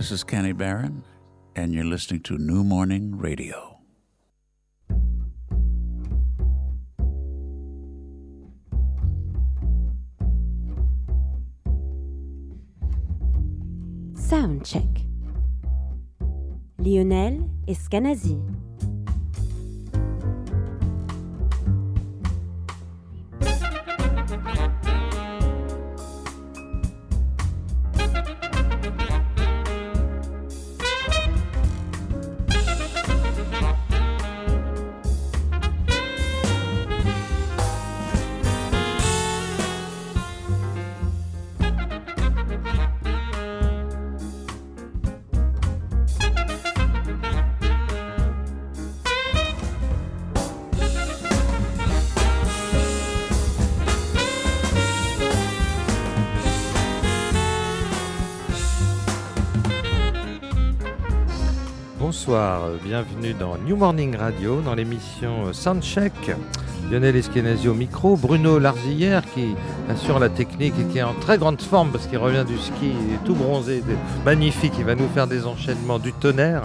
This 0.00 0.12
is 0.12 0.24
Kenny 0.24 0.52
Barron, 0.52 1.04
and 1.54 1.74
you're 1.74 1.84
listening 1.84 2.22
to 2.22 2.38
New 2.38 2.64
Morning 2.64 3.18
Radio. 3.18 3.80
Soundcheck. 14.14 15.04
Lionel 16.78 17.50
Escanazi. 17.68 18.59
Bienvenue 62.90 63.34
dans 63.34 63.56
New 63.56 63.76
Morning 63.76 64.16
Radio, 64.16 64.60
dans 64.62 64.74
l'émission 64.74 65.52
Soundcheck. 65.52 66.12
Lionel 66.90 67.14
Eskenazi 67.14 67.68
au 67.68 67.74
micro, 67.74 68.16
Bruno 68.16 68.58
Larzillière 68.58 69.22
qui 69.32 69.54
assure 69.88 70.18
la 70.18 70.28
technique 70.28 70.74
et 70.76 70.92
qui 70.92 70.98
est 70.98 71.04
en 71.04 71.14
très 71.14 71.38
grande 71.38 71.62
forme 71.62 71.92
parce 71.92 72.08
qu'il 72.08 72.18
revient 72.18 72.44
du 72.44 72.58
ski, 72.58 72.90
il 73.06 73.14
est 73.14 73.24
tout 73.24 73.36
bronzé, 73.36 73.84
magnifique, 74.24 74.72
il 74.76 74.84
va 74.84 74.96
nous 74.96 75.06
faire 75.06 75.28
des 75.28 75.46
enchaînements 75.46 76.00
du 76.00 76.12
tonnerre. 76.12 76.64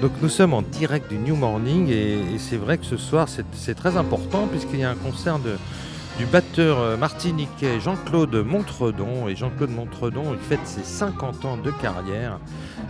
Donc 0.00 0.12
nous 0.22 0.28
sommes 0.28 0.54
en 0.54 0.62
direct 0.62 1.10
du 1.10 1.18
New 1.18 1.34
Morning 1.34 1.88
et 1.90 2.38
c'est 2.38 2.56
vrai 2.56 2.78
que 2.78 2.86
ce 2.86 2.96
soir 2.96 3.26
c'est 3.28 3.74
très 3.74 3.96
important 3.96 4.46
puisqu'il 4.46 4.78
y 4.78 4.84
a 4.84 4.90
un 4.90 4.94
concert 4.94 5.40
de, 5.40 5.56
du 6.18 6.26
batteur 6.26 6.78
euh, 6.78 6.96
martiniquais 6.96 7.80
Jean-Claude 7.80 8.34
Montredon. 8.46 9.28
Et 9.28 9.36
Jean-Claude 9.36 9.70
Montredon, 9.70 10.32
il 10.32 10.38
fête 10.38 10.64
ses 10.64 10.84
50 10.84 11.44
ans 11.44 11.56
de 11.56 11.70
carrière. 11.70 12.38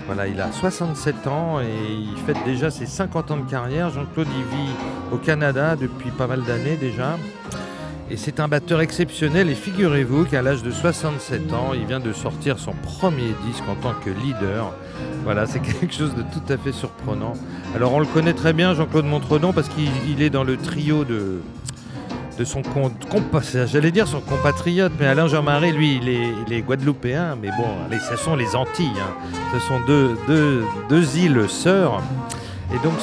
Voilà, 0.06 0.27
il 0.27 0.41
a 0.41 0.53
67 0.53 1.27
ans 1.27 1.61
et 1.61 1.67
il 1.91 2.17
fête 2.27 2.36
déjà 2.45 2.70
ses 2.70 2.86
50 2.86 3.30
ans 3.30 3.36
de 3.39 3.50
carrière. 3.50 3.91
Jean-Claude, 3.91 4.28
il 4.36 4.56
vit 4.56 4.72
au 5.12 5.17
Canada 5.17 5.77
depuis 5.77 6.11
pas 6.11 6.27
mal 6.27 6.42
d'années 6.42 6.77
déjà. 6.77 7.17
Et 8.11 8.19
c'est 8.19 8.39
un 8.39 8.48
batteur 8.48 8.83
exceptionnel 8.83 9.48
et 9.48 9.55
figurez-vous 9.55 10.27
qu'à 10.27 10.42
l'âge 10.42 10.62
de 10.62 10.70
67 10.70 11.55
ans, 11.55 11.72
il 11.72 11.86
vient 11.86 12.00
de 12.00 12.12
sortir 12.12 12.58
son 12.58 12.72
premier 12.72 13.33
disque 13.47 13.64
en 13.67 13.77
tant 13.77 13.95
que 13.95 14.11
leader. 14.11 14.74
Voilà, 15.24 15.46
c'est 15.46 15.61
quelque 15.80 15.95
chose 15.95 16.14
de 16.14 16.20
tout 16.20 16.52
à 16.52 16.58
fait 16.58 16.73
surprenant. 16.73 17.33
Alors 17.74 17.95
on 17.95 18.01
le 18.01 18.06
connaît 18.06 18.35
très 18.35 18.52
bien, 18.52 18.74
Jean-Claude 18.74 19.06
Montredon, 19.06 19.55
parce 19.55 19.70
qu'il 19.70 20.20
est 20.20 20.29
dans 20.29 20.45
le 20.45 20.58
trio 20.58 21.05
de, 21.05 21.41
de 22.39 22.45
son 22.45 22.62
j'allais 23.67 23.90
dire 23.90 24.06
son 24.06 24.20
compatriote, 24.20 24.92
mais 24.98 25.06
Alain 25.06 25.28
Jean-Marie, 25.28 25.72
lui, 25.72 26.00
il 26.02 26.52
est, 26.52 26.62
guadeloupéen, 26.62 27.36
mais 27.40 27.48
bon, 27.48 27.96
ce 28.11 28.17
sont 28.17 28.36
les 28.36 28.56
Antilles, 28.56 28.90
hein. 28.98 29.30
ce 29.52 29.61
sont 29.61 29.80
deux, 29.86 30.17
deux, 30.89 31.17
îles 31.17 31.48
sœurs. 31.48 32.02
Et 32.74 32.78
donc 32.78 32.94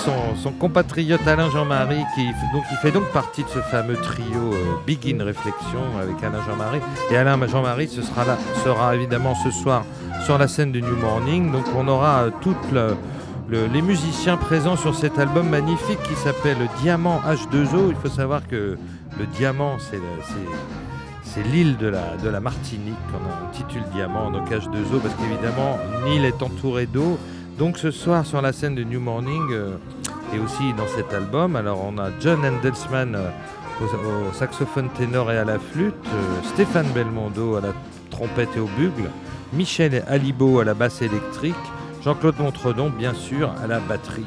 son, 0.41 0.51
compatriote 0.51 1.25
Alain 1.27 1.49
Jean-Marie, 1.49 2.03
qui 2.15 2.25
il 2.25 2.77
fait 2.81 2.91
donc 2.91 3.05
partie 3.11 3.43
de 3.43 3.49
ce 3.49 3.59
fameux 3.59 3.95
trio 3.95 4.53
euh, 4.53 4.75
Begin 4.85 5.23
Réflexion 5.23 5.81
avec 6.01 6.21
Alain 6.23 6.43
Jean-Marie. 6.45 6.81
Et 7.09 7.15
Alain 7.15 7.39
Jean-Marie 7.47 7.87
ce 7.87 8.01
sera, 8.01 8.25
sera 8.65 8.95
évidemment 8.95 9.35
ce 9.35 9.51
soir 9.51 9.85
sur 10.25 10.37
la 10.37 10.47
scène 10.47 10.71
du 10.71 10.81
New 10.81 10.97
Morning. 10.97 11.51
Donc 11.51 11.65
on 11.77 11.87
aura 11.87 12.25
euh, 12.73 13.67
les 13.71 13.81
musiciens 13.81 14.35
présents 14.35 14.75
sur 14.75 14.95
cet 14.95 15.19
album 15.19 15.47
magnifique 15.47 16.01
qui 16.03 16.15
s'appelle 16.15 16.57
Diamant 16.81 17.21
H2O. 17.25 17.89
Il 17.89 17.95
faut 17.95 18.13
savoir 18.13 18.47
que 18.47 18.77
le 19.17 19.25
diamant, 19.25 19.77
c'est 19.79 21.43
l'île 21.43 21.77
de 21.77 21.87
la, 21.87 22.17
de 22.17 22.29
la 22.29 22.39
Martinique 22.39 22.95
qu'on 23.11 23.47
intitule 23.47 23.83
Diamant, 23.93 24.31
donc 24.31 24.49
H2O, 24.49 24.99
parce 25.01 25.13
qu'évidemment, 25.15 25.77
l'île 26.05 26.25
est 26.25 26.41
entourée 26.41 26.85
d'eau. 26.85 27.17
Donc 27.57 27.77
ce 27.77 27.91
soir, 27.91 28.25
sur 28.25 28.41
la 28.41 28.53
scène 28.53 28.75
de 28.75 28.83
New 28.83 28.99
Morning, 28.99 29.51
euh, 29.51 29.75
et 30.33 30.39
aussi 30.39 30.73
dans 30.73 30.87
cet 30.87 31.13
album, 31.13 31.55
alors 31.55 31.83
on 31.85 31.97
a 31.97 32.09
John 32.19 32.39
Endelsman 32.45 33.15
euh, 33.15 33.29
au, 33.81 34.33
saxophone 34.33 34.89
ténor 34.97 35.31
et 35.31 35.37
à 35.37 35.45
la 35.45 35.59
flûte, 35.59 35.93
euh, 36.07 36.47
Stéphane 36.53 36.87
Belmondo 36.93 37.55
à 37.55 37.61
la 37.61 37.73
trompette 38.09 38.49
et 38.55 38.59
au 38.59 38.69
bugle, 38.77 39.09
Michel 39.53 40.03
Alibo 40.07 40.59
à 40.59 40.65
la 40.65 40.73
basse 40.73 41.01
électrique, 41.01 41.55
Jean-Claude 42.03 42.39
Montredon, 42.39 42.89
bien 42.89 43.13
sûr, 43.13 43.53
à 43.63 43.67
la 43.67 43.79
batterie 43.79 44.25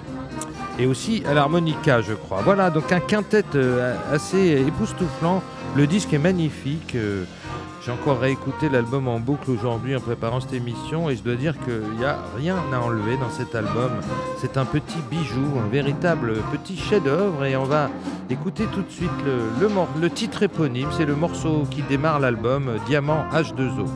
et 0.78 0.86
aussi 0.86 1.22
à 1.26 1.34
l'harmonica, 1.34 2.00
je 2.00 2.14
crois. 2.14 2.42
Voilà, 2.42 2.70
donc 2.70 2.90
un 2.92 3.00
quintet 3.00 3.44
euh, 3.54 3.94
assez 4.10 4.64
époustouflant. 4.66 5.42
Le 5.76 5.86
disque 5.86 6.12
est 6.12 6.18
magnifique. 6.18 6.94
Euh, 6.94 7.24
j'ai 7.84 7.92
encore 7.92 8.18
réécouté 8.18 8.70
l'album 8.70 9.08
en 9.08 9.20
boucle 9.20 9.50
aujourd'hui 9.50 9.94
en 9.94 10.00
préparant 10.00 10.40
cette 10.40 10.54
émission 10.54 11.10
et 11.10 11.16
je 11.16 11.22
dois 11.22 11.34
dire 11.34 11.54
qu'il 11.64 11.98
n'y 11.98 12.04
a 12.04 12.16
rien 12.34 12.56
à 12.72 12.78
enlever 12.78 13.18
dans 13.18 13.28
cet 13.28 13.54
album. 13.54 13.90
C'est 14.38 14.56
un 14.56 14.64
petit 14.64 15.00
bijou, 15.10 15.44
un 15.62 15.68
véritable 15.68 16.38
petit 16.50 16.78
chef-d'œuvre 16.78 17.44
et 17.44 17.56
on 17.56 17.64
va 17.64 17.90
écouter 18.30 18.64
tout 18.72 18.80
de 18.80 18.90
suite 18.90 19.10
le, 20.00 20.08
titre 20.10 20.44
éponyme. 20.44 20.88
C'est 20.96 21.04
le 21.04 21.14
morceau 21.14 21.64
qui 21.70 21.82
démarre 21.82 22.20
l'album, 22.20 22.78
Diamant 22.86 23.26
H2O. 23.34 23.86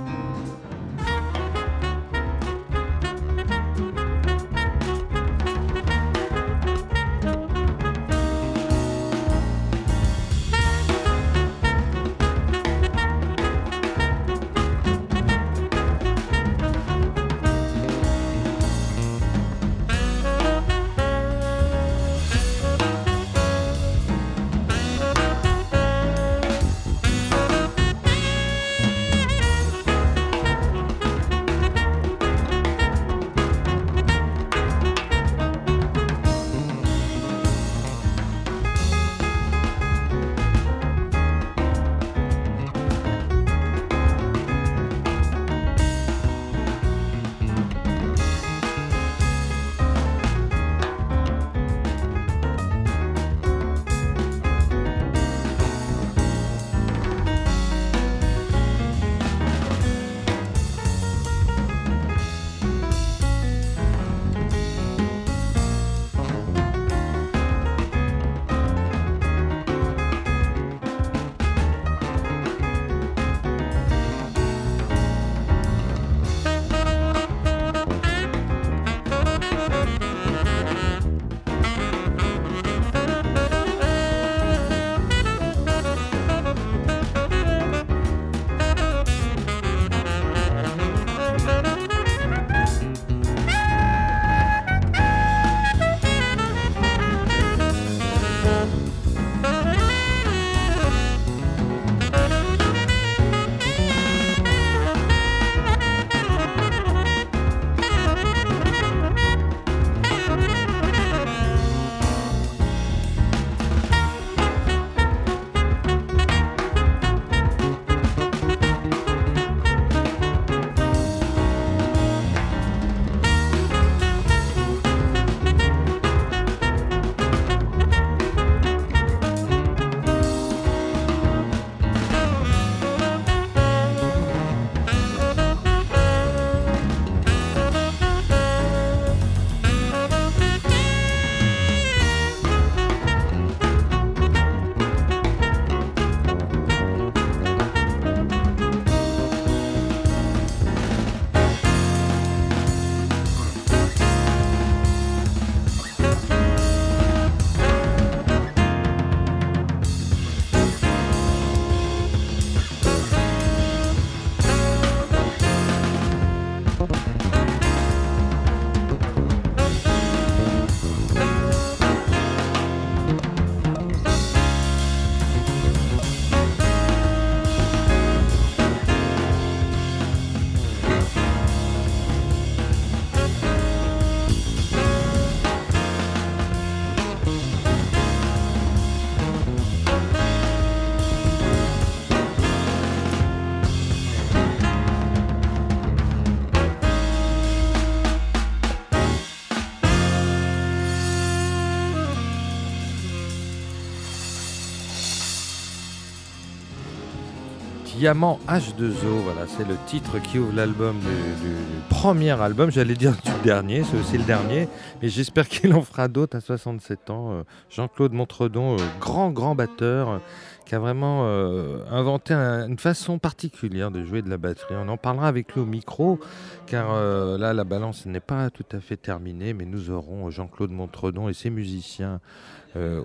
Diamant 207.98 208.39
H2O, 208.47 209.24
voilà, 209.24 209.48
c'est 209.48 209.66
le 209.66 209.74
titre 209.86 210.21
qui 210.22 210.39
ouvre 210.39 210.54
l'album 210.54 211.00
du, 211.00 211.89
premier 211.91 212.30
album, 212.30 212.71
j'allais 212.71 212.95
dire 212.95 213.10
du 213.24 213.33
dernier, 213.42 213.83
c'est 213.83 213.98
aussi 213.98 214.16
le 214.16 214.22
dernier, 214.22 214.68
mais 215.03 215.09
j'espère 215.09 215.48
qu'il 215.48 215.74
en 215.74 215.83
fera 215.83 216.06
d'autres 216.06 216.36
à 216.36 216.41
67 216.41 217.10
ans. 217.10 217.33
Euh, 217.33 217.42
Jean-Claude 217.71 218.12
Montredon, 218.12 218.74
euh, 218.74 218.77
grand, 219.00 219.33
grand 219.33 219.56
batteur, 219.56 220.21
qui 220.65 220.77
a 220.77 220.78
vraiment 220.78 221.22
euh, 221.24 221.78
inventé 221.91 222.34
une 222.34 222.78
façon 222.78 223.18
particulière 223.18 223.91
de 223.91 224.04
jouer 224.04 224.22
de 224.22 224.30
la 224.30 224.39
batterie. 224.39 224.77
On 224.78 224.89
en 224.89 224.97
parlera 224.97 225.27
avec 225.27 225.53
lui 225.54 225.62
au 225.62 225.66
micro, 225.66 226.21
car 226.66 226.95
là, 226.95 227.53
la 227.53 227.65
balance 227.65 228.06
n'est 228.06 228.21
pas 228.21 228.50
tout 228.50 228.66
à 228.71 228.78
fait 228.78 228.97
terminée, 228.97 229.54
mais 229.54 229.65
nous 229.65 229.91
aurons 229.91 230.30
Jean-Claude 230.30 230.71
Montredon 230.71 231.28
et 231.28 231.34
ses 231.34 231.50
musiciens 231.50 232.21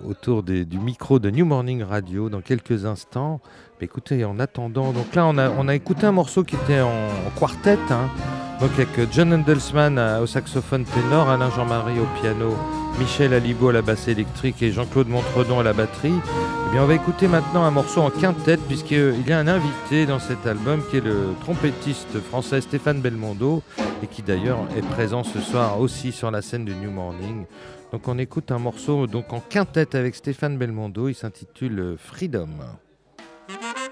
autour 0.06 0.44
du 0.44 0.78
micro 0.78 1.18
de 1.18 1.30
New 1.30 1.46
Morning 1.46 1.82
Radio 1.82 2.28
dans 2.28 2.42
quelques 2.42 2.84
instants 2.84 3.40
écoutez, 3.84 4.24
en 4.24 4.40
attendant, 4.40 4.92
donc 4.92 5.14
là 5.14 5.26
on 5.26 5.36
a, 5.38 5.50
on 5.50 5.68
a 5.68 5.74
écouté 5.74 6.06
un 6.06 6.12
morceau 6.12 6.42
qui 6.42 6.56
était 6.56 6.80
en, 6.80 7.10
quartet, 7.38 7.78
hein. 7.90 8.08
donc 8.60 8.70
avec 8.72 9.12
John 9.12 9.32
Handelsman 9.32 9.98
euh, 9.98 10.22
au 10.22 10.26
saxophone 10.26 10.84
ténor, 10.84 11.28
Alain 11.28 11.50
Jean-Marie 11.50 12.00
au 12.00 12.20
piano, 12.20 12.56
Michel 12.98 13.34
Alibo 13.34 13.68
à 13.68 13.72
la 13.74 13.82
basse 13.82 14.08
électrique 14.08 14.62
et 14.62 14.72
Jean-Claude 14.72 15.08
Montredon 15.08 15.60
à 15.60 15.62
la 15.62 15.72
batterie. 15.72 16.14
Eh 16.14 16.72
bien, 16.72 16.82
on 16.82 16.86
va 16.86 16.94
écouter 16.94 17.28
maintenant 17.28 17.64
un 17.64 17.70
morceau 17.70 18.00
en 18.00 18.10
quintette 18.10 18.60
puisqu'il 18.66 19.28
y 19.28 19.32
a 19.32 19.38
un 19.38 19.48
invité 19.48 20.06
dans 20.06 20.18
cet 20.18 20.46
album 20.46 20.82
qui 20.90 20.96
est 20.96 21.04
le 21.04 21.34
trompettiste 21.40 22.20
français 22.20 22.60
Stéphane 22.60 23.00
Belmondo 23.00 23.62
et 24.02 24.06
qui 24.06 24.22
d'ailleurs 24.22 24.60
est 24.76 24.86
présent 24.94 25.24
ce 25.24 25.40
soir 25.40 25.78
aussi 25.78 26.10
sur 26.10 26.30
la 26.30 26.40
scène 26.40 26.64
du 26.64 26.74
New 26.74 26.90
Morning. 26.90 27.44
Donc 27.92 28.08
on 28.08 28.18
écoute 28.18 28.50
un 28.50 28.58
morceau 28.58 29.06
donc 29.06 29.32
en 29.32 29.40
quintette 29.40 29.94
avec 29.94 30.14
Stéphane 30.14 30.56
Belmondo, 30.56 31.08
il 31.08 31.14
s'intitule 31.14 31.96
Freedom. 31.98 32.48
Thank 33.60 33.78
you. 33.78 33.83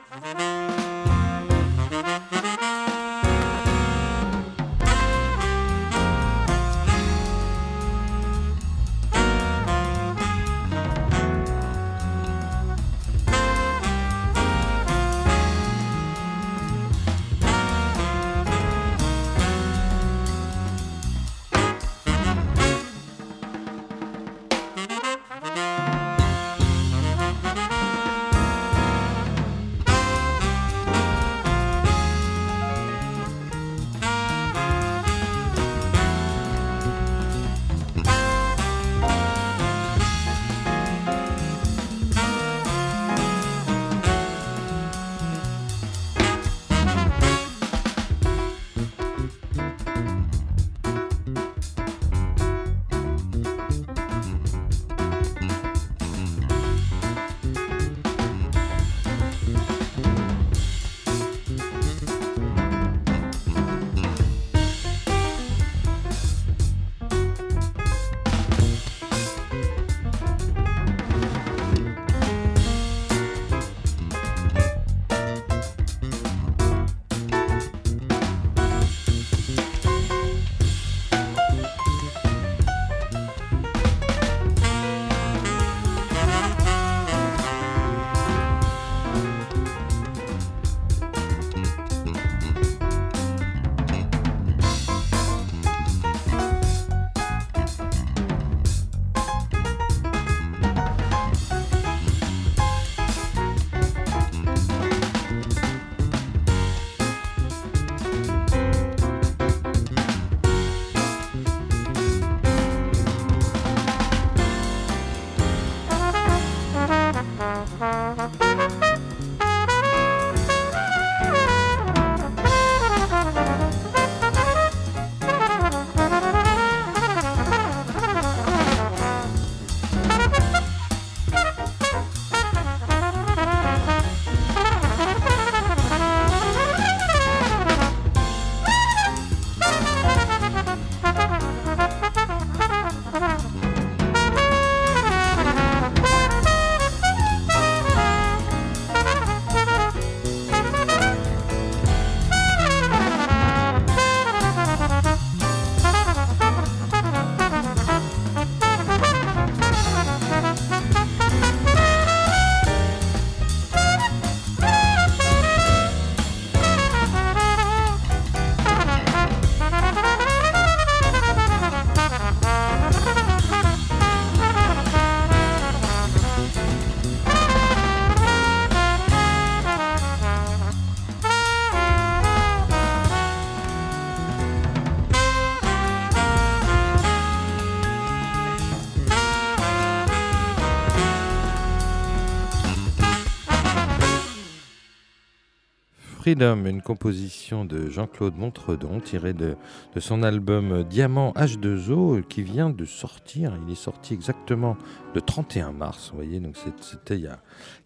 Freedom, 196.33 196.65
une 196.65 196.81
composition 196.81 197.67
de 197.67 197.91
Jean-Claude 197.91 198.39
Montredon 198.39 199.01
tirée 199.01 199.35
de, 199.35 199.55
son 199.99 200.23
album 200.23 200.83
Diamant 200.83 201.33
H2O 201.33 202.23
qui 202.23 202.41
vient 202.41 202.71
de 202.71 202.87
sortir. 202.87 203.53
Il 203.67 203.71
est 203.71 203.77
sorti 203.77 204.15
exactement 204.15 204.79
le 205.15 205.21
31 205.21 205.73
mars, 205.73 206.09
vous 206.09 206.17
voyez, 206.17 206.41
donc 206.41 206.57
c'était 206.81 207.17
il 207.17 207.25
y 207.25 207.27
a 207.27 207.39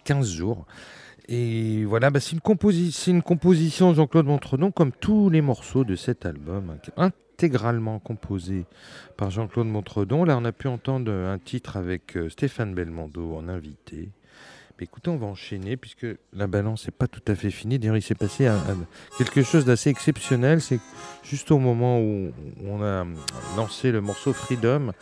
15 0.05 0.31
jours. 0.31 0.65
Et 1.27 1.85
voilà, 1.87 2.11
bah, 2.11 2.21
c'est 2.21 2.37
une, 2.37 3.17
une, 3.17 3.23
composition 3.23 3.93
Jean-Claude 3.93 4.27
Montredon 4.27 4.71
comme 4.71 4.93
tous 4.93 5.29
les 5.29 5.41
morceaux 5.41 5.83
de 5.83 5.97
cet 5.97 6.25
album, 6.25 6.77
intégralement 6.97 7.99
composé 7.99 8.67
par 9.17 9.33
Jean-Claude 9.33 9.67
Montredon. 9.67 10.23
Là, 10.23 10.39
on 10.39 10.45
a 10.45 10.53
pu 10.53 10.69
entendre 10.69 11.11
un 11.11 11.41
titre 11.41 11.77
avec 11.77 12.17
euh, 12.17 12.29
Stéphane 12.29 12.75
Belmondo 12.77 13.35
en 13.35 13.49
invité 13.49 14.11
écoutez, 14.85 15.11
on 15.11 15.17
va 15.17 15.27
enchaîner 15.27 15.77
puisque 15.77 16.07
la 16.33 16.47
balance 16.47 16.87
n'est 16.87 16.93
pas 16.93 17.07
tout 17.07 17.23
à 17.27 17.35
fait 17.35 17.51
finie. 17.51 17.79
D'ailleurs, 17.79 17.97
il 17.97 18.03
s'est 18.03 18.15
passé 18.15 18.49
quelque 19.19 19.43
chose 19.43 19.65
d'assez 19.65 19.91
exceptionnel. 19.91 20.61
C'est 20.61 20.81
juste 21.23 21.51
au 21.51 21.59
moment 21.59 22.01
où 22.01 22.33
on 22.65 22.83
a 22.83 23.07
lancé 23.57 23.91
le 23.91 24.01
morceau 24.01 24.33
Freedom, 24.33 24.93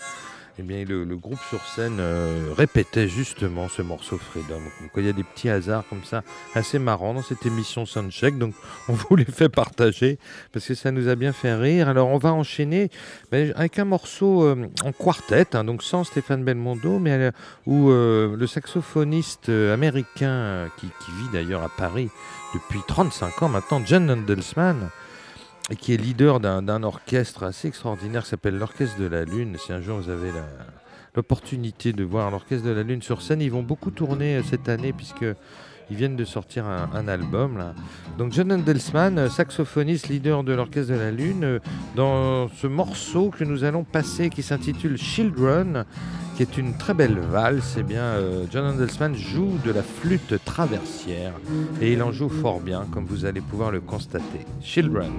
eh 0.56 0.62
bien, 0.62 0.84
le, 0.84 1.04
groupe 1.16 1.40
sur 1.48 1.64
scène 1.66 1.96
euh, 1.98 2.52
répétait 2.56 3.08
justement 3.08 3.68
ce 3.68 3.82
morceau 3.82 4.18
Freedom. 4.18 4.60
Donc, 4.80 4.90
il 4.96 5.04
y 5.04 5.08
a 5.08 5.12
des 5.12 5.24
petits 5.24 5.48
hasards 5.48 5.84
comme 5.88 6.04
ça, 6.04 6.22
assez 6.54 6.78
marrants 6.78 7.14
dans 7.14 7.22
cette 7.22 7.44
émission 7.44 7.86
Soundcheck. 7.86 8.38
Donc, 8.38 8.54
on 8.88 8.92
vous 8.92 9.16
les 9.16 9.24
fait 9.24 9.48
partager 9.48 10.18
parce 10.52 10.66
que 10.66 10.74
ça 10.74 10.92
nous 10.92 11.08
a 11.08 11.16
bien 11.16 11.32
fait 11.32 11.54
rire. 11.54 11.88
Alors, 11.88 12.08
on 12.08 12.18
va 12.18 12.32
enchaîner 12.32 12.90
avec 13.32 13.78
un 13.80 13.84
morceau 13.84 14.44
euh, 14.44 14.68
en 14.84 14.92
quartet, 14.92 15.56
hein, 15.56 15.64
donc 15.64 15.82
sans 15.82 16.04
Stéphane 16.04 16.44
Belmondo, 16.44 17.00
mais 17.00 17.12
euh, 17.12 17.30
où 17.66 17.88
le 17.90 18.46
saxophoniste 18.46 19.48
américain 19.48 20.68
qui, 20.78 20.86
qui 20.86 21.10
vit 21.12 21.28
d'ailleurs 21.32 21.62
à 21.62 21.68
Paris 21.68 22.10
depuis 22.54 22.80
35 22.86 23.42
ans 23.42 23.48
maintenant, 23.48 23.82
John 23.84 24.08
Handelsman, 24.08 24.90
et 25.70 25.76
qui 25.76 25.94
est 25.94 25.96
leader 25.96 26.40
d'un 26.40 26.82
orchestre 26.82 27.44
assez 27.44 27.68
extraordinaire 27.68 28.24
qui 28.24 28.30
s'appelle 28.30 28.58
l'Orchestre 28.58 28.98
de 28.98 29.06
la 29.06 29.24
Lune. 29.24 29.56
Si 29.58 29.72
un 29.72 29.80
jour 29.80 29.98
vous 29.98 30.10
avez 30.10 30.30
l'opportunité 31.14 31.92
de 31.92 32.04
voir 32.04 32.30
l'Orchestre 32.30 32.66
de 32.66 32.72
la 32.72 32.82
Lune 32.82 33.02
sur 33.02 33.22
scène, 33.22 33.40
ils 33.40 33.50
vont 33.50 33.62
beaucoup 33.62 33.90
tourner 33.90 34.36
euh, 34.36 34.42
cette 34.42 34.68
année 34.68 34.92
puisque 34.92 35.24
ils 35.90 35.96
viennent 35.96 36.16
de 36.16 36.24
sortir 36.24 36.64
un, 36.66 37.08
album. 37.08 37.74
Donc 38.18 38.32
John 38.32 38.52
Handelsman, 38.52 39.18
euh, 39.18 39.28
saxophoniste, 39.28 40.08
leader 40.08 40.42
de 40.42 40.52
l'Orchestre 40.52 40.92
de 40.92 40.98
la 40.98 41.10
Lune, 41.10 41.44
euh, 41.44 41.58
dans 41.94 42.48
ce 42.48 42.66
morceau 42.66 43.30
que 43.30 43.44
nous 43.44 43.64
allons 43.64 43.84
passer 43.84 44.30
qui 44.30 44.42
s'intitule 44.42 44.96
Children, 44.96 45.84
qui 46.34 46.42
est 46.42 46.58
une 46.58 46.74
très 46.74 46.94
belle 46.94 47.18
valse, 47.18 47.76
eh 47.78 47.82
bien, 47.82 48.02
euh, 48.02 48.44
John 48.50 48.66
Handelsman 48.66 49.14
joue 49.14 49.58
de 49.64 49.70
la 49.70 49.82
flûte 49.82 50.34
traversière 50.44 51.32
et 51.80 51.92
il 51.92 52.02
en 52.02 52.12
joue 52.12 52.28
fort 52.28 52.60
bien, 52.60 52.86
comme 52.90 53.04
vous 53.04 53.24
allez 53.24 53.40
pouvoir 53.40 53.70
le 53.70 53.80
constater. 53.80 54.44
Children. 54.60 55.12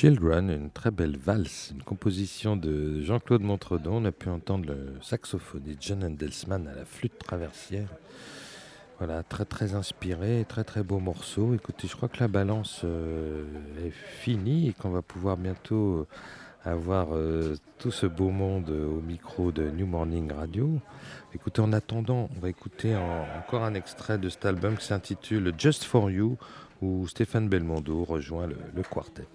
Children, 0.00 0.48
une 0.48 0.70
très 0.70 0.92
belle 0.92 1.16
valse, 1.16 1.72
une 1.74 1.82
composition 1.82 2.56
de 2.56 3.00
Jean-Claude 3.00 3.42
Montredon. 3.42 3.96
On 3.96 4.04
a 4.04 4.12
pu 4.12 4.28
entendre 4.28 4.66
le 4.66 4.92
saxophoniste 5.02 5.78
John 5.80 6.04
Endelsman 6.04 6.68
à 6.68 6.74
la 6.76 6.84
flûte 6.84 7.18
traversière. 7.18 7.88
Voilà, 8.98 9.24
très 9.24 9.44
très 9.44 9.74
inspiré, 9.74 10.46
très 10.48 10.62
très 10.62 10.84
beau 10.84 11.00
morceau. 11.00 11.52
Écoutez, 11.52 11.88
je 11.88 11.96
crois 11.96 12.08
que 12.08 12.20
la 12.20 12.28
balance 12.28 12.82
euh, 12.84 13.44
est 13.84 13.90
finie 13.90 14.68
et 14.68 14.72
qu'on 14.72 14.90
va 14.90 15.02
pouvoir 15.02 15.36
bientôt 15.36 16.06
avoir 16.64 17.08
euh, 17.10 17.56
tout 17.80 17.90
ce 17.90 18.06
beau 18.06 18.30
monde 18.30 18.70
au 18.70 19.00
micro 19.00 19.50
de 19.50 19.68
New 19.68 19.86
Morning 19.88 20.30
Radio. 20.30 20.78
Écoutez, 21.34 21.60
en 21.60 21.72
attendant, 21.72 22.30
on 22.36 22.38
va 22.38 22.50
écouter 22.50 22.94
encore 23.36 23.64
un 23.64 23.74
extrait 23.74 24.16
de 24.16 24.28
cet 24.28 24.44
album 24.44 24.76
qui 24.76 24.86
s'intitule 24.86 25.52
Just 25.58 25.82
for 25.82 26.08
You, 26.08 26.38
où 26.82 27.08
Stéphane 27.08 27.48
Belmondo 27.48 28.04
rejoint 28.04 28.46
le 28.46 28.82
quartet. 28.84 29.26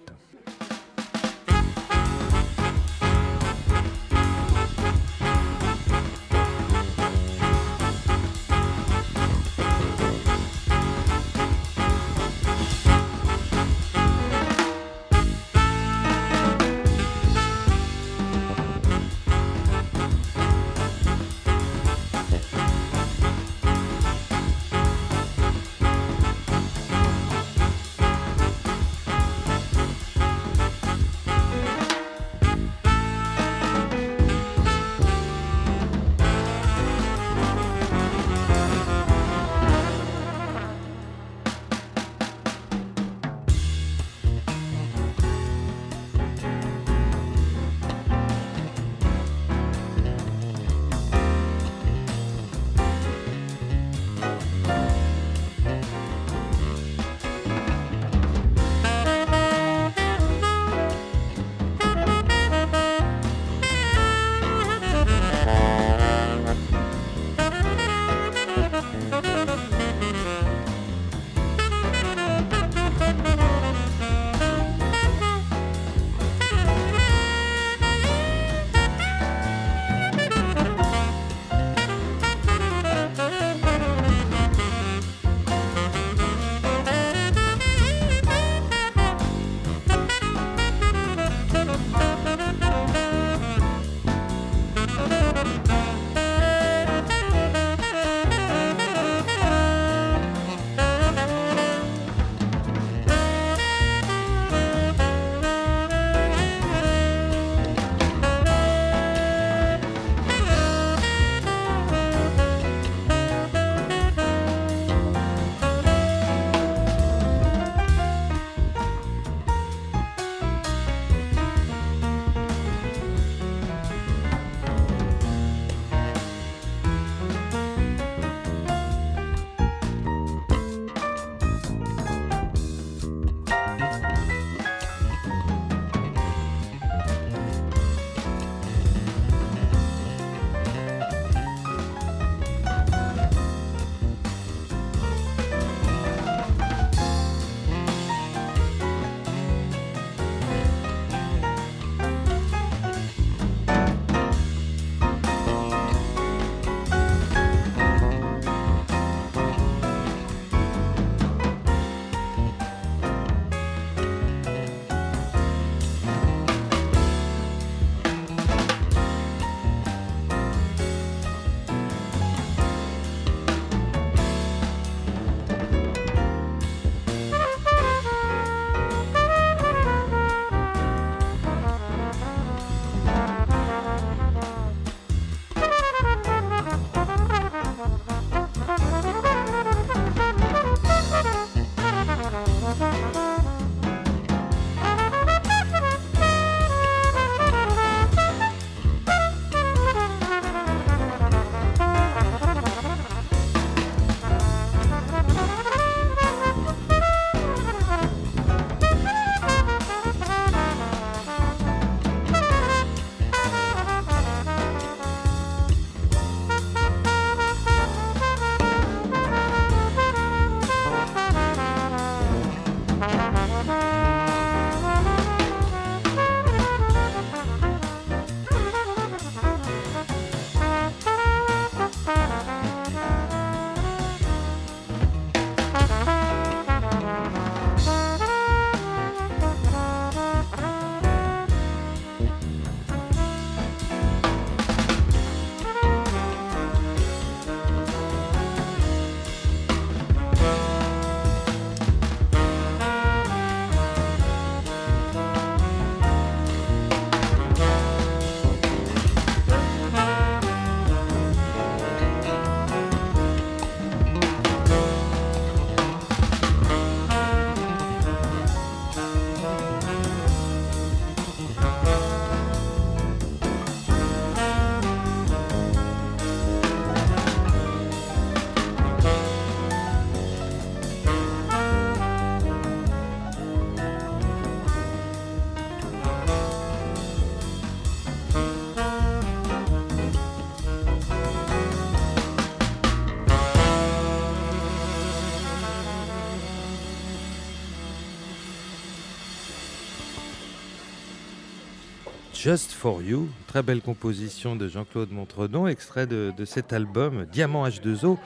Just 302.44 302.72
for 302.72 303.00
You, 303.00 303.30
très 303.46 303.62
belle 303.62 303.80
composition 303.80 304.54
de 304.54 304.68
Jean-Claude 304.68 305.10
Montredon, 305.10 305.66
extrait 305.66 306.06
de, 306.06 306.30
de, 306.36 306.44
cet 306.44 306.74
album 306.74 307.24
Diamant 307.32 307.66
H2O. 307.66 308.18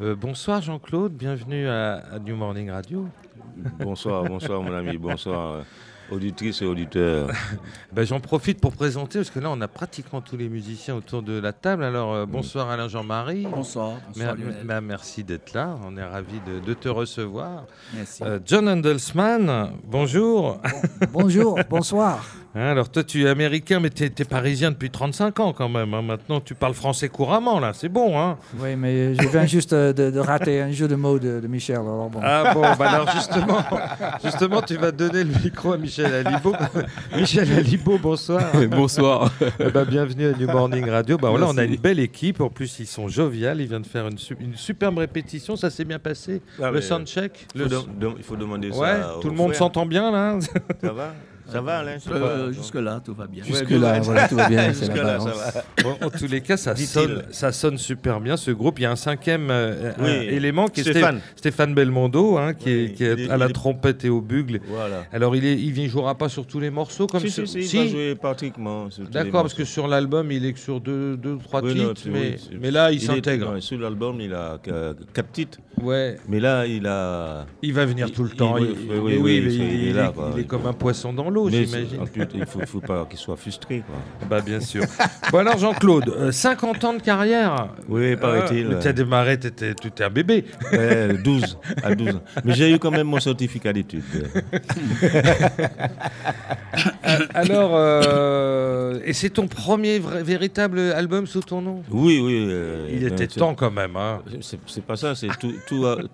Euh, 0.00 0.14
bonsoir 0.14 0.62
Jean-Claude, 0.62 1.12
bienvenue 1.12 1.68
à, 1.68 1.96
à, 1.96 2.18
New 2.18 2.36
Morning 2.36 2.70
Radio. 2.70 3.06
Bonsoir, 3.78 4.24
bonsoir 4.24 4.62
mon 4.62 4.72
ami, 4.72 4.96
bonsoir 4.96 5.62
auditrices 6.10 6.62
et 6.62 6.64
auditeurs. 6.64 7.28
ben, 7.92 8.06
J'en 8.06 8.18
profite 8.18 8.62
pour 8.62 8.72
présenter, 8.72 9.18
parce 9.18 9.28
que 9.28 9.40
là, 9.40 9.50
on 9.50 9.60
a 9.60 9.68
pratiquement 9.68 10.22
tous 10.22 10.38
les 10.38 10.48
musiciens 10.48 10.94
autour 10.94 11.22
de 11.22 11.38
la 11.38 11.52
table. 11.52 11.84
Alors, 11.84 12.14
euh, 12.14 12.24
bonsoir 12.24 12.70
Alain 12.70 12.88
Jean-Marie. 12.88 13.46
Bonsoir. 13.50 13.98
bonsoir 14.08 14.36
mer 14.64 14.80
merci 14.80 15.22
d'être 15.22 15.52
là. 15.52 15.76
On 15.84 15.98
est 15.98 16.04
ravis 16.04 16.40
de, 16.46 16.60
de 16.60 16.72
te 16.72 16.88
recevoir. 16.88 17.64
Merci. 17.94 18.22
Euh, 18.24 18.38
John 18.42 18.70
Handelsman, 18.70 19.72
bonjour. 19.84 20.62
Bon, 20.62 21.20
bonjour, 21.20 21.58
bonsoir. 21.68 22.24
Hein, 22.56 22.70
alors, 22.70 22.88
toi, 22.88 23.04
tu 23.04 23.22
es 23.22 23.28
américain, 23.28 23.80
mais 23.80 23.90
tu 23.90 24.02
es, 24.02 24.06
es, 24.06 24.24
parisien 24.24 24.70
depuis 24.70 24.88
35 24.88 25.40
ans 25.40 25.52
quand 25.52 25.68
même. 25.68 25.92
Hein. 25.92 26.00
Maintenant, 26.00 26.40
tu 26.40 26.54
parles 26.54 26.72
français 26.72 27.10
couramment, 27.10 27.60
là. 27.60 27.72
C'est 27.74 27.90
bon, 27.90 28.18
hein 28.18 28.38
Oui, 28.58 28.76
mais 28.76 29.14
je 29.14 29.28
viens 29.28 29.44
juste 29.44 29.74
de, 29.74 29.92
de, 29.92 30.18
rater 30.18 30.62
un 30.62 30.72
jeu 30.72 30.88
de 30.88 30.94
mots 30.94 31.18
de, 31.18 31.40
de 31.40 31.46
Michel. 31.48 31.76
Alors 31.76 32.08
bon. 32.08 32.20
Ah 32.22 32.54
bon, 32.54 32.62
bah 32.78 32.90
alors 32.92 33.10
justement, 33.10 33.58
justement, 34.24 34.62
tu 34.62 34.76
vas 34.76 34.90
donner 34.90 35.24
le 35.24 35.32
micro 35.44 35.72
à 35.72 35.76
Michel 35.76 36.26
Alibo. 36.26 36.54
Michel 37.14 37.52
Alibo, 37.52 37.98
bonsoir. 37.98 38.42
bonsoir. 38.70 39.30
Eh 39.60 39.70
ben, 39.70 39.84
bienvenue 39.84 40.28
à 40.28 40.32
New 40.32 40.46
Morning 40.46 40.88
Radio. 40.88 41.18
Bah, 41.18 41.28
voilà, 41.28 41.48
on 41.48 41.58
a 41.58 41.64
une 41.64 41.76
belle 41.76 42.00
équipe. 42.00 42.40
En 42.40 42.48
plus, 42.48 42.78
ils 42.78 42.86
sont 42.86 43.08
joviales. 43.08 43.60
Ils 43.60 43.68
viennent 43.68 43.82
de 43.82 43.86
faire 43.86 44.08
une, 44.08 44.18
une 44.40 44.56
superbe 44.56 44.96
répétition. 44.96 45.56
Ça 45.56 45.68
s'est 45.68 45.84
bien 45.84 45.98
passé. 45.98 46.40
Ah, 46.62 46.70
le 46.70 46.80
soundcheck? 46.80 47.48
Il 47.54 47.64
faut, 47.64 47.68
le... 47.68 48.00
de, 48.00 48.14
il 48.16 48.24
faut 48.24 48.36
demander 48.36 48.70
ouais, 48.70 48.74
ça. 48.74 49.16
Tout 49.20 49.28
le 49.28 49.36
monde 49.36 49.54
s'entend 49.54 49.84
bien 49.84 50.10
là. 50.10 50.38
Ça 50.80 50.92
va? 50.94 51.12
Ça 51.50 51.60
va, 51.60 51.78
Alain 51.78 51.98
euh, 52.10 52.52
Jusque-là, 52.52 53.00
tout 53.04 53.14
va 53.14 53.26
bien. 53.26 53.44
Jusque-là, 53.44 54.00
voilà, 54.00 54.28
tout 54.28 54.36
va 54.36 54.48
bien. 54.48 54.72
C'est 54.72 54.88
la 54.94 55.02
là, 55.02 55.20
ça 55.20 55.30
va. 55.30 55.64
Bon, 55.82 55.96
en 56.06 56.10
tous 56.10 56.26
les 56.26 56.40
cas, 56.40 56.56
ça 56.56 56.74
sonne, 56.76 57.22
ça 57.30 57.52
sonne 57.52 57.78
super 57.78 58.20
bien 58.20 58.36
ce 58.36 58.50
groupe. 58.50 58.78
Il 58.78 58.82
y 58.82 58.86
a 58.86 58.90
un 58.90 58.96
cinquième 58.96 59.48
euh, 59.50 59.92
oui, 60.00 60.08
un 60.10 60.20
élément 60.22 60.68
qui 60.68 60.80
est 60.80 60.84
Stéphane, 60.84 61.20
Stéphane 61.36 61.74
Belmondo, 61.74 62.38
hein, 62.38 62.54
qui, 62.54 62.66
Oui, 62.68 62.84
est, 62.84 62.92
qui 62.94 63.04
est 63.04 63.12
il 63.14 63.20
est- 63.26 63.30
à 63.30 63.36
la 63.36 63.46
est- 63.46 63.52
trompette 63.52 64.04
et 64.04 64.08
au 64.08 64.20
bugle. 64.20 64.60
Voilà. 64.68 65.04
Alors, 65.12 65.36
il 65.36 65.42
ne 65.44 65.48
il, 65.82 65.88
jouera 65.88 66.16
pas 66.16 66.28
sur 66.28 66.46
tous 66.46 66.60
les 66.60 66.70
morceaux 66.70 67.06
comme 67.06 67.20
Si, 67.20 67.30
ce- 67.30 67.46
si, 67.46 67.64
si, 67.64 67.76
il 67.76 67.82
va 67.84 67.88
jouer 67.90 68.14
pratiquement. 68.14 68.90
sur 68.90 69.04
tous 69.04 69.08
les 69.08 69.14
D'accord, 69.24 69.42
parce 69.42 69.54
que 69.54 69.64
sur 69.64 69.86
l'album, 69.88 70.30
il 70.32 70.44
est 70.46 70.52
que 70.52 70.58
sur 70.58 70.80
deux, 70.80 71.16
deux 71.16 71.36
trois 71.38 71.62
Oui, 71.62 71.74
titres, 71.74 72.02
non, 72.06 72.12
mais, 72.12 72.20
oui, 72.20 72.34
c'est- 72.38 72.58
mais 72.60 72.70
là, 72.70 72.90
il, 72.92 73.00
s'intègre. 73.00 73.60
Sur 73.60 73.78
l'album, 73.78 74.20
il 74.20 74.32
a 74.34 74.58
euh, 74.68 74.94
quatre 75.12 75.32
titres. 75.32 75.58
Ouais, 75.82 76.16
Mais 76.28 76.40
là, 76.40 76.66
il 76.66 76.86
a. 76.86 77.44
il 77.62 77.72
va 77.74 77.84
venir 77.84 78.10
tout 78.10 78.24
le 78.24 78.30
temps. 78.30 78.54
oui, 78.54 78.74
oui, 79.20 79.42
il 80.34 80.40
est 80.40 80.46
comme 80.46 80.66
un 80.66 80.72
poisson 80.72 81.12
dans 81.12 81.28
l'eau, 81.30 81.35
J'imagine. 81.50 82.06
plus, 82.08 82.26
il 82.34 82.40
ne 82.40 82.44
faut, 82.46 82.60
faut 82.66 82.80
pas 82.80 83.06
qu'il 83.08 83.18
soit 83.18 83.36
frustré. 83.36 83.82
Quoi. 83.86 83.96
Bah, 84.28 84.40
bien 84.40 84.60
sûr. 84.60 84.82
bon, 85.30 85.38
alors, 85.38 85.58
Jean-Claude, 85.58 86.08
euh, 86.08 86.32
50 86.32 86.84
ans 86.84 86.94
de 86.94 87.02
carrière. 87.02 87.68
Oui, 87.88 88.16
paraît-il. 88.16 88.66
Euh, 88.66 88.80
tu 88.80 88.88
as 88.88 88.92
démarré, 88.92 89.38
tu 89.38 89.48
étais 89.48 90.04
un 90.04 90.10
bébé. 90.10 90.44
Ouais, 90.72 91.14
12 91.22 91.58
à 91.82 91.94
12 91.94 92.16
ans. 92.16 92.22
Mais 92.44 92.54
j'ai 92.54 92.72
eu 92.72 92.78
quand 92.78 92.90
même 92.90 93.06
mon 93.06 93.20
certificat 93.20 93.72
d'études. 93.72 94.02
Alors, 97.34 97.70
euh, 97.74 99.00
et 99.04 99.12
c'est 99.12 99.30
ton 99.30 99.46
premier 99.46 99.98
véritable 99.98 100.78
album 100.78 101.26
sous 101.26 101.40
ton 101.40 101.60
nom? 101.62 101.82
Oui, 101.90 102.20
oui. 102.22 102.46
euh, 102.50 102.88
Il 102.92 103.04
était 103.04 103.26
temps 103.26 103.54
quand 103.54 103.70
même. 103.70 103.96
Hein. 103.96 104.20
C'est 104.40 104.84
pas 104.84 104.96
ça, 104.96 105.14
c'est 105.14 105.28
tout, 105.38 105.52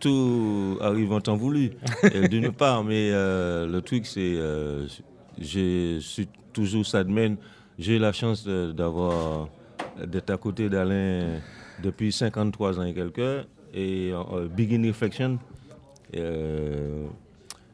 tout, 0.00 0.78
arrive 0.80 1.12
en 1.12 1.20
temps 1.20 1.36
voulu, 1.36 1.72
euh, 2.04 2.28
d'une 2.28 2.52
part. 2.52 2.84
Mais 2.84 3.10
euh, 3.10 3.66
le 3.66 3.80
truc, 3.80 4.06
c'est. 4.06 4.20
Euh, 4.20 4.86
je 5.40 5.98
suis 6.00 6.28
toujours 6.52 6.86
Sadman. 6.86 7.36
J'ai 7.78 7.96
eu 7.96 7.98
la 7.98 8.12
chance 8.12 8.46
d'avoir. 8.46 9.48
d'être 10.06 10.30
à 10.30 10.36
côté 10.36 10.68
d'Alain 10.68 11.40
depuis 11.82 12.12
53 12.12 12.78
ans 12.78 12.84
et 12.84 12.94
quelques. 12.94 13.46
Et 13.74 14.10
euh, 14.12 14.46
Begin 14.54 14.86
Reflection. 14.86 15.38
euh, 16.16 17.06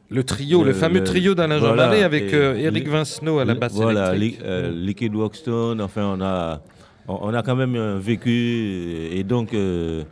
Le 0.09 0.23
trio, 0.23 0.61
le, 0.63 0.67
Le- 0.67 0.73
fameux 0.73 1.03
trio 1.03 1.35
d'Alain 1.35 1.59
voilà, 1.59 1.89
avec 2.05 2.33
euh, 2.33 2.55
Eric 2.55 2.85
li- 2.85 2.89
Vincenot 2.89 3.39
à 3.39 3.45
la 3.45 3.53
basse 3.55 3.73
Voilà, 3.73 4.15
électrique. 4.15 4.39
li- 4.41 4.45
euh, 4.47 4.71
Liquid 4.71 5.15
Rockstone, 5.15 5.81
enfin, 5.81 6.15
on 6.17 6.21
a, 6.21 6.61
on, 7.07 7.19
on 7.29 7.33
a 7.33 7.43
quand 7.43 7.55
même 7.55 7.75
euh, 7.75 7.99
vécu. 7.99 9.09
Et 9.11 9.23
donc, 9.23 9.53
euh, 9.53 10.03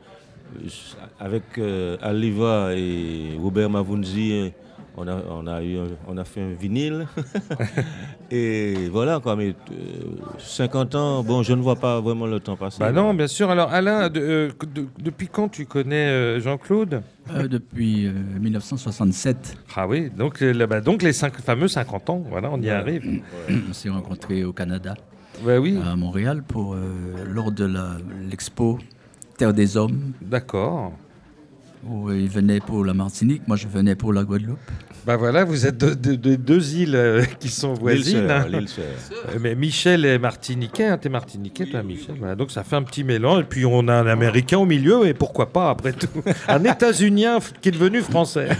avec 1.19 1.43
euh, 1.57 1.97
Aliva 2.01 2.71
et 2.75 3.38
Robert 3.41 3.69
Mavunzi, 3.69 4.51
on 4.97 5.07
a, 5.07 5.15
on, 5.29 5.47
a 5.47 5.62
eu, 5.63 5.77
un- 5.77 5.88
on 6.07 6.17
a 6.17 6.23
fait 6.25 6.41
un 6.41 6.51
vinyle. 6.51 7.07
et 8.31 8.89
voilà, 8.91 9.19
quoi. 9.19 9.36
Mais 9.36 9.49
euh, 9.49 9.83
50 10.39 10.95
ans, 10.95 11.23
bon, 11.23 11.43
je 11.43 11.53
ne 11.53 11.62
vois 11.62 11.75
pas 11.75 12.01
vraiment 12.01 12.25
le 12.27 12.39
temps 12.39 12.55
passer. 12.55 12.79
Bah 12.79 12.91
non, 12.91 13.13
bien 13.13 13.27
sûr. 13.27 13.49
Alors 13.49 13.71
Alain, 13.71 14.10
de- 14.10 14.19
euh, 14.19 14.49
de- 14.73 14.88
depuis 14.99 15.27
quand 15.27 15.49
tu 15.49 15.65
connais 15.65 16.07
euh, 16.07 16.39
Jean-Claude? 16.39 17.01
Euh, 17.29 17.47
depuis 17.47 18.05
euh, 18.07 18.12
1967, 18.39 19.57
Ah 19.75 19.86
oui, 19.88 20.10
donc, 20.10 20.41
euh, 20.41 20.53
là, 20.53 20.65
bah, 20.65 20.79
donc 20.81 21.03
les 21.03 21.12
cinq, 21.13 21.36
fameux 21.41 21.67
50 21.67 22.10
ans, 22.10 22.23
voilà, 22.29 22.49
on 22.51 22.62
y 22.62 22.69
arrive. 22.69 23.21
on 23.69 23.73
s'est 23.73 23.89
rencontrés 23.89 24.45
au 24.45 24.53
Canada, 24.53 24.93
Bah 25.45 25.60
oui, 25.60 25.77
à 25.86 25.95
Montréal, 25.97 26.41
pour, 26.47 26.73
euh, 26.75 26.79
lors 27.29 27.51
de 27.51 27.65
la- 27.65 27.97
l'expo 28.29 28.79
Terre 29.38 29.53
des 29.53 29.75
Hommes, 29.75 30.13
d'accord. 30.21 30.93
Où 31.85 32.11
ils 32.11 32.29
venaient 32.29 32.59
pour 32.59 32.83
la 32.85 32.93
Martinique, 32.93 33.41
moi 33.47 33.57
je 33.57 33.67
venais 33.67 33.95
pour 33.95 34.13
la 34.13 34.23
Guadeloupe. 34.23 34.57
Bah 35.05 35.15
voilà, 35.15 35.45
vous 35.45 35.65
êtes 35.65 35.77
de, 35.77 35.93
de- 35.93 36.15
de 36.15 36.35
deux 36.35 36.75
îles 36.75 36.95
euh, 36.95 37.23
qui 37.39 37.47
sont 37.47 37.73
voisines. 37.75 38.27
Sœur, 38.27 38.45
hein. 38.53 38.65
Sœur. 38.67 38.85
Euh, 39.29 39.37
Mais 39.39 39.55
Michel 39.55 40.03
est 40.03 40.19
martiniquais, 40.19 40.83
hein, 40.87 40.97
t'es 40.97 41.07
martiniquais 41.07 41.65
toi 41.65 41.81
Michel. 41.81 42.15
Voilà, 42.19 42.35
donc 42.35 42.51
ça 42.51 42.63
fait 42.65 42.75
un 42.75 42.83
petit 42.83 43.05
mélange. 43.05 43.41
Et 43.41 43.45
puis 43.45 43.65
on 43.65 43.87
a 43.87 43.93
un 43.93 44.07
américain 44.07 44.57
au 44.57 44.65
milieu, 44.65 45.07
et 45.07 45.13
pourquoi 45.13 45.53
pas 45.53 45.69
après 45.69 45.93
tout. 45.93 46.07
Un 46.49 46.61
états-unien 46.65 47.39
qui 47.61 47.69
est 47.69 47.71
devenu 47.71 48.01
français. 48.01 48.49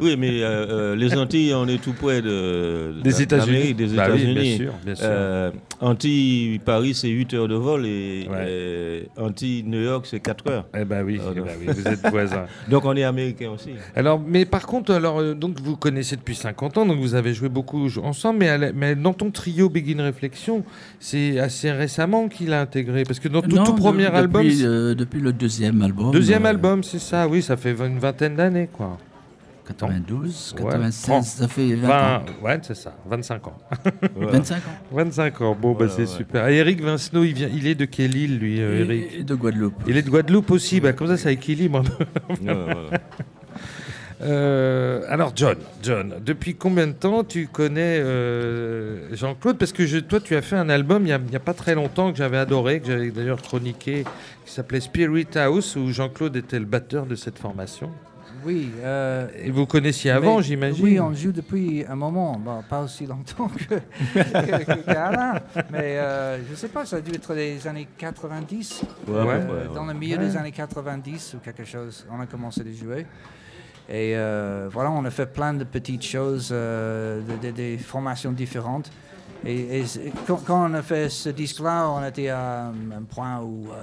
Oui, 0.00 0.14
mais 0.16 0.42
euh, 0.44 0.92
euh, 0.92 0.96
les 0.96 1.16
Antilles, 1.16 1.52
on 1.54 1.66
est 1.66 1.82
tout 1.82 1.92
près 1.92 2.22
de, 2.22 2.94
Des 3.02 3.12
de- 3.14 3.20
États-Unis. 3.22 3.74
des 3.74 3.86
Bah 3.88 4.06
oui, 4.12 4.20
États-Unis. 4.22 4.34
bien 4.34 4.56
sûr, 4.56 4.72
bien 4.84 4.94
sûr. 4.94 5.06
Euh, 5.08 5.50
Antilles, 5.80 6.60
Paris, 6.60 6.94
c'est 6.94 7.08
8 7.08 7.34
heures 7.34 7.48
de 7.48 7.56
vol 7.56 7.84
et 7.84 8.28
Ouais. 8.30 8.36
euh, 8.38 9.00
Antilles, 9.16 9.64
New 9.66 9.82
York, 9.82 10.06
c'est 10.08 10.20
4 10.20 10.48
heures. 10.50 10.66
Eh 10.78 10.84
ben 10.84 11.02
oui, 11.04 11.20
Ah, 11.20 11.30
oui, 11.60 11.66
vous 11.74 11.86
êtes 11.88 12.06
voisins. 12.10 12.46
Donc 12.68 12.84
on 12.84 12.94
est 12.96 13.04
américain 13.04 13.50
aussi. 13.50 13.70
Alors, 13.96 14.20
mais 14.24 14.44
par 14.44 14.66
contre, 14.66 14.92
alors, 14.92 15.20
euh, 15.20 15.34
donc 15.34 15.60
vous 15.60 15.76
connaissez 15.76 16.16
depuis 16.16 16.34
50 16.34 16.78
ans, 16.78 16.86
donc 16.86 16.98
vous 16.98 17.14
avez 17.14 17.32
joué 17.34 17.48
beaucoup 17.48 17.88
ensemble, 18.02 18.40
mais, 18.40 18.58
la- 18.58 18.72
mais 18.72 18.94
dans 18.94 19.12
ton 19.12 19.30
trio 19.30 19.68
Begin 19.68 20.04
Reflection, 20.04 20.64
c'est 21.00 21.38
assez 21.38 21.70
récemment 21.70 22.28
qu'il 22.28 22.52
a 22.52 22.60
intégré, 22.60 23.04
parce 23.04 23.18
que 23.20 23.28
dans 23.28 23.42
ton 23.42 23.56
Non, 23.56 23.64
tout 23.64 23.74
premier 23.74 24.06
album, 24.06 24.48
c'est- 24.50 24.64
euh, 24.64 24.94
depuis 24.94 25.20
le 25.20 25.32
deuxième 25.32 25.80
album. 25.82 26.10
deuxième 26.10 26.46
euh, 26.46 26.50
album, 26.50 26.82
c'est 26.82 26.98
ça, 26.98 27.26
oui, 27.28 27.42
ça 27.42 27.56
fait 27.56 27.72
une 27.72 27.98
vingtaine 27.98 28.36
d'années, 28.36 28.68
quoi. 28.72 28.98
92, 29.68 30.54
Ouais, 30.58 30.64
96, 30.64 31.02
30. 31.06 31.24
ça 31.24 31.48
fait 31.48 31.74
20 31.74 31.86
20, 31.88 32.16
ans. 32.16 32.22
ouais, 32.42 32.58
c'est 32.62 32.74
ça, 32.74 32.94
25 33.08 33.46
ans. 33.48 33.56
Voilà. 34.16 34.32
25 34.38 34.56
ans. 34.56 34.60
25 34.92 35.40
ans, 35.42 35.56
bon, 35.60 35.72
bah, 35.74 35.86
c'est 35.88 36.00
ouais. 36.02 36.06
super. 36.06 36.48
Et 36.48 36.56
Eric 36.56 36.82
Vincenot, 36.82 37.24
il, 37.24 37.34
vient, 37.34 37.48
il 37.52 37.66
est 37.66 37.74
de 37.74 37.84
quelle 37.84 38.16
île, 38.16 38.38
lui, 38.38 38.60
euh, 38.60 38.84
Eric 38.84 39.12
Et, 39.14 39.20
et 39.20 39.24
de 39.24 39.34
Guadeloupe. 39.34 39.74
Il 39.86 39.96
est 39.96 40.02
de 40.02 40.10
Guadeloupe 40.10 40.50
aussi, 40.50 40.80
bah, 40.80 40.92
comme 40.92 41.06
ça, 41.08 41.16
ça 41.16 41.30
équilibre 41.30 41.82
voilà. 42.40 42.66
Euh, 44.20 45.02
alors 45.08 45.30
John, 45.36 45.56
John, 45.80 46.14
depuis 46.26 46.56
combien 46.56 46.88
de 46.88 46.92
temps 46.92 47.22
tu 47.22 47.46
connais 47.46 48.00
euh, 48.00 49.14
Jean-Claude? 49.14 49.58
Parce 49.58 49.70
que 49.72 49.86
je- 49.86 49.98
toi, 49.98 50.18
tu 50.18 50.34
as 50.34 50.42
fait 50.42 50.56
un 50.56 50.68
album 50.68 51.06
il 51.06 51.16
n'y 51.30 51.36
a, 51.36 51.40
pas 51.40 51.54
très 51.54 51.76
longtemps 51.76 52.10
que 52.10 52.18
j'avais 52.18 52.36
adoré, 52.38 52.80
que 52.80 52.88
j'avais 52.88 53.10
d'ailleurs 53.12 53.40
chroniqué, 53.40 54.04
qui 54.44 54.52
s'appelait 54.52 54.80
Spirit 54.80 55.28
House, 55.36 55.76
où 55.76 55.92
Jean-Claude 55.92 56.34
était 56.34 56.58
le 56.58 56.64
batteur 56.64 57.06
de 57.06 57.14
cette 57.14 57.38
formation. 57.38 57.90
Oui. 58.44 58.70
euh, 58.80 59.28
Et 59.36 59.50
vous 59.50 59.66
connaissiez 59.66 60.10
avant, 60.10 60.40
j'imagine 60.40 60.84
Oui, 60.84 61.00
on 61.00 61.12
joue 61.14 61.32
depuis 61.32 61.84
un 61.88 61.96
moment. 61.96 62.38
Bon, 62.38 62.62
pas 62.68 62.82
aussi 62.82 63.06
longtemps 63.06 63.48
que, 63.48 63.74
que, 63.74 64.64
que- 64.64 64.84
qu'Alain, 64.84 65.34
mais 65.70 65.98
euh, 65.98 66.44
je 66.44 66.50
ne 66.52 66.56
sais 66.56 66.68
pas, 66.68 66.84
ça 66.86 66.96
a 66.96 67.00
dû 67.00 67.12
être 67.14 67.34
les 67.34 67.66
années 67.66 67.88
90. 67.98 68.82
Ouais, 68.82 68.88
à 68.88 69.04
peu 69.06 69.12
Ouais. 69.12 69.24
près, 69.24 69.54
ouais. 69.68 69.74
Dans 69.74 69.84
le 69.86 69.94
milieu 69.94 70.16
Ouais. 70.18 70.24
des 70.26 70.36
années 70.36 70.52
90 70.52 71.34
ou 71.34 71.38
quelque 71.38 71.64
chose, 71.64 72.06
on 72.10 72.20
a 72.20 72.26
commencé 72.26 72.60
à 72.60 72.64
jouer. 72.72 73.06
Et 73.90 74.12
euh, 74.16 74.68
voilà, 74.70 74.90
on 74.90 75.04
a 75.04 75.10
fait 75.10 75.26
plein 75.32 75.54
de 75.54 75.64
petites 75.64 76.04
choses, 76.04 76.50
euh, 76.52 77.20
de- 77.22 77.46
de- 77.46 77.52
des 77.52 77.78
formations 77.78 78.32
différentes. 78.32 78.90
Et, 79.46 79.84
quand, 80.26 80.44
quand 80.44 80.68
on 80.70 80.74
a 80.74 80.82
fait 80.82 81.08
ce 81.08 81.28
disque-là, 81.28 81.88
on 81.88 82.04
était 82.04 82.28
à 82.28 82.66
un, 82.66 82.70
un 82.98 83.02
point 83.08 83.40
où 83.40 83.66
euh, 83.72 83.76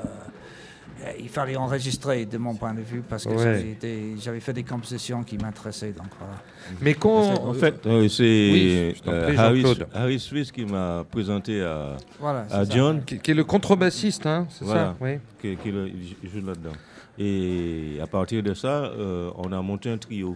il 1.20 1.30
fallait 1.30 1.56
enregistrer, 1.56 2.26
de 2.26 2.38
mon 2.38 2.56
point 2.56 2.74
de 2.74 2.82
vue, 2.82 3.02
parce 3.08 3.26
que 3.26 3.30
Ouais. 3.30 3.78
j'avais 4.20 4.40
fait 4.40 4.54
des 4.54 4.64
compositions 4.64 5.24
qui 5.24 5.38
m'intéressaient. 5.38 5.92
Donc 5.92 6.08
voilà. 6.20 6.36
Mais 6.82 6.94
quand... 6.94 7.34
En 7.48 7.54
fait, 7.54 7.86
euh, 7.86 8.08
c'est 8.10 8.24
Oui, 8.24 8.96
euh, 9.08 9.84
Harry, 9.94 10.20
Swiss 10.20 10.52
qui 10.52 10.66
m'a 10.66 11.06
présenté 11.10 11.62
à, 11.64 11.98
voilà 12.20 12.46
à 12.50 12.66
ça. 12.66 12.70
John, 12.76 13.04
qui, 13.06 13.20
qui 13.20 13.32
est 13.32 13.36
le 13.36 13.44
contrebassiste, 13.44 14.26
hein, 14.26 14.48
c'est 14.50 14.66
Voilà. 14.66 14.82
ça? 14.86 14.96
Oui. 15.02 15.18
qui, 15.42 15.56
qui 15.58 15.72
le- 15.72 15.90
il 15.90 16.30
joue 16.30 16.46
là-dedans. 16.46 16.72
Et 17.18 17.98
à 18.02 18.08
partir 18.08 18.44
de 18.44 18.54
ça, 18.54 18.86
euh, 18.86 19.32
on 19.38 19.52
a 19.52 19.62
monté 19.62 19.90
un 19.90 19.98
trio. 19.98 20.36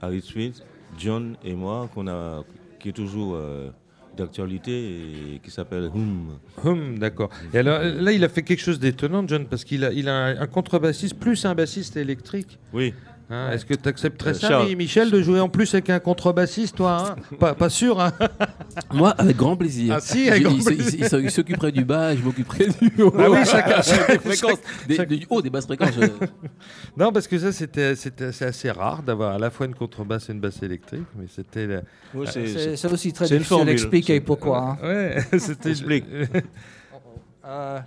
Harry 0.00 0.20
Swiss, 0.20 0.62
John 0.96 1.36
et 1.44 1.54
moi, 1.54 1.88
qu'on 1.94 2.06
a, 2.08 2.42
qui 2.80 2.88
est 2.90 2.92
toujours 2.92 3.34
euh, 3.34 3.70
d'actualité 4.18 5.40
qui 5.42 5.50
s'appelle 5.50 5.90
Hum. 5.94 6.38
Hum, 6.64 6.98
d'accord. 6.98 7.30
Et 7.52 7.58
alors 7.58 7.80
là, 7.82 8.12
il 8.12 8.22
a 8.24 8.28
fait 8.28 8.42
quelque 8.42 8.60
chose 8.60 8.78
d'étonnant, 8.78 9.26
John, 9.26 9.46
parce 9.46 9.64
qu'il 9.64 9.84
a, 9.84 9.92
il 9.92 10.08
a 10.08 10.14
un, 10.14 10.40
un 10.40 10.46
contrebassiste 10.46 11.18
plus 11.18 11.44
un 11.44 11.54
bassiste 11.54 11.96
électrique. 11.96 12.58
Oui. 12.72 12.94
Hein, 13.30 13.50
Est-ce 13.52 13.66
que 13.66 13.74
tu 13.74 13.86
accepterais 13.86 14.30
Euh, 14.30 14.34
ça, 14.34 14.48
Charles. 14.48 14.74
Michel, 14.74 15.10
de 15.10 15.20
jouer 15.20 15.38
en 15.38 15.50
plus 15.50 15.74
avec 15.74 15.90
un 15.90 15.98
contrebassiste, 15.98 16.76
toi 16.76 16.96
hein 17.10 17.16
pas, 17.38 17.54
pas 17.54 17.68
sûr, 17.68 18.00
hein 18.00 18.10
Moi, 18.92 19.10
avec 19.18 19.36
grand 19.36 19.54
plaisir. 19.54 19.94
Ah, 19.96 20.00
si, 20.00 20.30
avec 20.30 20.42
Je- 20.44 20.48
grand 20.48 20.56
il, 20.56 20.62
se- 20.62 20.68
plaisir. 20.70 20.94
il 21.00 21.08
se- 21.08 21.16
il 21.16 21.30
s'occuperait 21.30 21.70
du 21.72 21.84
bas, 21.84 22.16
je 22.16 22.22
m'occuperai 22.22 22.68
du 22.80 23.02
haut. 23.02 23.12
Ah 23.18 23.28
oui, 23.30 23.38
chacun- 23.44 23.80
des 24.08 24.18
fréquences, 24.18 24.58
des, 24.86 25.04
du 25.18 25.26
haut, 25.28 25.42
des 25.42 25.50
basses 25.50 25.66
fréquences. 25.66 25.90
je- 26.00 26.26
Non, 26.96 27.12
parce 27.12 27.28
que 27.28 27.38
ça, 27.38 27.52
c'était 27.52 27.94
assez 28.40 28.70
rare 28.70 29.02
d'avoir 29.02 29.34
à 29.34 29.38
la 29.38 29.50
fois 29.50 29.66
une 29.66 29.74
contrebasse 29.74 30.30
et 30.30 30.32
une 30.32 30.40
basse 30.40 30.62
électrique, 30.62 31.04
mais 31.18 31.26
c'était... 31.28 31.66
la- 31.66 31.82
Ouais, 32.14 32.26
c'est 32.26 32.90
aussi 32.90 33.12
très 33.12 33.26
difficile 33.28 33.66
d'expliquer 33.66 34.14
C'est- 34.14 34.20
pourquoi. 34.20 34.78
hein. 34.82 34.86
Ouais, 34.86 35.18
c'était... 35.38 35.70
Explique. 35.72 36.04
Euh, 37.44 37.78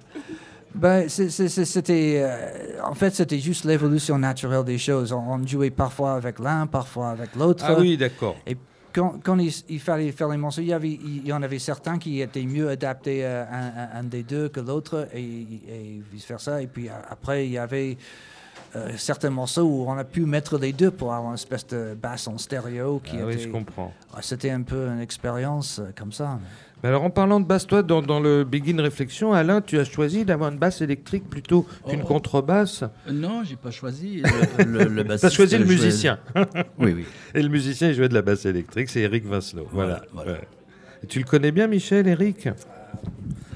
ben, 0.76 1.08
c'était, 1.10 2.22
euh, 2.24 2.82
en 2.84 2.94
fait, 2.94 3.14
c'était 3.14 3.40
juste 3.40 3.66
l'évolution 3.66 4.18
naturelle 4.18 4.64
des 4.64 4.78
choses. 4.78 5.12
On, 5.12 5.20
on 5.20 5.46
jouait 5.48 5.70
parfois 5.70 6.14
avec 6.14 6.40
l'un, 6.40 6.68
parfois 6.68 7.10
avec 7.12 7.36
l'autre. 7.36 7.64
Ah 7.68 7.76
oui, 7.80 7.98
d'accord. 7.98 8.36
Quand, 8.94 9.16
quand 9.24 9.38
il, 9.40 9.54
il 9.70 9.80
fallait 9.80 10.12
faire 10.12 10.28
les 10.28 10.36
morceaux, 10.38 10.60
il 10.62 10.68
y, 10.68 10.74
avait, 10.74 10.90
il 10.90 11.26
y 11.26 11.32
en 11.32 11.42
avait 11.42 11.60
certains 11.60 11.98
qui 11.98 12.20
étaient 12.20 12.44
mieux 12.44 12.68
adaptés 12.70 13.26
à 13.26 13.48
un, 13.50 13.68
à 13.96 14.00
un 14.00 14.04
des 14.04 14.24
deux 14.24 14.50
que 14.50 14.60
l'autre, 14.60 15.08
et, 15.14 15.22
et 15.22 16.02
vice-versa. 16.12 16.62
Et 16.62 16.68
puis 16.68 16.90
a- 16.90 17.02
après, 17.10 17.46
il 17.46 17.52
y 17.54 17.58
avait 17.58 17.98
euh, 18.76 18.90
certains 18.98 19.30
morceaux 19.30 19.64
où 19.64 19.86
on 19.88 19.98
a 19.98 20.04
pu 20.04 20.26
mettre 20.26 20.58
les 20.58 20.74
deux 20.74 20.92
pour 20.92 21.14
avoir 21.14 21.30
une 21.32 21.36
espèce 21.36 21.66
de 21.68 21.94
basse 22.02 22.28
en 22.28 22.38
stéréo. 22.38 23.00
Qui 23.02 23.18
Ah 23.22 23.26
oui, 23.28 23.40
je 23.40 23.48
comprends. 23.48 23.94
Ouais, 24.14 24.20
C'était 24.22 24.50
un 24.52 24.64
peu 24.64 24.88
une 24.88 25.00
expérience 25.00 25.80
euh, 25.80 25.92
comme 25.98 26.12
ça. 26.12 26.38
Alors, 26.84 27.04
en 27.04 27.10
parlant 27.12 27.40
de 27.40 27.46
basse, 27.46 27.68
toi, 27.68 27.84
dans, 27.84 28.02
dans 28.02 28.20
le 28.20 28.44
Begin 28.44 28.82
Réflexion, 28.82 29.34
Alain, 29.34 29.62
tu 29.62 29.78
as 29.78 29.84
choisi 29.86 30.26
d'avoir 30.26 30.52
une 30.52 30.58
basse 30.58 30.82
électrique 30.82 31.30
plutôt 31.30 31.68
qu'une 31.88 32.02
Oh. 32.04 32.08
contrebasse. 32.08 32.84
Non, 33.12 33.44
j'ai 33.44 33.56
pas 33.56 33.70
choisi 33.72 34.24
le, 34.58 34.86
le, 34.86 35.04
le 35.04 35.18
Tu 35.20 35.26
as 35.26 35.30
choisi 35.30 35.58
le 35.58 35.66
musicien. 35.66 36.18
Oui, 36.80 36.94
oui. 36.96 37.06
Et 37.36 37.44
le 37.44 37.50
musicien, 37.50 37.90
il 37.90 37.94
jouait 37.94 38.10
de 38.10 38.16
la 38.16 38.24
basse 38.24 38.46
électrique, 38.46 38.90
c'est 38.90 39.02
Eric 39.02 39.26
Vincelot. 39.26 39.68
Voilà. 39.72 40.02
Voilà, 40.12 40.26
voilà. 40.26 40.32
ouais. 40.40 40.48
Et 41.04 41.08
tu 41.08 41.20
le 41.20 41.26
connais 41.26 41.52
bien, 41.52 41.68
Michel, 41.68 42.08
Eric? 42.08 42.50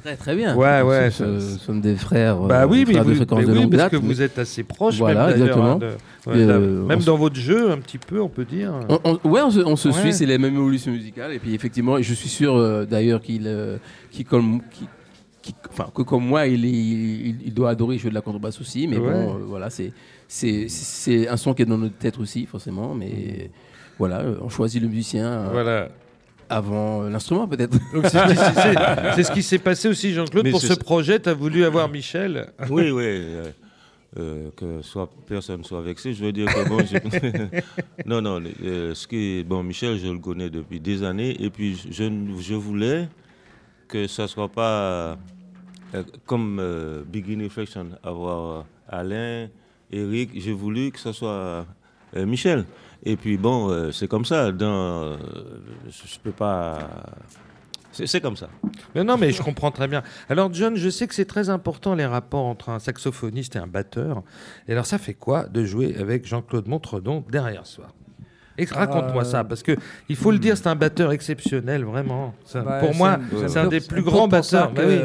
Très, 0.05 0.15
très 0.17 0.35
bien. 0.35 0.55
Ouais, 0.55 0.83
ouais, 0.83 1.09
ça- 1.09 1.25
ce 1.39 1.57
sont 1.57 1.77
des 1.77 1.95
frères. 1.95 2.37
Bah 2.41 2.61
euh, 2.61 2.67
oui, 2.67 2.85
mais, 2.87 2.93
frères 2.93 3.05
de 3.05 3.13
vous- 3.13 3.19
mais 3.37 3.43
de 3.45 3.51
oui, 3.53 3.67
parce 3.67 3.69
date, 3.83 3.91
que 3.93 3.95
mais- 3.97 4.01
vous 4.05 4.21
êtes 4.21 4.37
assez 4.37 4.61
proches, 4.63 4.99
Voilà, 4.99 5.27
même, 5.27 5.39
d'ailleurs, 5.39 5.47
exactement. 5.47 5.71
hein, 5.71 5.77
de- 5.79 6.31
ouais, 6.31 6.51
euh, 6.51 6.85
même 6.85 6.99
dans 6.99 7.17
votre 7.17 7.35
jeu, 7.37 7.71
un 7.71 7.77
petit 7.79 7.97
peu, 7.97 8.21
on 8.21 8.29
peut 8.29 8.45
dire. 8.45 8.71
On, 8.87 8.99
on- 9.23 9.29
ouais, 9.29 9.41
on 9.41 9.49
se, 9.49 9.61
on 9.61 9.75
se 9.75 9.87
Ouais. 9.87 9.93
suit, 9.95 10.13
c'est 10.13 10.27
les 10.27 10.37
mêmes 10.37 10.53
évolutions 10.53 10.91
musicales. 10.91 11.31
Et 11.33 11.39
puis 11.39 11.55
effectivement, 11.55 11.99
je 11.99 12.13
suis 12.13 12.29
sûr 12.29 12.55
euh, 12.55 12.85
d'ailleurs 12.85 13.19
qu'il, 13.19 13.47
euh, 13.47 13.77
comme, 14.29 14.61
enfin, 15.71 15.87
que 15.95 16.03
comme 16.03 16.23
moi, 16.23 16.45
il, 16.45 16.63
il, 16.65 17.37
il 17.43 17.53
doit 17.55 17.71
adorer 17.71 17.97
jouer 17.97 18.11
de 18.11 18.15
la 18.15 18.21
contrebasse 18.21 18.61
aussi. 18.61 18.87
Mais 18.87 18.97
Ouais. 18.99 19.11
bon, 19.11 19.35
euh, 19.37 19.43
voilà, 19.47 19.71
c'est, 19.71 19.91
c'est, 20.27 20.67
un 21.27 21.37
son 21.37 21.55
qui 21.55 21.63
est 21.63 21.65
dans 21.65 21.79
notre 21.79 21.97
tête 21.97 22.19
aussi, 22.19 22.45
forcément. 22.45 22.93
Mais 22.93 23.49
voilà, 23.97 24.19
euh, 24.19 24.35
on 24.43 24.49
choisit 24.49 24.79
le 24.83 24.87
musicien 24.87 25.25
euh, 25.25 25.49
Voilà. 25.51 25.89
Avant 26.49 27.03
euh, 27.03 27.09
l'instrument 27.09 27.47
peut-être. 27.47 27.77
C'est 29.15 29.23
ce 29.23 29.31
qui- 29.31 29.43
s'est 29.43 29.59
passé 29.59 29.87
aussi, 29.87 30.13
Jean-Claude. 30.13 30.49
Pour 30.51 30.61
ce 30.61 30.67
ça. 30.67 30.75
projet, 30.75 31.19
tu 31.19 31.29
as 31.29 31.33
voulu 31.33 31.63
avoir 31.65 31.89
Michel. 31.89 32.47
Oui, 32.69 32.91
oui. 32.91 33.03
euh, 33.05 33.51
euh, 34.17 34.49
que 34.55 34.81
soit 34.81 35.09
personne 35.27 35.63
soit 35.65 35.81
vexé, 35.81 36.13
je 36.13 36.23
veux 36.23 36.31
dire 36.31 36.45
que 36.47 36.69
bon, 36.69 36.79
je- 36.79 37.59
non, 38.09 38.21
non, 38.21 38.41
euh, 38.63 38.93
ce 38.95 39.07
qui 39.07 39.43
bon, 39.43 39.61
Michel, 39.63 39.97
je 39.97 40.07
le 40.07 40.19
connais 40.19 40.49
depuis 40.49 40.79
des 40.79 41.03
années, 41.03 41.35
et 41.43 41.49
puis 41.49 41.75
je, 41.91 42.09
je 42.39 42.53
voulais 42.55 43.09
que 43.89 44.07
ça 44.07 44.27
soit 44.27 44.47
pas 44.49 45.17
euh, 45.93 46.03
comme 46.25 46.59
euh, 46.61 47.03
Begin 47.05 47.43
Reflection, 47.43 47.87
avoir 48.03 48.65
Alain, 48.87 49.47
Eric, 49.91 50.29
j'ai 50.35 50.53
voulu 50.53 50.91
que 50.91 50.99
ce 50.99 51.11
soit 51.11 51.65
euh, 52.15 52.25
Michel. 52.25 52.63
Et 53.05 53.15
puis 53.17 53.37
bon, 53.37 53.69
euh, 53.69 53.91
c'est 53.91 54.07
comme 54.07 54.25
ça, 54.25 54.51
dans, 54.51 54.65
euh, 54.65 55.17
je, 55.87 56.19
peux 56.19 56.31
pas, 56.31 56.89
c'est 57.91 58.19
comme 58.19 58.35
ça. 58.35 58.49
Mais 58.93 59.03
non, 59.03 59.17
mais 59.17 59.31
je 59.31 59.41
comprends 59.41 59.71
très 59.71 59.87
bien. 59.87 60.03
Alors, 60.27 60.53
John, 60.53 60.75
je 60.75 60.89
sais 60.89 61.07
que 61.07 61.15
c'est 61.15 61.25
très 61.25 61.49
important 61.49 61.95
les 61.95 62.05
rapports 62.05 62.45
entre 62.45 62.69
un 62.69 62.79
saxophoniste 62.79 63.55
et 63.55 63.59
un 63.59 63.67
batteur. 63.67 64.23
Et 64.67 64.73
alors, 64.73 64.85
ça 64.85 64.97
fait 64.97 65.13
quoi 65.13 65.43
de 65.45 65.63
jouer 65.63 65.95
avec 65.97 66.25
Jean-Claude 66.25 66.67
Montredon 66.67 67.23
derrière 67.29 67.65
soi? 67.65 67.87
Et 68.57 68.65
Raconte-moi 68.65 69.23
Euh, 69.23 69.25
ça, 69.25 69.43
parce 69.43 69.61
que 69.63 69.75
il 70.07 70.15
faut 70.15 70.31
le 70.31 70.39
dire, 70.39 70.55
c'est 70.57 70.67
un 70.67 70.75
batteur 70.75 71.11
exceptionnel, 71.11 71.83
vraiment. 71.83 72.33
Ça, 72.45 72.61
Bah, 72.61 72.79
pour 72.79 72.95
moi, 72.95 73.19
c'est- 73.39 73.47
c'est 73.49 73.59
un 73.59 73.67
des 73.67 73.81
plus 73.81 74.01
grands 74.01 74.27
batteurs. 74.27 74.71
Bah 74.71 74.81
oui. 74.87 74.97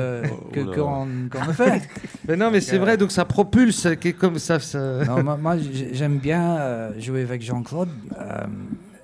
que- 0.53 0.61
que- 0.61 0.81
Oh 0.81 0.85
qu'on 0.85 1.07
qu'on 1.39 1.47
le 1.47 1.53
fait. 1.53 1.83
Mais 2.29 2.37
non, 2.37 2.51
mais 2.51 2.61
c'est 2.61 2.79
vrai, 2.79 2.97
donc 2.97 3.11
ça 3.11 3.25
propulse, 3.25 3.89
qui 4.01 4.09
est 4.09 4.13
comme 4.13 4.39
ça. 4.39 4.59
ça- 4.61 5.05
Non, 5.05 5.23
moi, 5.25 5.37
moi, 5.37 5.57
j'ai- 5.59 5.91
j'aime 5.95 6.19
bien 6.19 6.59
euh, 6.59 6.91
jouer 7.01 7.23
avec 7.23 7.43
Jean-Claude. 7.43 7.89
euh, 8.19 8.45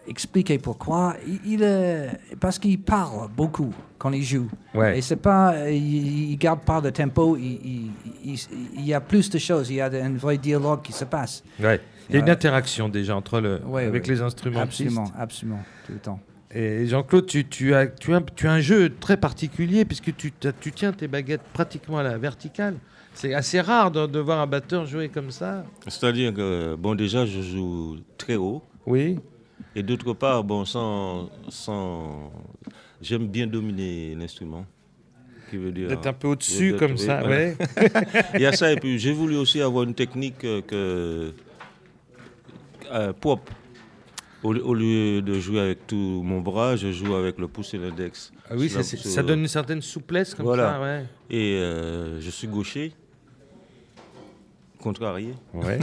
expliquer 0.08 0.58
pourquoi. 0.58 1.16
Il, 1.26 1.40
il 1.54 1.62
est- 1.62 2.10
parce 2.38 2.58
qu'il 2.58 2.80
parle 2.80 3.28
beaucoup 3.36 3.72
quand 3.98 4.12
il 4.12 4.22
joue. 4.22 4.48
Ouais. 4.74 4.98
Et 4.98 5.02
c'est 5.02 5.16
pas, 5.16 5.68
il, 5.68 6.30
il 6.30 6.36
garde 6.38 6.60
pas 6.60 6.80
de 6.80 6.90
tempo. 6.90 7.36
Il, 7.36 7.44
il- 7.44 7.90
il- 8.24 8.38
il 8.76 8.86
y 8.86 8.94
a 8.94 9.00
plus 9.00 9.28
de 9.30 9.38
choses. 9.38 9.70
Il 9.70 9.76
y 9.76 9.80
a 9.80 9.86
un 9.86 10.14
vrai 10.16 10.38
dialogue 10.38 10.82
qui 10.82 10.92
se 10.92 11.04
passe. 11.04 11.42
Ouais. 11.60 11.80
Il 12.08 12.14
y 12.14 12.18
a 12.18 12.20
une 12.20 12.30
interaction 12.30 12.88
déjà 12.88 13.16
entre 13.16 13.40
le, 13.40 13.60
Ouais, 13.66 13.84
avec 13.84 14.04
ouais. 14.04 14.14
les 14.14 14.20
instruments. 14.22 14.60
Absolument, 14.60 15.12
absolument, 15.18 15.62
tout 15.86 15.92
le 15.92 15.98
temps. 15.98 16.20
Et 16.54 16.86
Jean-Claude, 16.86 17.26
tu, 17.26 17.46
tu 17.46 17.74
as, 17.74 17.86
tu, 17.88 18.14
as, 18.14 18.20
tu 18.34 18.46
as 18.46 18.52
un 18.52 18.60
jeu 18.60 18.92
très 19.00 19.16
particulier 19.16 19.84
puisque 19.84 20.14
tu, 20.16 20.32
tu 20.60 20.72
tiens 20.72 20.92
tes 20.92 21.08
baguettes 21.08 21.42
pratiquement 21.52 21.98
à 21.98 22.02
la 22.02 22.16
verticale. 22.18 22.76
C'est 23.14 23.34
assez 23.34 23.60
rare 23.60 23.90
de, 23.90 24.06
de 24.06 24.18
voir 24.20 24.40
un 24.40 24.46
batteur 24.46 24.86
jouer 24.86 25.08
comme 25.08 25.30
ça. 25.30 25.64
C'est-à-dire 25.86 26.32
que, 26.32 26.74
bon, 26.76 26.94
déjà, 26.94 27.26
je 27.26 27.40
joue 27.40 27.96
très 28.18 28.36
haut. 28.36 28.62
Oui. 28.86 29.18
Et 29.74 29.82
d'autre 29.82 30.12
part, 30.12 30.44
bon, 30.44 30.64
sans, 30.64 31.28
sans... 31.48 32.30
j'aime 33.02 33.26
bien 33.26 33.46
dominer 33.46 34.14
l'instrument. 34.14 34.64
Qui 35.50 35.56
veut 35.56 35.72
dire... 35.72 35.88
D'être 35.88 36.06
un 36.06 36.12
peu 36.12 36.28
au-dessus 36.28 36.72
d'être- 36.72 36.78
comme 36.80 36.96
ça. 36.96 37.24
Ouais. 37.26 37.56
Il 38.34 38.40
y 38.40 38.46
a 38.46 38.52
ça, 38.52 38.70
et 38.72 38.76
puis 38.76 38.98
j'ai 38.98 39.12
voulu 39.12 39.36
aussi 39.36 39.60
avoir 39.60 39.84
une 39.84 39.94
technique 39.94 40.44
euh, 40.44 40.60
que, 40.62 41.32
euh, 42.92 43.12
propre. 43.12 43.52
Au, 44.42 44.54
au 44.54 44.74
lieu 44.74 45.22
de 45.22 45.40
jouer 45.40 45.60
avec 45.60 45.86
tout 45.86 45.96
mon 46.24 46.40
bras, 46.40 46.76
je 46.76 46.92
joue 46.92 47.14
avec 47.14 47.38
le 47.38 47.48
pouce 47.48 47.74
et 47.74 47.78
l'index. 47.78 48.32
Ah 48.48 48.54
oui, 48.56 48.68
la- 48.68 48.74
ça, 48.74 48.82
c'est- 48.82 48.96
sur- 48.98 49.10
ça 49.10 49.22
donne 49.22 49.40
une 49.40 49.48
certaine 49.48 49.82
souplesse 49.82 50.34
comme 50.34 50.46
Voilà. 50.46 50.72
ça. 50.74 50.80
Ouais. 50.80 51.04
Et 51.30 51.54
euh, 51.56 52.20
je 52.20 52.30
suis 52.30 52.46
gaucher, 52.46 52.92
contrarié. 54.80 55.34
Ouais. 55.54 55.78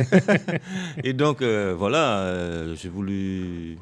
Et 1.04 1.14
donc, 1.14 1.42
euh, 1.42 1.76
voilà, 1.78 2.20
euh, 2.20 2.76
j'ai 2.76 2.90
voulu, 2.90 3.78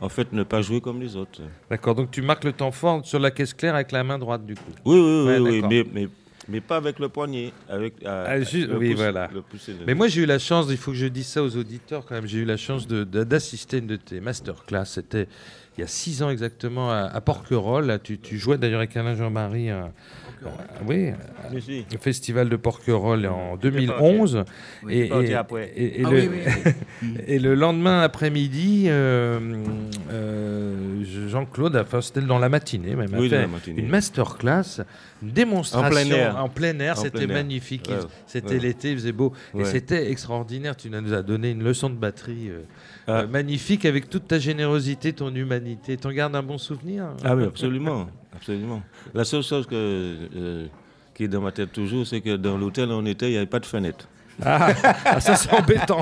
en 0.00 0.08
fait, 0.08 0.32
ne 0.32 0.42
pas 0.42 0.62
jouer 0.62 0.80
comme 0.80 1.00
les 1.00 1.14
autres. 1.14 1.42
D'accord. 1.70 1.94
Donc 1.94 2.10
tu 2.10 2.22
marques 2.22 2.44
le 2.44 2.52
temps 2.52 2.72
fort 2.72 3.04
sur 3.04 3.18
la 3.20 3.30
caisse 3.30 3.54
claire 3.54 3.74
avec 3.74 3.92
la 3.92 4.02
main 4.02 4.18
droite 4.18 4.44
du 4.44 4.54
coup. 4.54 4.62
Oui, 4.84 4.98
oui, 4.98 5.26
Ouais, 5.26 5.38
oui, 5.38 5.62
oui, 5.68 5.84
mais, 5.92 6.08
mais 6.48 6.60
pas 6.60 6.76
avec 6.76 6.98
le 6.98 7.08
poignet. 7.08 7.52
Avec, 7.68 7.94
euh, 8.04 8.24
Ah, 8.26 8.40
juste- 8.40 8.68
le 8.68 8.76
oui, 8.78 8.88
pouce- 8.90 8.96
voilà. 8.96 9.28
le 9.32 9.42
pouce 9.42 9.68
et 9.68 9.72
le- 9.72 9.84
Mais 9.86 9.94
moi, 9.94 10.08
j'ai 10.08 10.22
eu 10.22 10.26
la 10.26 10.38
chance, 10.38 10.66
il 10.70 10.76
faut 10.76 10.92
que 10.92 10.96
je 10.96 11.06
dise 11.06 11.26
ça 11.26 11.42
aux 11.42 11.56
auditeurs 11.56 12.04
quand 12.06 12.14
même, 12.14 12.26
j'ai 12.26 12.38
eu 12.38 12.44
la 12.44 12.56
chance 12.56 12.86
de- 12.86 13.04
de- 13.04 13.24
d'assister 13.24 13.76
à 13.76 13.78
une 13.80 13.86
de 13.86 13.96
tes 13.96 14.20
masterclass. 14.20 14.86
C'était 14.86 15.28
il 15.78 15.82
y 15.82 15.84
a 15.84 15.86
six 15.86 16.24
ans 16.24 16.30
exactement 16.30 16.90
à, 16.90 17.02
à 17.04 17.20
Porquerolles. 17.20 18.00
Tu, 18.02 18.18
tu 18.18 18.36
jouais 18.36 18.58
d'ailleurs 18.58 18.80
avec 18.80 18.96
Alain 18.96 19.14
Jean-Marie. 19.14 19.70
euh, 19.70 19.82
euh, 20.44 20.48
oui, 20.86 21.12
suis. 21.60 21.86
festival 22.00 22.48
de 22.48 22.56
Porquerolles 22.56 23.26
en 23.28 23.56
2011. 23.56 24.44
Oui, 24.82 24.98
et, 24.98 25.08
parti 25.08 25.26
et- 25.30 25.34
après. 25.34 25.72
et- 25.76 26.00
et 26.00 26.02
Ah 26.04 26.10
le, 26.10 26.16
oui, 26.20 26.28
oui, 27.02 27.12
et 27.28 27.38
le 27.38 27.54
lendemain 27.54 28.00
après-midi, 28.02 28.86
euh, 28.88 29.38
euh, 30.10 31.04
Jean-Claude, 31.28 31.76
enfin 31.76 32.00
c'était 32.00 32.20
dans 32.22 32.38
la 32.38 32.48
matinée 32.48 32.96
même, 32.96 33.14
a 33.14 33.18
Oui, 33.18 33.28
dans 33.28 33.36
fait 33.36 33.42
la 33.42 33.48
matinée. 33.48 33.80
une 33.82 33.88
masterclass, 33.88 34.80
une 35.22 35.30
démonstration 35.30 35.86
En 35.86 35.90
plein 36.48 36.78
air. 36.80 36.96
c'était 36.98 37.26
magnifique. 37.26 37.88
Ouais, 37.88 37.96
C'était 38.26 38.54
ouais. 38.54 38.58
l'été, 38.58 38.90
il 38.92 38.98
faisait 38.98 39.12
beau. 39.12 39.32
Et 39.56 39.64
c'était 39.64 40.10
extraordinaire. 40.10 40.76
Tu 40.76 40.90
nous 40.90 41.12
as 41.12 41.22
donné 41.22 41.50
une 41.50 41.62
leçon 41.62 41.90
de 41.90 41.94
batterie 41.96 42.50
euh, 43.08 43.12
Ah. 43.12 43.20
euh, 43.22 43.26
magnifique 43.26 43.84
avec 43.84 44.08
toute 44.10 44.28
ta 44.28 44.38
générosité, 44.38 45.12
ton 45.12 45.34
humanité. 45.34 45.96
T'en 45.96 46.12
gardes 46.12 46.36
un 46.36 46.42
bon 46.42 46.58
souvenir 46.58 47.04
Ah 47.24 47.34
oui, 47.34 47.44
absolument, 47.44 48.06
absolument. 48.34 48.82
La 49.14 49.24
seule 49.24 49.42
chose 49.42 49.66
que, 49.66 49.74
euh, 49.74 50.66
qui 51.14 51.24
est 51.24 51.28
dans 51.28 51.40
ma 51.40 51.52
tête 51.52 51.72
toujours, 51.72 52.06
c'est 52.06 52.20
que 52.20 52.36
dans 52.36 52.56
l'hôtel 52.58 52.88
où 52.90 52.92
on 52.92 53.06
était, 53.06 53.26
il 53.28 53.32
n'y 53.32 53.36
avait 53.38 53.46
pas 53.46 53.60
de 53.60 53.66
fenêtre. 53.66 54.08
Ah, 54.44 54.68
ah, 55.04 55.20
ça 55.20 55.34
c'est 55.34 55.52
embêtant. 55.52 56.00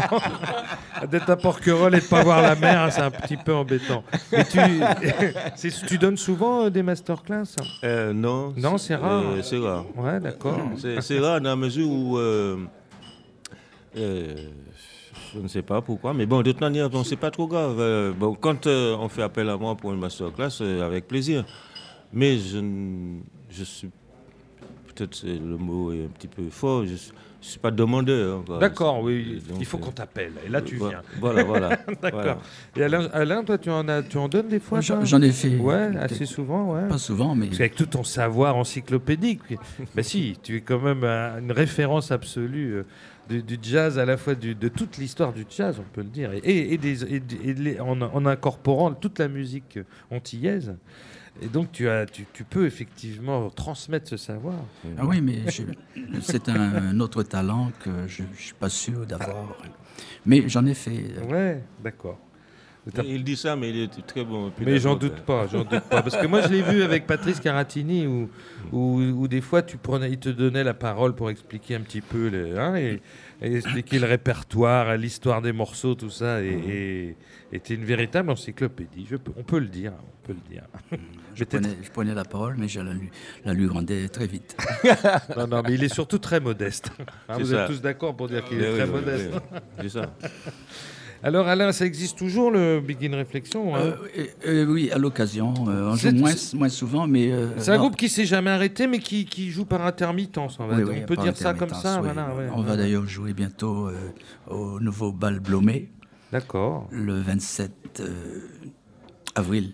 D'être 1.11 1.31
à 1.31 1.37
Porquerolles 1.37 1.95
et 1.95 2.01
de 2.01 2.05
pas 2.07 2.23
voir 2.23 2.43
la 2.43 2.55
mer, 2.55 2.93
c'est 2.93 3.01
un 3.01 3.11
petit 3.11 3.39
peu 3.39 3.55
embêtant. 3.55 4.05
Mais 4.31 4.45
tu, 5.89 5.97
donnes 5.99 6.19
souvent 6.19 6.65
euh, 6.67 6.71
des 6.71 6.83
masterclass 6.83 7.57
Euh, 7.83 8.13
non. 8.13 8.53
Non, 8.59 8.77
c'est 8.77 8.95
rare. 8.97 9.23
euh, 9.25 9.43
c'est 9.43 9.57
rare. 9.59 9.87
Ouais, 9.97 10.21
d'accord. 10.21 10.61
C'est 11.01 11.19
rare 11.19 11.41
dans 11.41 11.49
la 11.51 11.57
mesure 11.57 11.89
où. 11.89 12.19
Euh, 15.37 15.39
euh, 15.39 15.41
je 15.41 15.43
ne 15.43 15.49
sais 15.49 15.63
pas 15.63 15.81
pourquoi, 15.83 16.15
mais 16.15 16.27
bon, 16.27 16.43
de 16.43 16.51
toute 16.53 16.61
manière, 16.61 16.89
bon, 16.91 17.05
c'est 17.05 17.17
pas 17.17 17.31
trop 17.31 17.47
grave. 17.47 17.77
Euh, 17.79 18.13
bon, 18.13 18.35
quand 18.35 18.67
euh, 18.67 18.97
on 18.99 19.09
fait 19.09 19.23
appel 19.23 19.49
à 19.49 19.57
moi 19.57 19.75
pour 19.77 19.93
une 19.93 20.01
masterclass, 20.01 20.59
euh, 20.61 20.87
avec 20.87 21.07
plaisir. 21.07 21.45
Mais 22.13 22.39
je, 22.39 22.59
ne- 22.59 23.21
je 23.51 23.65
suis. 23.65 23.91
Peut-être 24.95 25.25
le 25.27 25.57
mot 25.59 25.93
est 25.93 26.05
un 26.05 26.09
petit 26.09 26.29
peu 26.29 26.49
fort. 26.51 26.87
Je 26.87 26.93
ne 26.93 26.97
suis 27.41 27.59
pas 27.59 27.71
demandeur. 27.71 28.39
hein, 28.39 28.43
quoi. 28.47 28.59
D'accord, 28.59 29.03
oui. 29.03 29.43
Donc, 29.47 29.59
Il 29.61 29.67
faut 29.67 29.77
euh, 29.77 29.81
qu'on 29.81 29.91
t'appelle. 29.91 30.33
Et 30.47 30.49
là, 30.49 30.63
tu 30.63 30.77
viens. 30.77 31.03
Voilà, 31.21 31.43
voilà. 31.45 31.69
D'accord. 32.03 32.11
voilà. 32.13 32.39
Et 32.77 32.83
Alain, 32.83 33.09
Alain, 33.13 33.45
toi, 33.45 33.59
tu 33.59 33.69
en, 33.69 33.87
as, 33.89 34.03
tu 34.03 34.17
en 34.17 34.29
donnes 34.29 34.49
des 34.49 34.61
fois 34.61 34.81
J'en 34.81 35.21
ai 35.21 35.33
fait. 35.33 35.55
Ouais, 35.59 35.91
assez 35.99 36.25
souvent, 36.25 36.73
ouais. 36.75 36.89
Pas 36.89 36.97
souvent, 36.97 37.35
mais 37.35 37.47
Parce 37.47 37.59
qu'avec 37.59 37.75
tout 37.75 37.85
ton 37.87 38.05
savoir 38.05 38.57
encyclopédique, 38.57 39.43
ben 39.95 40.03
si, 40.03 40.39
tu 40.43 40.57
es 40.57 40.61
quand 40.63 40.81
même 40.81 41.05
euh, 41.05 41.39
une 41.41 41.53
référence 41.53 42.11
absolue 42.11 42.73
euh, 42.77 42.83
du, 43.29 43.43
du 43.43 43.59
jazz, 43.63 43.99
à 43.99 44.05
la 44.05 44.17
fois 44.17 44.35
du- 44.35 44.55
de 44.55 44.69
toute 44.69 44.97
l'histoire 44.99 45.33
du 45.33 45.45
jazz, 45.49 45.77
on 45.81 45.85
peut 45.93 46.03
le 46.03 46.09
dire, 46.09 46.33
et, 46.33 46.73
et 46.75 46.79
des- 46.79 47.05
et 47.15 47.21
des- 47.21 47.49
et 47.51 47.55
les- 47.55 47.81
en, 47.81 48.01
en 48.01 48.27
incorporant 48.27 48.93
toute 48.95 49.19
la 49.19 49.29
musique 49.29 49.79
antillaise. 50.11 50.77
Et 51.43 51.49
donc 51.49 51.71
tu, 51.71 51.87
as, 51.89 52.07
tu, 52.07 52.25
tu 52.33 52.45
peux 52.45 52.65
effectivement 52.65 53.51
transmettre 53.51 54.09
ce 54.09 54.17
savoir. 54.17 54.55
Ah 54.97 55.05
oui, 55.05 55.21
mais 55.21 55.41
c'est 56.23 56.49
un 56.49 56.99
autre 57.01 57.23
talent 57.25 57.73
que 57.85 57.91
je 58.07 58.23
ne 58.23 58.35
suis 58.35 58.55
pas 58.55 58.71
sûr 58.71 59.05
d'avoir. 59.05 59.55
Mais 60.25 60.49
j'en 60.49 60.65
ai 60.65 60.73
fait. 60.75 61.15
Ouais, 61.31 61.63
d'accord. 61.85 62.19
Il 63.05 63.25
dit 63.25 63.37
ça, 63.37 63.57
mais 63.57 63.71
il 63.71 63.81
est 63.81 64.07
très 64.07 64.25
bon. 64.25 64.53
Mais 64.61 64.79
j'en 64.79 64.95
doute 64.95 65.15
hein. 65.19 65.23
pas, 65.27 65.47
j'en 65.49 65.65
doute 65.65 65.81
pas. 65.91 66.03
Parce 66.03 66.17
que 66.17 66.27
moi, 66.27 66.41
je 66.43 66.49
l'ai 66.49 66.63
vu 66.63 66.83
avec 66.83 67.07
Patrice 67.07 67.41
Caratini, 67.41 68.07
où, 68.07 68.29
où, 68.73 69.01
où 69.01 69.29
des 69.29 69.41
fois, 69.41 69.63
tu 69.63 69.77
prenais, 69.77 70.11
il 70.11 70.19
te 70.19 70.29
donnait 70.29 70.63
la 70.63 70.75
parole 70.75 71.15
pour 71.15 71.29
expliquer 71.31 71.75
un 71.75 71.81
petit 71.81 72.01
peu, 72.01 72.29
les, 72.29 72.57
hein, 72.57 72.77
et, 72.77 73.01
et 73.43 73.57
expliquer 73.57 73.99
le 73.99 74.07
répertoire, 74.07 74.97
l'histoire 74.97 75.43
des 75.43 75.53
morceaux, 75.53 75.95
tout 75.97 76.11
ça, 76.11 76.43
et 76.43 77.17
et 77.51 77.57
était 77.57 77.75
une 77.75 77.85
véritable 77.85 78.31
encyclopédie. 78.31 79.07
Je 79.11 79.17
peux, 79.17 79.33
on 79.37 79.43
peut 79.43 79.59
le 79.59 79.67
dire, 79.67 79.93
on 80.23 80.27
peut 80.27 80.35
le 80.35 80.49
dire. 80.55 80.65
Je 81.35 81.45
prenais, 81.45 81.77
je 81.83 81.91
prenais 81.91 82.15
la 82.15 82.25
parole, 82.25 82.55
mais 82.57 82.67
je 82.67 82.81
la 82.81 82.95
lui, 82.95 83.11
la 83.45 83.53
lui 83.53 83.67
rendais 83.69 84.09
très 84.09 84.27
vite. 84.27 84.57
Non, 85.37 85.47
non, 85.47 85.63
mais 85.63 85.75
il 85.75 85.85
est 85.85 85.93
surtout 85.93 86.17
très 86.19 86.41
modeste. 86.41 86.91
Hein, 87.29 87.37
vous 87.39 87.47
ça. 87.53 87.65
êtes 87.65 87.67
tous 87.69 87.83
d'accord 87.83 88.17
pour 88.17 88.27
dire 88.29 88.43
qu'il 88.43 88.57
Oui, 88.57 88.65
est 88.65 88.71
oui, 88.71 88.77
très 88.79 88.85
oui, 88.85 88.91
modeste. 88.91 89.31
oui, 89.35 89.59
C'est 89.83 89.89
ça. 89.91 90.17
Alors 91.23 91.49
Alain, 91.49 91.73
ça 91.73 91.87
existe 91.87 92.19
toujours 92.19 92.51
le 92.51 92.81
Begin 92.81 93.15
Réflexion 93.17 93.75
hein 93.75 93.81
Euh, 94.17 94.27
et 94.45 94.65
oui, 94.65 94.91
à 94.93 94.99
l'occasion. 94.99 95.55
euh, 95.69 95.91
on 95.93 95.97
joue 95.97 96.13
moins, 96.13 96.33
moins 96.55 96.69
souvent, 96.69 97.07
mais. 97.07 97.33
euh, 97.33 97.49
C'est 97.59 97.73
un 97.73 97.79
groupe 97.79 97.97
qui 97.97 98.09
s'est 98.09 98.27
jamais 98.27 98.51
arrêté, 98.51 98.87
mais 98.87 98.99
qui, 98.99 99.25
qui 99.25 99.51
joue 99.51 99.65
par 99.65 99.85
intermittence. 99.85 100.59
On, 100.61 100.67
va- 100.67 100.77
Oui, 100.77 100.83
on 100.85 100.89
oui, 100.89 101.01
peut 101.07 101.17
dire 101.17 101.37
ça 101.37 101.55
comme 101.55 101.71
ça. 101.71 102.01
oui. 102.03 102.09
voilà. 102.13 102.29
On 102.55 102.63
va 102.63 102.77
d'ailleurs 102.77 103.07
jouer 103.07 103.33
bientôt 103.33 103.89
euh, 103.89 103.95
au 104.49 104.79
nouveau 104.81 105.13
bal 105.13 105.41
Blomé, 105.41 105.91
D'accord, 106.33 106.89
le 106.91 107.15
27 107.21 108.01
euh, 108.01 108.41
avril, 109.35 109.73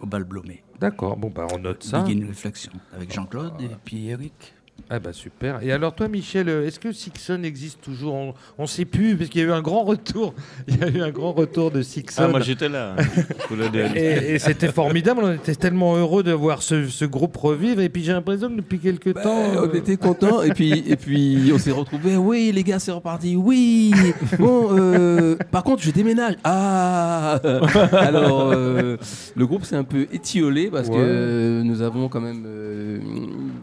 au 0.00 0.06
bal 0.06 0.24
Blomé. 0.24 0.62
d'accord. 0.80 1.16
Bon, 1.16 1.30
bah, 1.34 1.46
on 1.54 1.58
note 1.58 1.82
ça. 1.84 2.00
Begin 2.02 2.26
Réflexion, 2.26 2.72
avec 2.94 3.12
Jean-Claude 3.12 3.52
et 3.60 3.68
puis 3.84 4.08
Eric. 4.08 4.54
Ah 4.90 4.98
bah 5.00 5.12
super. 5.12 5.62
Et 5.62 5.70
alors 5.70 5.94
toi, 5.94 6.08
Michel, 6.08 6.48
euh, 6.48 6.66
est-ce 6.66 6.80
que 6.80 6.92
Sixon 6.92 7.42
existe 7.42 7.80
toujours? 7.82 8.34
On 8.56 8.62
ne 8.62 8.66
sait 8.66 8.86
plus, 8.86 9.16
parce 9.16 9.28
qu'il 9.28 9.42
y 9.42 9.44
a 9.44 9.46
eu 9.48 9.52
un 9.52 9.60
grand 9.60 9.84
retour. 9.84 10.34
Il 10.68 10.78
y 10.78 10.82
a 10.82 10.88
eu 10.88 11.02
un 11.02 11.10
grand 11.10 11.32
retour 11.32 11.70
de 11.70 11.82
Sixon. 11.82 12.22
Ah, 12.24 12.28
moi 12.28 12.40
j'étais 12.40 12.70
là. 12.70 12.94
hein, 12.98 13.02
pour 13.48 13.56
le 13.56 13.68
dernier. 13.68 13.98
et, 14.00 14.34
et 14.34 14.38
c'était 14.38 14.72
formidable, 14.72 15.20
on 15.22 15.32
était 15.34 15.54
tellement 15.54 15.94
heureux 15.96 16.22
de 16.22 16.32
voir 16.32 16.62
ce, 16.62 16.86
ce 16.88 17.04
groupe 17.04 17.36
revivre. 17.36 17.80
Et 17.82 17.90
puis 17.90 18.02
j'ai 18.02 18.12
l'impression 18.12 18.48
que 18.48 18.54
depuis 18.56 18.78
quelques 18.78 19.12
Bah, 19.12 19.22
temps. 19.24 19.36
on 19.56 19.68
euh, 19.68 19.74
était 19.74 19.98
contents 19.98 20.40
et 20.42 20.52
puis 20.54 20.72
et 20.86 20.96
puis 20.96 21.50
on 21.52 21.58
s'est 21.58 21.70
retrouvés. 21.72 22.16
Oui, 22.16 22.50
les 22.54 22.62
gars, 22.64 22.78
c'est 22.78 22.92
reparti. 22.92 23.36
Oui. 23.36 23.92
Bon, 24.38 24.68
euh, 24.72 25.36
par 25.50 25.64
contre, 25.64 25.82
je 25.82 25.90
déménage. 25.90 26.36
Ah. 26.44 27.40
Alors, 27.92 28.52
euh, 28.54 28.96
le 29.36 29.46
groupe 29.46 29.64
s'est 29.64 29.76
un 29.76 29.84
peu 29.84 30.06
étiolé 30.12 30.70
parce 30.70 30.88
Ouais. 30.88 30.96
que 30.96 31.60
nous 31.62 31.82
avons 31.82 32.08
quand 32.08 32.20
même 32.22 32.44
euh, 32.46 32.98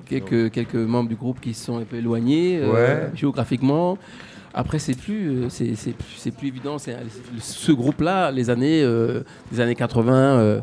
quelques 0.06 0.52
quelques 0.52 0.76
membres 0.76 1.10
du 1.10 1.16
groupe 1.16 1.40
qui 1.42 1.54
se 1.54 1.66
sont 1.66 1.78
un 1.78 1.84
peu 1.84 1.98
éloignés 1.98 2.60
euh, 2.62 2.72
Ouais. 2.74 3.10
géographiquement. 3.16 3.98
Après, 4.54 4.80
c'est 4.80 4.98
plus, 4.98 5.30
euh, 5.30 5.50
c'est, 5.50 5.76
c'est, 5.76 5.92
plus- 5.92 6.16
c'est 6.18 6.32
plus 6.32 6.48
évident. 6.48 6.78
C'est, 6.78 6.96
ce 7.40 7.72
groupe-là, 7.74 8.32
les 8.32 8.50
années, 8.50 8.82
euh, 8.84 9.24
les 9.52 9.60
années 9.60 9.76
80, 9.76 10.14
euh, 10.40 10.62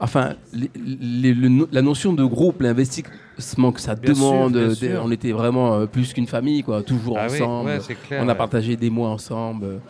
enfin, 0.00 0.34
les- 0.52 0.70
les- 1.00 1.32
le 1.34 1.48
no- 1.48 1.68
la 1.70 1.82
notion 1.82 2.12
de 2.14 2.24
groupe, 2.24 2.60
l'investissement 2.62 3.70
que 3.70 3.80
ça 3.80 3.94
Bien 3.94 4.12
demande, 4.12 4.58
on 5.04 5.10
était 5.12 5.30
vraiment 5.32 5.86
plus 5.86 6.12
qu'une 6.12 6.26
famille, 6.26 6.64
quoi, 6.64 6.82
toujours 6.82 7.16
ah 7.18 7.28
oui, 7.30 7.36
ensemble. 7.40 7.68
ouais, 7.70 7.78
c'est 7.80 7.94
clair. 7.94 8.20
on 8.24 8.28
a 8.28 8.32
ouais. 8.32 8.38
partagé 8.38 8.74
des 8.76 8.90
mois 8.90 9.10
ensemble. 9.10 9.80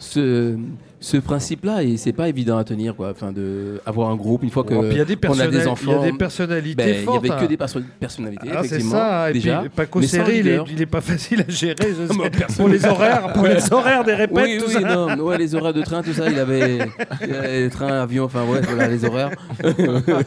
Ce, 0.00 0.56
ce 1.02 1.16
principe-là, 1.16 1.82
et 1.82 1.96
c'est 1.96 2.12
pas 2.12 2.28
évident 2.28 2.58
à 2.58 2.64
tenir, 2.64 2.94
quoi. 2.94 3.10
Enfin, 3.10 3.32
de 3.32 3.80
avoir 3.86 4.10
un 4.10 4.16
groupe 4.16 4.42
une 4.42 4.50
fois 4.50 4.64
que 4.64 4.74
Oh, 4.74 4.84
y 4.84 5.00
a 5.00 5.04
des, 5.06 5.16
qu'on 5.16 5.38
a 5.40 5.46
des 5.46 5.66
enfants. 5.66 5.92
il 5.92 6.06
y 6.06 6.08
a 6.08 6.10
des 6.12 6.18
personnalités 6.18 6.74
ben, 6.74 6.88
il 6.94 7.00
y 7.00 7.04
fortes. 7.04 7.16
avait 7.18 7.28
que 7.28 7.44
hein. 7.44 7.46
des 7.46 7.56
perso- 7.56 7.80
personnalités, 7.98 8.48
Ah, 8.52 8.58
c'est 8.60 8.66
effectivement. 8.66 8.92
ça. 8.92 9.30
Et 9.30 9.32
déjà. 9.32 9.60
puis 9.60 9.68
Paco 9.70 10.02
Serré, 10.02 10.32
il 10.40 10.46
est, 10.46 10.50
leader. 10.50 10.66
il 10.70 10.82
est 10.82 10.86
pas 10.86 11.00
facile 11.00 11.40
à 11.48 11.50
gérer. 11.50 11.74
je 11.98 12.06
sais, 12.06 12.14
Moi, 12.14 12.28
pour 12.54 12.68
les 12.68 12.84
horaires, 12.84 13.32
pour 13.32 13.46
les 13.46 13.72
horaires 13.72 14.04
des 14.04 14.12
répètes, 14.14 14.36
Oui, 14.44 14.58
tout 14.58 14.64
oui, 14.68 14.72
ça. 14.74 14.80
non, 15.16 15.24
ouais, 15.24 15.38
les 15.38 15.54
horaires 15.54 15.72
de 15.72 15.80
train, 15.82 16.02
tout 16.02 16.12
ça, 16.12 16.28
il 16.30 16.38
avait, 16.38 16.78
il 17.26 17.34
avait 17.34 17.60
les 17.62 17.70
trains, 17.70 18.02
avions, 18.02 18.24
enfin 18.24 18.44
ouais, 18.44 18.60
voilà, 18.60 18.86
les 18.88 19.02
horaires. 19.04 19.30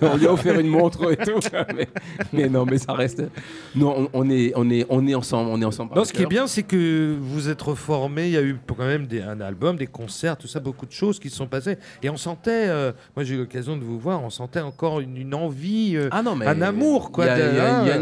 on 0.01 0.17
lui 0.17 0.25
a 0.27 0.33
offert 0.33 0.59
une 0.59 0.67
montre 0.69 1.11
et 1.11 1.17
tout. 1.17 1.39
Mais, 1.75 1.87
mais 2.33 2.49
non, 2.49 2.65
mais 2.65 2.79
ça 2.79 2.93
reste. 2.93 3.21
Non, 3.75 4.07
on, 4.13 4.21
on 4.25 4.29
est, 4.31 4.53
on 4.55 4.69
est, 4.71 4.85
on 4.89 5.05
est 5.07 5.13
ensemble, 5.15 5.51
on 5.53 5.61
est 5.61 5.65
ensemble. 5.65 5.91
Non, 5.95 6.03
ce 6.03 6.13
qui 6.13 6.23
est 6.23 6.27
bien, 6.27 6.47
c'est 6.47 6.63
que 6.63 7.15
vous 7.21 7.49
êtes 7.49 7.61
reformés. 7.61 8.25
Il 8.25 8.31
y 8.33 8.37
a 8.37 8.41
eu 8.41 8.57
quand 8.67 8.85
même 8.85 9.05
des, 9.05 9.21
un 9.21 9.39
album, 9.39 9.75
des 9.77 9.85
concerts, 9.87 10.35
tout 10.37 10.47
ça, 10.47 10.59
beaucoup 10.63 10.85
de 10.85 10.91
choses 10.91 11.19
qui 11.19 11.29
se 11.29 11.35
sont 11.35 11.47
passées. 11.47 11.77
Et 12.01 12.09
on 12.09 12.17
sentait, 12.17 12.67
euh, 12.67 12.91
moi 13.15 13.23
j'ai 13.23 13.35
eu 13.35 13.37
l'occasion 13.39 13.77
de 13.77 13.83
vous 13.83 13.99
voir, 13.99 14.23
on 14.23 14.29
sentait 14.29 14.61
encore 14.61 14.99
une, 14.99 15.17
une 15.17 15.35
envie, 15.35 15.93
euh, 15.95 16.07
Ah 16.11 16.21
non, 16.23 16.35
mais 16.35 16.47
un 16.47 16.61
amour, 16.61 17.11
Il 17.17 17.23
y 17.25 17.27
a, 17.29 17.79
hein, 17.79 17.99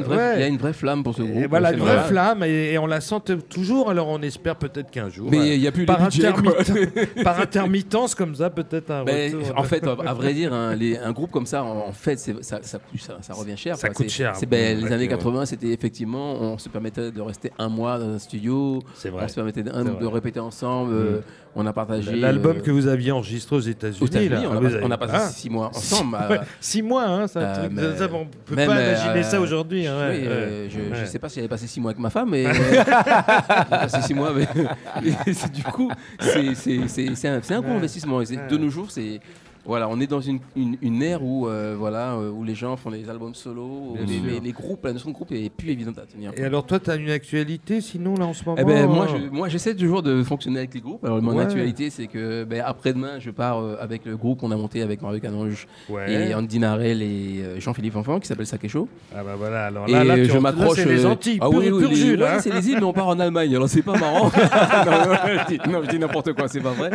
une 0.47 0.57
vraie, 0.57 0.73
flamme 0.73 1.03
pour 1.03 1.15
ce 1.15 1.21
groupe. 1.23 1.43
et 1.43 1.47
voilà, 1.47 1.73
une 1.73 1.79
vraie 1.79 1.95
vrai. 1.97 2.07
flamme. 2.07 2.43
Et, 2.43 2.73
et 2.73 2.77
on 2.77 2.87
la 2.87 3.01
sent 3.01 3.15
toujours. 3.49 3.89
Alors 3.89 4.07
on 4.07 4.21
espère 4.21 4.55
peut-être 4.55 4.91
qu'un 4.91 5.09
jour, 5.09 5.29
Mais 5.31 5.37
euh, 5.39 5.55
il 5.55 5.59
n'y 5.61 5.67
a 5.67 5.71
plus 5.71 5.85
par, 5.85 5.97
les 5.99 6.05
budgets, 6.05 6.31
quoi. 6.31 6.53
intermittent- 6.61 7.23
par 7.23 7.39
intermittence 7.39 8.15
comme 8.15 8.35
ça, 8.35 8.49
peut-être 8.49 8.91
un 8.91 9.03
Mais 9.03 9.29
retour. 9.29 9.57
en 9.57 9.63
fait, 9.63 9.85
à 9.87 10.13
vrai 10.13 10.33
dire, 10.33 10.53
un, 10.53 10.75
les- 10.75 10.97
un 10.97 11.11
groupe 11.11 11.31
comme 11.31 11.45
ça, 11.45 11.63
en, 11.63 11.87
en 11.87 11.91
fait, 11.91 12.17
ça, 12.19 12.59
ça, 12.61 12.77
coûte- 12.79 13.01
ça- 13.01 13.17
ça 13.21 13.33
revient 13.33 13.57
cher. 13.57 13.75
Ça 13.77 13.87
quoi. 13.87 13.95
coûte 13.95 14.09
cher. 14.09 14.35
ben, 14.47 14.77
les 14.79 14.91
années 14.91 15.03
ouais. 15.03 15.07
80, 15.09 15.45
c'était 15.45 15.67
effectivement, 15.71 16.33
on 16.33 16.57
se 16.57 16.69
permettait 16.69 17.11
de 17.11 17.21
rester 17.21 17.51
un 17.57 17.69
mois 17.69 17.97
dans 17.99 18.09
un 18.09 18.19
studio, 18.19 18.81
on 19.23 19.27
se 19.27 19.33
permettait 19.35 19.63
de, 19.63 20.05
répéter 20.05 20.39
ensemble, 20.39 20.93
euh, 20.93 21.19
on 21.55 21.65
a 21.65 21.73
partagé. 21.73 22.15
L'album 22.15 22.57
euh, 22.57 22.61
que 22.61 22.71
vous 22.71 22.87
aviez 22.87 23.11
enregistré 23.11 23.55
aux 23.55 23.59
États-Unis, 23.59 24.05
États-Unis, 24.07 24.29
là, 24.29 24.41
on, 24.49 24.53
a 24.53 24.57
avez- 24.67 24.79
on 24.83 24.91
a 24.91 24.97
passé 24.97 25.13
Ah, 25.15 25.27
six 25.29 25.49
mois 25.49 25.67
ensemble. 25.67 26.15
Ouais, 26.29 26.37
euh, 26.39 26.43
six 26.61 26.81
mois, 26.81 27.03
hein, 27.05 27.27
ça, 27.27 27.39
Euh, 27.39 27.69
mais- 27.71 27.97
ça, 27.97 28.07
on 28.13 28.25
peut 28.45 28.55
même, 28.55 28.67
pas 28.69 28.77
euh, 28.77 28.93
imaginer 28.95 29.23
ça 29.23 29.41
aujourd'hui. 29.41 29.87
hein, 29.87 29.97
ouais, 29.99 30.19
oui, 30.21 30.27
ouais. 30.27 30.69
je 30.95 31.01
ne 31.01 31.05
sais 31.05 31.19
pas 31.19 31.29
si 31.29 31.35
j'avais 31.35 31.47
passé 31.47 31.67
six 31.67 31.79
mois 31.79 31.91
avec 31.91 31.99
ma 32.01 32.09
femme, 32.09 32.29
mais 32.29 32.45
passé 33.69 34.01
six 34.01 34.13
mois. 34.13 34.31
Mais, 34.35 34.47
mais 35.25 35.33
c'est- 35.33 35.51
du 35.51 35.63
coup, 35.63 35.91
c'est 36.19 37.27
un, 37.27 37.61
gros 37.61 37.71
investissement. 37.73 38.19
De 38.21 38.57
nos 38.57 38.69
jours, 38.69 38.87
c'est 38.89 39.19
voilà, 39.65 39.87
on 39.89 39.99
est 39.99 40.07
dans 40.07 40.21
une, 40.21 40.39
une, 40.55 40.77
une 40.81 41.01
ère 41.03 41.23
où 41.23 41.47
euh, 41.47 41.75
voilà 41.77 42.13
euh, 42.13 42.29
où 42.31 42.43
les 42.43 42.55
gens 42.55 42.75
font 42.77 42.91
des 42.91 43.09
albums 43.09 43.35
solo, 43.35 43.95
les, 44.07 44.19
les- 44.19 44.39
les 44.39 44.51
groupes, 44.51 44.85
la 44.85 44.93
notion 44.93 45.09
de 45.09 45.15
groupe 45.15 45.31
est 45.31 45.49
plus 45.49 45.69
évidente 45.69 45.97
à 45.99 46.01
tenir. 46.05 46.31
Et 46.35 46.43
alors 46.43 46.65
toi, 46.65 46.79
tu 46.79 46.89
as 46.89 46.95
une 46.95 47.09
actualité 47.11 47.79
sinon 47.81 48.15
là 48.15 48.25
en 48.25 48.33
ce 48.33 48.43
moment 48.45 48.57
Eh 48.59 48.63
ben, 48.65 48.87
moi, 48.87 49.07
je- 49.07 49.29
moi, 49.29 49.49
j'essaie 49.49 49.75
toujours 49.75 50.01
de 50.03 50.23
fonctionner 50.23 50.59
avec 50.59 50.73
les 50.73 50.81
groupes. 50.81 51.03
Alors, 51.05 51.21
mon 51.21 51.35
Ouais. 51.35 51.43
actualité, 51.43 51.89
c'est 51.89 52.07
que 52.07 52.43
ben, 52.43 52.63
après-demain, 52.65 53.19
je 53.19 53.29
pars 53.31 53.59
euh, 53.59 53.75
avec 53.79 54.05
le 54.05 54.17
groupe 54.17 54.39
qu'on 54.39 54.51
a 54.51 54.55
monté 54.57 54.81
avec 54.81 55.01
Mario 55.01 55.19
Canonge 55.19 55.67
ouais. 55.89 56.29
et 56.29 56.35
Andy 56.35 56.59
Narel 56.59 57.01
et 57.01 57.41
euh, 57.43 57.59
Jean-Philippe 57.59 57.95
Enfant, 57.95 58.19
qui 58.19 58.27
s'appelle 58.27 58.47
Sakecho. 58.47 58.87
Ah 59.15 59.23
bah 59.23 59.35
voilà, 59.37 59.65
alors 59.67 59.87
Et 59.87 59.91
là, 59.91 60.03
là, 60.03 60.15
tu 60.15 60.25
je 60.25 60.37
m'accroche. 60.37 60.77
c'est 60.77 60.85
les 60.85 61.05
Antilles, 61.05 61.37
ah 61.41 61.49
pur, 61.49 61.59
oui, 61.59 61.69
oui, 61.71 61.79
pur 61.81 61.89
les- 61.89 61.95
jus, 61.95 62.17
ouais, 62.17 62.39
c'est 62.39 62.53
les 62.53 62.69
îles, 62.69 62.77
mais 62.79 62.85
on 62.85 62.93
part 62.93 63.07
en 63.07 63.19
Allemagne. 63.19 63.55
Alors 63.55 63.69
c'est 63.69 63.81
pas 63.83 63.97
marrant. 63.99 64.31
non, 65.69 65.81
je 65.83 65.89
dis, 65.89 65.99
n'importe 65.99 66.33
quoi, 66.33 66.47
c'est 66.47 66.59
pas 66.61 66.71
vrai. 66.71 66.91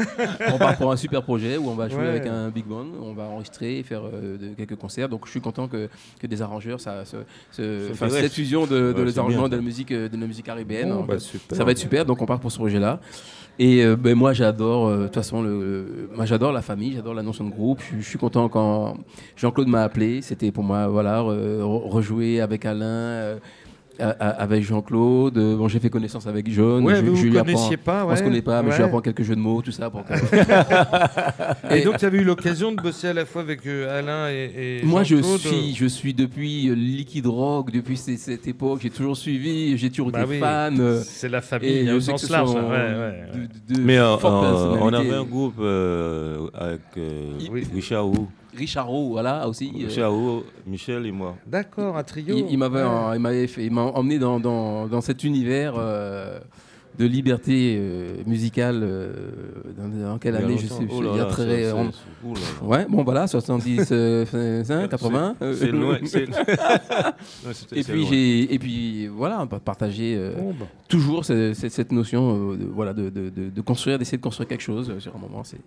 On 0.52 0.58
part 0.58 0.76
pour 0.76 0.92
un 0.92 0.96
super 0.96 1.22
projet 1.22 1.56
où 1.56 1.68
on 1.68 1.74
va 1.74 1.88
jouer 1.88 2.06
avec 2.06 2.26
un 2.26 2.50
big 2.56 2.66
band, 2.66 2.86
on 3.08 3.12
va 3.12 3.24
enregistrer 3.34 3.78
et 3.78 3.82
faire 3.82 4.02
euh, 4.04 4.36
de- 4.42 4.54
quelques 4.58 4.76
concerts. 4.84 5.08
Donc 5.08 5.26
je 5.26 5.30
suis 5.30 5.40
content 5.48 5.66
que, 5.68 5.88
que 6.20 6.26
des 6.26 6.40
arrangeurs, 6.42 6.80
ça, 6.80 7.04
fait 7.52 7.92
cette 8.10 8.32
fusion 8.32 8.66
de, 8.66 8.92
de 8.92 8.98
Ouais, 8.98 9.04
les 9.04 9.18
arrangements 9.18 9.42
bien. 9.48 9.50
de 9.50 9.56
la 9.56 9.62
musique, 9.70 9.92
euh, 9.92 10.08
de 10.08 10.16
la 10.16 10.26
musique 10.26 10.46
caribéenne. 10.46 10.90
Bon, 10.92 11.04
bah. 11.04 11.16
Ça 11.52 11.64
va 11.64 11.70
être 11.72 11.78
super, 11.78 12.04
donc 12.04 12.20
on 12.22 12.26
part 12.26 12.40
pour 12.40 12.50
ce 12.50 12.58
projet-là. 12.58 13.00
Et 13.58 13.82
euh, 13.84 13.96
ben, 13.96 14.14
moi, 14.14 14.32
j'adore, 14.34 14.90
de 14.90 15.04
toute 15.04 15.14
façon, 15.14 15.40
le, 15.42 16.10
moi, 16.14 16.26
j'adore 16.26 16.52
la 16.52 16.60
famille, 16.62 16.92
j'adore 16.94 17.14
la 17.14 17.22
notion 17.22 17.44
de 17.44 17.50
groupe. 17.50 17.80
Je, 17.90 18.00
je 18.02 18.06
suis 18.08 18.18
content 18.18 18.48
quand 18.50 18.98
Jean-Claude 19.36 19.68
m'a 19.68 19.82
appelé. 19.82 20.20
C'était 20.22 20.50
pour 20.52 20.62
moi, 20.64 20.88
voilà, 20.88 21.20
re- 21.22 21.60
re- 21.62 21.88
rejouer 21.88 22.40
avec 22.42 22.66
Alain, 22.66 23.38
avec 23.98 24.62
Jean-Claude. 24.64 25.36
Euh, 25.38 25.56
Bon, 25.56 25.68
j'ai 25.68 25.78
fait 25.80 25.90
connaissance 25.90 26.26
avec 26.26 26.50
John. 26.52 26.84
Ouais, 26.84 26.96
je, 26.96 27.00
vous 27.02 27.16
je 27.16 27.28
connaissiez 27.28 27.76
pas, 27.76 28.04
ouais. 28.04 28.12
On 28.12 28.16
se 28.16 28.22
connaît 28.22 28.42
pas, 28.42 28.62
mais 28.62 28.70
je 28.72 28.76
lui 28.76 28.84
apprends 28.84 29.00
quelques 29.00 29.22
jeux 29.22 29.34
de 29.36 29.40
mots, 29.40 29.62
tout 29.62 29.72
ça. 29.72 29.88
Pour 29.90 30.04
Et 31.70 31.82
donc, 31.82 31.98
tu 31.98 32.04
avais 32.04 32.18
eu 32.18 32.24
l'occasion 32.24 32.72
de 32.72 32.80
bosser 32.80 33.08
à 33.08 33.12
la 33.12 33.24
fois 33.24 33.42
avec 33.42 33.66
euh, 33.66 33.98
Alain 33.98 34.28
et, 34.30 34.80
et 34.82 34.84
Moi, 34.84 35.02
je 35.02 35.16
suis, 35.22 35.74
je 35.74 35.86
suis 35.86 36.14
depuis 36.14 36.68
euh, 36.68 36.74
Liquid 36.74 37.26
Rock, 37.26 37.70
depuis 37.70 37.96
cette 37.96 38.46
époque, 38.46 38.80
j'ai 38.82 38.90
toujours 38.90 39.16
suivi, 39.16 39.76
j'ai 39.78 39.90
toujours 39.90 40.10
Bah 40.10 40.20
été 40.22 40.30
oui. 40.30 40.38
fan. 40.40 40.78
euh, 40.80 41.00
C'est 41.04 41.28
la 41.28 41.40
famille, 41.40 41.70
et 41.88 41.92
au 41.92 42.00
sens 42.00 42.28
large. 42.30 42.50
hein, 42.56 42.62
ouais, 42.64 42.70
ouais, 42.70 43.40
ouais. 43.40 43.48
de- 43.68 43.74
de 43.74 43.80
Mais 43.80 43.98
euh, 43.98 44.14
euh, 44.24 44.76
on 44.80 44.92
avait 44.92 45.14
un 45.14 45.24
groupe 45.24 45.56
euh, 45.60 46.46
avec 46.54 46.80
euh, 46.98 47.32
Oui. 47.50 47.64
Richard 47.74 48.08
Wu. 48.08 48.26
Richard 48.56 48.86
Rowe, 48.88 49.10
voilà 49.10 49.46
aussi. 49.48 49.70
euh, 49.84 49.88
Chao, 49.90 50.44
Michel 50.66 51.04
et 51.06 51.12
moi. 51.12 51.36
D'accord, 51.46 51.96
un 51.96 52.02
trio. 52.02 52.34
il, 52.36 52.46
il 52.50 52.58
m'avait, 52.58 52.82
Ouais. 52.82 53.16
il 53.16 53.20
m'avait 53.20 53.46
fait- 53.46 53.64
il 53.66 53.72
m'a 53.72 53.82
emmené 53.82 54.18
dans, 54.18 54.40
dans, 54.40 54.86
dans 54.86 55.00
cet 55.00 55.24
univers 55.24 55.74
euh, 55.76 56.38
de 56.98 57.04
liberté 57.04 57.76
euh, 57.78 58.14
musicale. 58.26 58.80
euh, 58.82 59.12
dans, 59.76 60.08
dans 60.12 60.18
quelle 60.18 60.34
Il 60.40 60.44
année 60.44 60.56
je 60.58 60.66
sais, 60.66 60.86
Oh 60.90 61.00
il 61.02 61.06
y 61.06 61.10
a 61.10 61.16
là, 61.16 61.24
très. 61.26 61.64
c'est- 61.64 61.72
on- 61.72 61.90
oh. 62.26 62.34
Ouais, 62.66 62.86
bon 62.88 63.04
voilà, 63.04 63.26
70, 63.26 63.88
euh, 63.92 64.24
80. 64.88 65.36
euh, 65.42 65.54
C'est 65.54 65.70
loin. 65.70 65.98
Non, 67.44 67.50
Et 67.72 67.82
puis, 67.82 67.92
loin. 68.00 68.06
j'ai, 68.10 68.54
et 68.54 68.58
puis 68.58 69.06
voilà, 69.08 69.46
partager 69.64 70.14
euh, 70.16 70.32
bah. 70.58 70.66
toujours 70.88 71.24
ce- 71.24 71.52
ce- 71.54 71.68
cette 71.68 71.92
notion 71.92 72.52
euh, 72.52 72.56
de, 72.56 72.64
voilà, 72.64 72.92
de, 72.94 73.10
de, 73.10 73.28
de- 73.28 73.50
de 73.50 73.60
construire, 73.60 73.98
d'essayer 73.98 74.18
de 74.18 74.22
construire 74.22 74.48
quelque 74.48 74.62
chose 74.62 74.90
euh, 74.90 74.98
sur 75.00 75.14
un 75.14 75.18
moment. 75.18 75.42
C'est, 75.44 75.60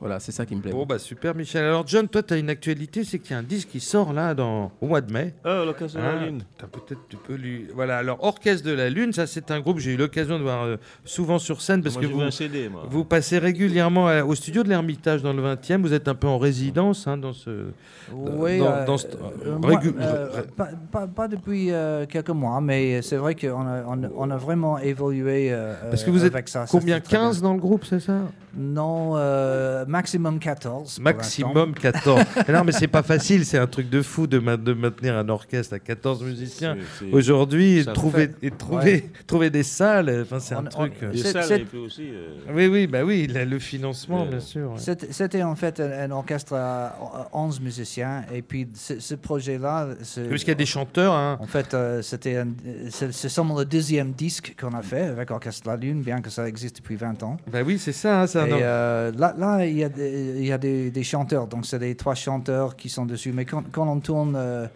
voilà, 0.00 0.20
c'est 0.20 0.30
ça 0.32 0.46
qui 0.46 0.54
me 0.54 0.60
plaît. 0.60 0.70
Bon, 0.70 0.86
bah 0.86 0.98
super, 0.98 1.34
Michel. 1.34 1.64
Alors, 1.64 1.84
John, 1.86 2.06
toi, 2.08 2.22
tu 2.22 2.32
as 2.34 2.36
une 2.36 2.50
actualité, 2.50 3.02
c'est 3.04 3.18
qu'il 3.18 3.32
y 3.32 3.34
a 3.34 3.38
un 3.38 3.42
disque 3.42 3.68
qui 3.68 3.80
sort 3.80 4.12
là 4.12 4.32
dans... 4.34 4.70
au 4.80 4.86
mois 4.86 5.00
de 5.00 5.12
mai. 5.12 5.34
Ah, 5.44 5.62
l'occasion 5.66 6.00
de 6.00 6.04
Ah, 6.06 6.14
la 6.14 6.26
lune. 6.26 6.42
t'as 6.56 6.66
peut-être 6.68 7.00
tu 7.08 7.16
peux 7.16 7.34
lui. 7.34 7.66
Voilà. 7.74 7.98
Alors, 7.98 8.22
Orchestre 8.22 8.66
de 8.66 8.72
la 8.72 8.90
Lune, 8.90 9.12
ça, 9.12 9.26
c'est 9.26 9.50
un 9.50 9.60
groupe 9.60 9.76
que 9.78 9.82
j'ai 9.82 9.94
eu 9.94 9.96
l'occasion 9.96 10.38
de 10.38 10.44
voir 10.44 10.64
euh, 10.64 10.76
souvent 11.04 11.38
sur 11.40 11.60
scène 11.60 11.82
parce 11.82 11.96
Moi, 11.96 12.02
que 12.04 12.08
vous, 12.10 12.18
vu 12.20 12.24
un 12.26 12.30
CD, 12.30 12.68
moi. 12.68 12.84
vous 12.88 13.04
passez 13.04 13.38
régulièrement 13.38 14.06
à- 14.08 14.22
au 14.22 14.34
studio 14.34 14.62
de 14.62 14.68
l'Ermitage 14.68 15.22
dans 15.22 15.32
le 15.32 15.42
20e. 15.42 15.82
Vous 15.82 15.92
êtes 15.92 16.06
un 16.08 16.14
peu 16.14 16.28
en 16.28 16.38
résidence 16.38 17.06
hein, 17.08 17.16
dans 17.16 17.32
ce. 17.32 17.66
Oui, 18.12 18.58
dans- 18.58 18.66
euh, 18.66 18.84
dans 18.86 18.98
ce- 18.98 19.06
euh, 19.46 20.42
pas, 20.56 20.68
pas- 20.92 21.06
pas 21.06 21.28
depuis 21.28 21.72
euh, 21.72 22.06
quelques 22.06 22.30
mois, 22.30 22.60
mais 22.60 23.02
c'est 23.02 23.16
vrai 23.16 23.34
qu'on 23.34 23.66
a, 23.66 23.82
on 23.86 24.02
a, 24.04 24.08
on 24.16 24.30
a 24.30 24.36
vraiment 24.36 24.78
évolué 24.78 25.48
euh, 25.52 25.74
Parce 25.90 26.04
que 26.04 26.10
vous 26.10 26.24
êtes 26.24 26.32
avec 26.34 26.48
ça. 26.48 26.66
ça, 26.66 26.78
Combien 26.78 27.00
très 27.00 27.16
15 27.16 27.42
dans 27.42 27.52
le 27.54 27.60
groupe, 27.60 27.84
c'est 27.84 28.00
ça? 28.00 28.18
Non, 28.56 29.12
euh, 29.16 29.84
maximum 29.88 30.38
14. 30.38 30.94
pour 30.96 31.02
Maximum 31.04 31.74
14. 31.74 32.22
Mais 32.46 32.54
non, 32.54 32.64
mais 32.64 32.72
c'est 32.72 32.86
pas 32.88 33.02
facile, 33.02 33.44
c'est 33.44 33.58
un 33.58 33.66
truc 33.66 33.88
de 33.90 34.02
fou 34.02 34.26
de, 34.26 34.38
ma- 34.38 34.56
de 34.56 34.72
maintenir 34.72 35.16
un 35.16 35.28
orchestre 35.28 35.74
à 35.74 35.78
14 35.78 36.22
musiciens. 36.22 36.76
Aujourd'hui, 37.12 37.84
trouver, 37.94 38.30
et 38.42 38.50
trouver, 38.50 39.10
trouver 39.26 39.50
des 39.50 39.62
salles, 39.62 40.20
enfin, 40.22 40.38
c'est 40.40 40.54
On- 40.54 40.58
un 40.58 40.66
on- 40.66 40.68
truc. 40.68 40.92
euh, 41.02 41.10
Des 41.12 41.18
salles, 41.18 41.52
et 41.60 41.64
puis 41.64 41.78
aussi. 41.78 42.08
euh, 42.10 42.28
Oui, 42.54 42.66
oui, 42.66 42.86
bah 42.86 43.04
oui, 43.04 43.26
le, 43.26 43.44
le 43.44 43.58
financement, 43.58 44.22
Euh, 44.24 44.30
bien 44.30 44.40
sûr. 44.40 44.72
ouais. 44.72 44.94
C'était 45.10 45.42
en 45.42 45.54
fait 45.56 45.80
un, 45.80 45.90
un 45.90 46.10
orchestre 46.10 46.54
à 46.54 47.28
11 47.32 47.60
musiciens. 47.60 48.24
Et 48.34 48.42
puis 48.42 48.68
ce, 48.74 49.14
projet-là. 49.14 49.88
c'est- 50.02 50.28
Parce 50.28 50.40
qu'il 50.40 50.48
y 50.48 50.52
a 50.52 50.54
des 50.54 50.66
chanteurs, 50.66 51.14
hein. 51.14 51.38
En 51.40 51.46
fait, 51.46 51.74
euh, 51.74 52.02
c'était 52.02 52.42
c'est 52.90 53.12
seulement 53.28 53.58
le 53.58 53.64
deuxième 53.64 54.12
disque 54.12 54.54
qu'on 54.60 54.74
a 54.74 54.82
fait 54.82 55.02
avec 55.02 55.30
Orchestre 55.30 55.68
la 55.68 55.76
Lune, 55.76 56.02
bien 56.02 56.20
que 56.20 56.30
ça 56.30 56.46
existe 56.48 56.76
depuis 56.76 56.96
20 56.96 57.22
ans. 57.22 57.36
Bah 57.50 57.60
oui, 57.64 57.78
c'est 57.78 57.92
ça. 57.92 58.22
hein, 58.22 58.26
Et 58.26 58.50
euh, 58.62 59.12
là, 59.16 59.34
là, 59.38 59.64
il 59.66 59.77
y 59.78 59.84
a 59.84 59.88
des, 59.88 60.34
il 60.38 60.46
y 60.46 60.52
a 60.52 60.58
des, 60.58 60.90
des 60.90 61.02
chanteurs, 61.02 61.46
donc 61.46 61.66
c'est 61.66 61.78
les 61.78 61.94
trois 61.94 62.14
chanteurs 62.14 62.76
qui 62.76 62.88
sont 62.88 63.06
dessus. 63.06 63.32
Mais 63.32 63.44
quand, 63.44 63.64
quand 63.70 63.88
on 63.88 64.00
tourne, 64.00 64.34
euh, 64.36 64.66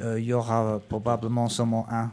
euh, 0.00 0.20
il 0.20 0.26
y 0.26 0.32
aura 0.32 0.80
probablement 0.88 1.48
seulement 1.48 1.86
un. 1.90 2.10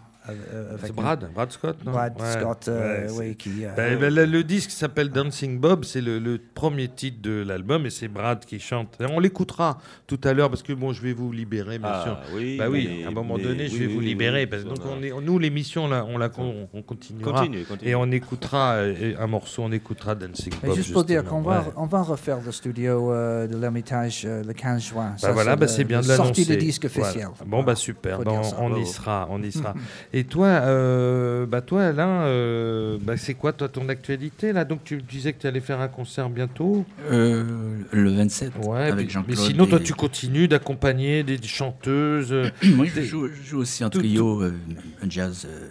Euh, 0.54 0.70
avec 0.74 0.86
C'est 0.88 0.94
Brad, 0.96 1.30
Brad 1.34 1.52
Scott, 1.52 1.78
non? 1.86 1.92
Brad 1.92 2.14
Ouais, 2.20 2.32
Scott, 2.32 2.66
euh, 2.68 3.02
ouais, 3.04 3.08
c'est- 3.10 3.20
oui, 3.20 3.36
qui. 3.36 3.66
euh, 3.66 3.70
Bah, 3.76 3.96
bah, 4.00 4.10
le, 4.10 4.26
le 4.26 4.44
disque 4.44 4.72
s'appelle 4.72 5.10
Dancing 5.10 5.60
Bob, 5.60 5.84
c'est 5.84 6.02
le, 6.02 6.20
le 6.20 6.40
premier 6.54 6.88
titre 6.88 7.22
de 7.22 7.44
l'album 7.46 7.86
et 7.86 7.90
c'est 7.90 8.08
Brad 8.08 8.44
qui 8.46 8.60
chante. 8.60 8.96
Et 9.00 9.06
on 9.06 9.20
l'écoutera 9.20 9.78
tout 10.08 10.20
à 10.24 10.34
l'heure 10.34 10.50
parce 10.50 10.64
que 10.64 10.74
bon, 10.74 10.94
je 10.94 11.02
vais 11.02 11.14
vous 11.14 11.32
libérer, 11.32 11.80
bien 11.80 11.90
ah, 11.92 12.04
sûr. 12.04 12.18
oui. 12.36 12.58
Bah 12.58 12.66
oui, 12.70 12.90
mais- 13.00 13.06
à 13.06 13.10
un 13.10 13.12
moment 13.12 13.36
mais- 13.38 13.44
donné, 13.44 13.68
je 13.68 13.78
vais 13.78 13.88
oui, 13.88 13.94
vous 13.94 14.00
libérer. 14.02 14.42
oui, 14.42 14.48
parce 14.48 14.64
que 14.64 14.70
donc 14.70 14.80
on 14.86 15.02
est, 15.04 15.12
nous, 15.22 15.40
l'émission, 15.40 15.88
là, 15.88 16.06
on, 16.08 16.18
la, 16.18 16.30
on, 16.38 16.68
on 16.74 16.82
continuera. 16.82 17.32
Continue, 17.42 17.64
continue. 17.66 17.90
Et 17.92 17.96
on 17.96 18.10
écoutera 18.12 18.74
euh, 18.76 19.14
un 19.20 19.28
morceau, 19.28 19.64
on 19.64 19.72
écoutera 19.72 20.16
Dancing 20.16 20.54
mais 20.64 20.70
Bob. 20.70 20.78
juste 20.78 20.94
pour 20.94 21.04
dire 21.04 21.24
qu'on 21.24 21.42
va, 21.42 21.66
on 21.76 21.86
va 21.86 22.02
refaire 22.02 22.40
le 22.46 22.52
studio 22.52 23.12
euh, 23.12 23.48
de 23.48 23.58
l'Ermitage 23.58 24.24
euh, 24.26 24.44
le 24.44 24.54
15 24.54 24.82
juin. 24.84 25.16
Bah 25.22 25.32
voilà, 25.32 25.56
bah 25.56 25.68
c'est 25.68 25.84
bien 25.84 26.02
de 26.02 26.08
l'annoncer. 26.08 26.26
sortie 26.44 26.46
de 26.46 26.56
disque 26.56 26.86
Voilà. 26.88 27.10
officiel. 27.10 27.28
Bon 27.46 27.64
bah 27.64 27.76
super, 27.76 28.20
Bah, 28.20 28.32
on, 28.32 28.44
ça. 28.44 28.80
y 28.80 28.86
sera, 28.86 29.28
on 29.30 29.42
y 29.44 29.52
sera. 29.52 29.74
Et 30.20 30.26
toi, 30.26 30.48
euh, 30.48 31.46
bah 31.46 31.62
toi 31.62 31.84
Alain, 31.86 32.24
euh, 32.24 32.98
bah, 33.02 33.16
c'est 33.16 33.36
quoi 33.36 33.54
toi 33.54 33.70
ton 33.70 33.88
actualité 33.88 34.52
là? 34.52 34.66
Donc 34.66 34.84
tu 34.84 35.02
disais 35.02 35.32
que 35.32 35.40
tu 35.40 35.48
allais 35.48 35.62
faire 35.62 35.80
un 35.80 35.88
concert 35.88 36.30
bientôt. 36.30 36.86
Euh, 37.10 37.80
le 37.94 38.10
27 38.12 38.52
Ouais. 38.66 38.80
avec 38.92 39.06
puis- 39.06 39.14
Jean-Claude. 39.14 39.38
mais 39.40 39.46
sinon 39.46 39.66
toi 39.66 39.80
tu 39.80 39.94
continues 39.94 40.50
d'accompagner 40.50 41.24
des 41.24 41.42
chanteuses. 41.42 42.34
Moi, 42.76 42.86
je 42.94 43.02
joue, 43.02 43.30
je 43.30 43.42
joue 43.50 43.60
aussi 43.60 43.86
en 43.86 43.90
Tout- 43.90 44.00
trio, 44.00 44.42
un 44.44 45.10
jazz 45.10 45.48
euh, 45.50 45.70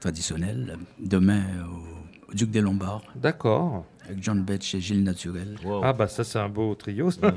traditionnel. 0.00 0.76
Demain, 0.98 1.42
au, 1.64 2.32
au 2.32 2.34
Duc 2.34 2.50
des 2.50 2.62
Lombards, 2.62 3.04
D'accord. 3.14 3.86
avec 4.06 4.20
John 4.24 4.42
Betch 4.42 4.74
et 4.74 4.80
Gilles 4.80 5.04
Naturel. 5.04 5.54
Wow. 5.64 5.82
Ah 5.84 5.92
bah 5.92 6.08
ça 6.08 6.24
c'est 6.24 6.40
un 6.40 6.48
beau 6.48 6.74
trio. 6.74 7.12
ça. 7.12 7.32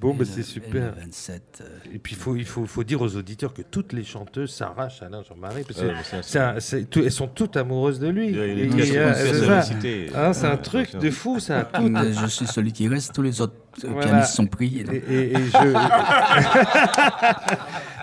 Bon 0.00 0.14
Et 0.14 0.16
bah 0.18 0.24
c'est 0.26 0.40
et 0.40 0.42
super. 0.44 0.94
Le 0.96 1.02
27. 1.02 1.42
euh, 1.62 1.64
Et 1.94 1.98
puis 1.98 2.14
il 2.14 2.18
faut, 2.18 2.34
il 2.36 2.44
faut, 2.46 2.64
faut 2.66 2.84
dire 2.84 3.02
aux 3.02 3.16
auditeurs 3.16 3.52
que 3.52 3.62
toutes 3.62 3.92
les 3.92 4.02
chanteuses 4.04 4.50
s'arrachent 4.52 5.02
à 5.02 5.06
Alain 5.06 5.22
Jean-Marie 5.22 5.62
parce 5.64 5.78
que 5.80 5.86
Ouais, 5.86 5.92
mais 5.94 6.02
ça, 6.02 6.22
c'est 6.22 6.38
un- 6.38 6.58
c'est 6.60 6.84
tout- 6.88 7.00
elles 7.00 7.12
sont 7.12 7.28
toutes 7.28 7.56
amoureuses 7.56 7.98
de 7.98 8.08
lui. 8.08 8.28
Et 8.36 8.70
c'est 8.84 8.94
personnalité. 8.94 10.06
Hein, 10.14 10.32
c'est 10.32 10.46
un 10.46 10.56
truc 10.56 10.96
de 10.96 11.10
fou 11.10 11.38
ça. 11.38 11.64
Tout- 11.74 11.92
euh, 11.94 12.12
je 12.12 12.26
suis 12.26 12.46
celui 12.46 12.72
qui 12.72 12.88
reste, 12.88 13.14
tous 13.14 13.22
les 13.22 13.40
autres 13.40 13.52
euh, 13.54 13.69
Voilà. 13.84 14.06
pianistes 14.06 14.34
sont 14.34 14.46
pris. 14.46 14.80
et 14.80 14.84
donc- 14.84 14.94
Et, 14.94 14.98
et- 15.14 15.32
et 15.32 15.36
je... 15.36 15.74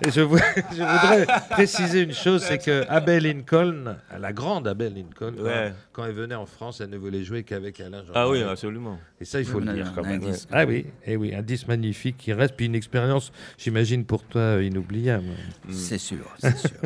et 0.07 0.11
je, 0.11 0.22
vou- 0.22 0.38
je 0.72 0.76
voudrais 0.84 1.26
préciser 1.49 2.01
une 2.01 2.13
chose, 2.13 2.43
c'est 2.43 2.57
que 2.57 2.86
Abel 2.89 3.24
Lincoln, 3.24 3.97
la 4.20 4.34
grande 4.34 4.68
Abel 4.68 4.93
Lincoln, 4.93 5.34
quand, 5.38 5.43
Ouais. 5.43 5.74
quand 5.91 6.05
elle 6.05 6.13
venait 6.13 6.36
en 6.36 6.45
France, 6.45 6.82
elle 6.82 6.89
ne 6.89 6.97
voulait 6.97 7.24
jouer 7.24 7.43
qu'avec 7.43 7.80
Alain 7.82 8.03
Jean. 8.05 8.13
Ah 8.15 8.30
oui, 8.30 8.41
absolument. 8.43 8.97
Et 9.20 9.26
ça, 9.26 9.39
il 9.39 9.45
faut 9.45 9.59
Oui, 9.59 9.65
le 9.65 9.74
dire 9.74 9.88
un- 9.88 9.91
quand 9.93 10.03
même. 10.03 10.20
disque. 10.20 10.47
Ah 10.51 10.65
oui, 10.65 10.86
et 11.05 11.15
oui, 11.18 11.34
un 11.36 11.41
disque 11.41 11.68
magnifique 11.68 12.18
qui 12.18 12.34
reste, 12.34 12.55
puis 12.55 12.68
une 12.68 12.76
expérience, 12.76 13.32
j'imagine 13.57 14.05
pour 14.05 14.24
toi, 14.24 14.61
inoubliable. 14.61 15.26
C'est 15.70 15.97
sûr, 15.97 16.26
c'est 16.39 16.57
sûr. 16.57 16.70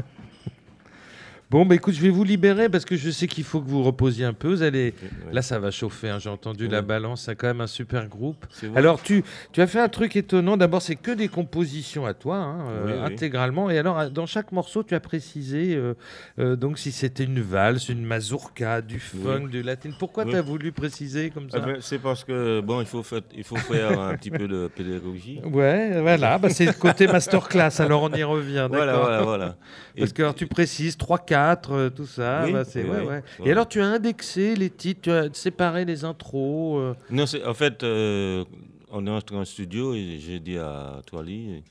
Bon, 1.52 1.66
bah 1.66 1.76
écoute, 1.76 1.94
je 1.94 2.02
vais 2.02 2.10
vous 2.10 2.24
libérer 2.24 2.70
parce 2.70 2.86
que 2.86 2.96
je 2.96 3.10
sais 3.10 3.28
qu'il 3.28 3.44
faut 3.44 3.60
que 3.60 3.68
vous 3.68 3.84
reposiez 3.84 4.24
un 4.24 4.32
peu. 4.32 4.48
Vous 4.48 4.64
allez... 4.64 4.94
Ouais. 5.02 5.34
Là, 5.34 5.42
ça 5.42 5.60
va 5.60 5.70
chauffer, 5.70 6.08
hein, 6.08 6.18
j'ai 6.18 6.30
entendu 6.30 6.70
la 6.70 6.82
balance, 6.82 7.24
c'est 7.24 7.36
quand 7.36 7.48
même 7.48 7.60
un 7.60 7.68
super 7.68 8.08
groupe. 8.08 8.46
Alors, 8.74 9.02
tu, 9.02 9.26
tu 9.52 9.62
as 9.62 9.68
fait 9.68 9.82
un 9.82 9.90
truc 9.90 10.16
étonnant. 10.16 10.56
D'abord, 10.56 10.82
c'est 10.82 10.96
que 10.96 11.12
des 11.12 11.28
compositions 11.28 12.06
à 12.06 12.14
toi, 12.14 12.38
hein, 12.38 12.60
euh, 12.70 12.86
Oui, 12.86 13.14
intégralement. 13.14 13.70
Et 13.70 13.78
alors, 13.78 14.10
dans 14.10 14.26
chaque 14.26 14.54
morceau, 14.54 14.84
tu 14.84 14.96
as 14.96 15.02
précisé 15.02 15.76
euh, 15.76 15.94
euh, 16.40 16.56
donc 16.56 16.80
si 16.80 16.94
c'était 16.94 17.26
une 17.26 17.42
valse, 17.42 17.90
une 17.90 18.06
mazurka, 18.06 18.82
du 18.82 19.02
funk, 19.02 19.48
du 19.50 19.62
latin. 19.62 19.90
Pourquoi 20.00 20.24
tu 20.24 20.38
as 20.38 20.42
voulu 20.42 20.72
préciser 20.72 21.32
comme 21.32 21.50
ça 21.50 21.58
Ah 21.62 21.66
ben, 21.66 21.78
c'est 21.82 22.00
parce 22.00 22.24
que 22.24 22.62
bon, 22.62 22.80
il 22.80 22.88
faut 22.88 23.04
faire, 23.04 23.24
il 23.36 23.44
faut 23.44 23.58
faire 23.58 24.00
un 24.00 24.16
petit 24.16 24.32
peu 24.32 24.48
de 24.48 24.70
pédagogie. 24.74 25.42
Ouais, 25.44 26.00
voilà, 26.00 26.38
bah, 26.38 26.50
c'est 26.50 26.66
le 26.66 26.72
côté 26.72 27.08
masterclass. 27.08 27.82
Alors, 27.82 28.04
on 28.04 28.14
y 28.14 28.24
revient, 28.24 28.70
Voilà, 28.72 28.98
voilà, 28.98 29.22
voilà. 29.24 29.56
Et 29.98 30.00
Parce 30.00 30.14
que 30.14 30.22
alors, 30.22 30.36
tu 30.36 30.48
précises 30.48 30.96
3, 30.96 31.20
4, 31.20 31.41
euh, 31.72 31.90
tout 31.90 32.06
ça. 32.06 32.44
Oui, 32.46 32.54
bah, 32.54 32.64
oui, 32.76 32.82
ouais, 32.82 33.06
ouais. 33.06 33.24
Et 33.46 33.52
alors, 33.52 33.68
tu 33.68 33.82
as 33.82 33.86
indexé 33.88 34.56
les 34.56 34.70
titres, 34.70 35.02
tu 35.02 35.12
as 35.12 35.34
séparé 35.34 35.86
les 35.86 36.04
intros. 36.04 36.80
euh, 36.80 36.94
Non, 37.10 37.26
c'est 37.26 37.46
en 37.46 37.54
fait, 37.54 37.84
euh, 37.84 38.44
on 38.92 39.06
est 39.08 39.10
entré 39.10 39.36
en 39.36 39.46
studio 39.46 39.94
et 39.94 40.18
j'ai 40.20 40.40
dit 40.40 40.58
à 40.58 41.02
Toili, 41.06 41.64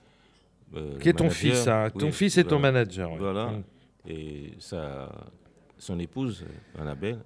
euh, 0.76 0.98
qui 0.98 1.08
est 1.08 1.12
ton 1.12 1.24
manager, 1.24 1.54
fils, 1.54 1.68
hein. 1.68 1.90
ton 1.98 2.12
fils 2.12 2.38
est 2.38 2.44
ton 2.44 2.58
manager. 2.58 3.10
Voilà. 3.16 3.46
Mm. 3.46 3.62
Et 4.08 4.52
sa, 4.58 5.10
son 5.78 5.98
épouse, 5.98 6.44
Annabelle, 6.78 7.18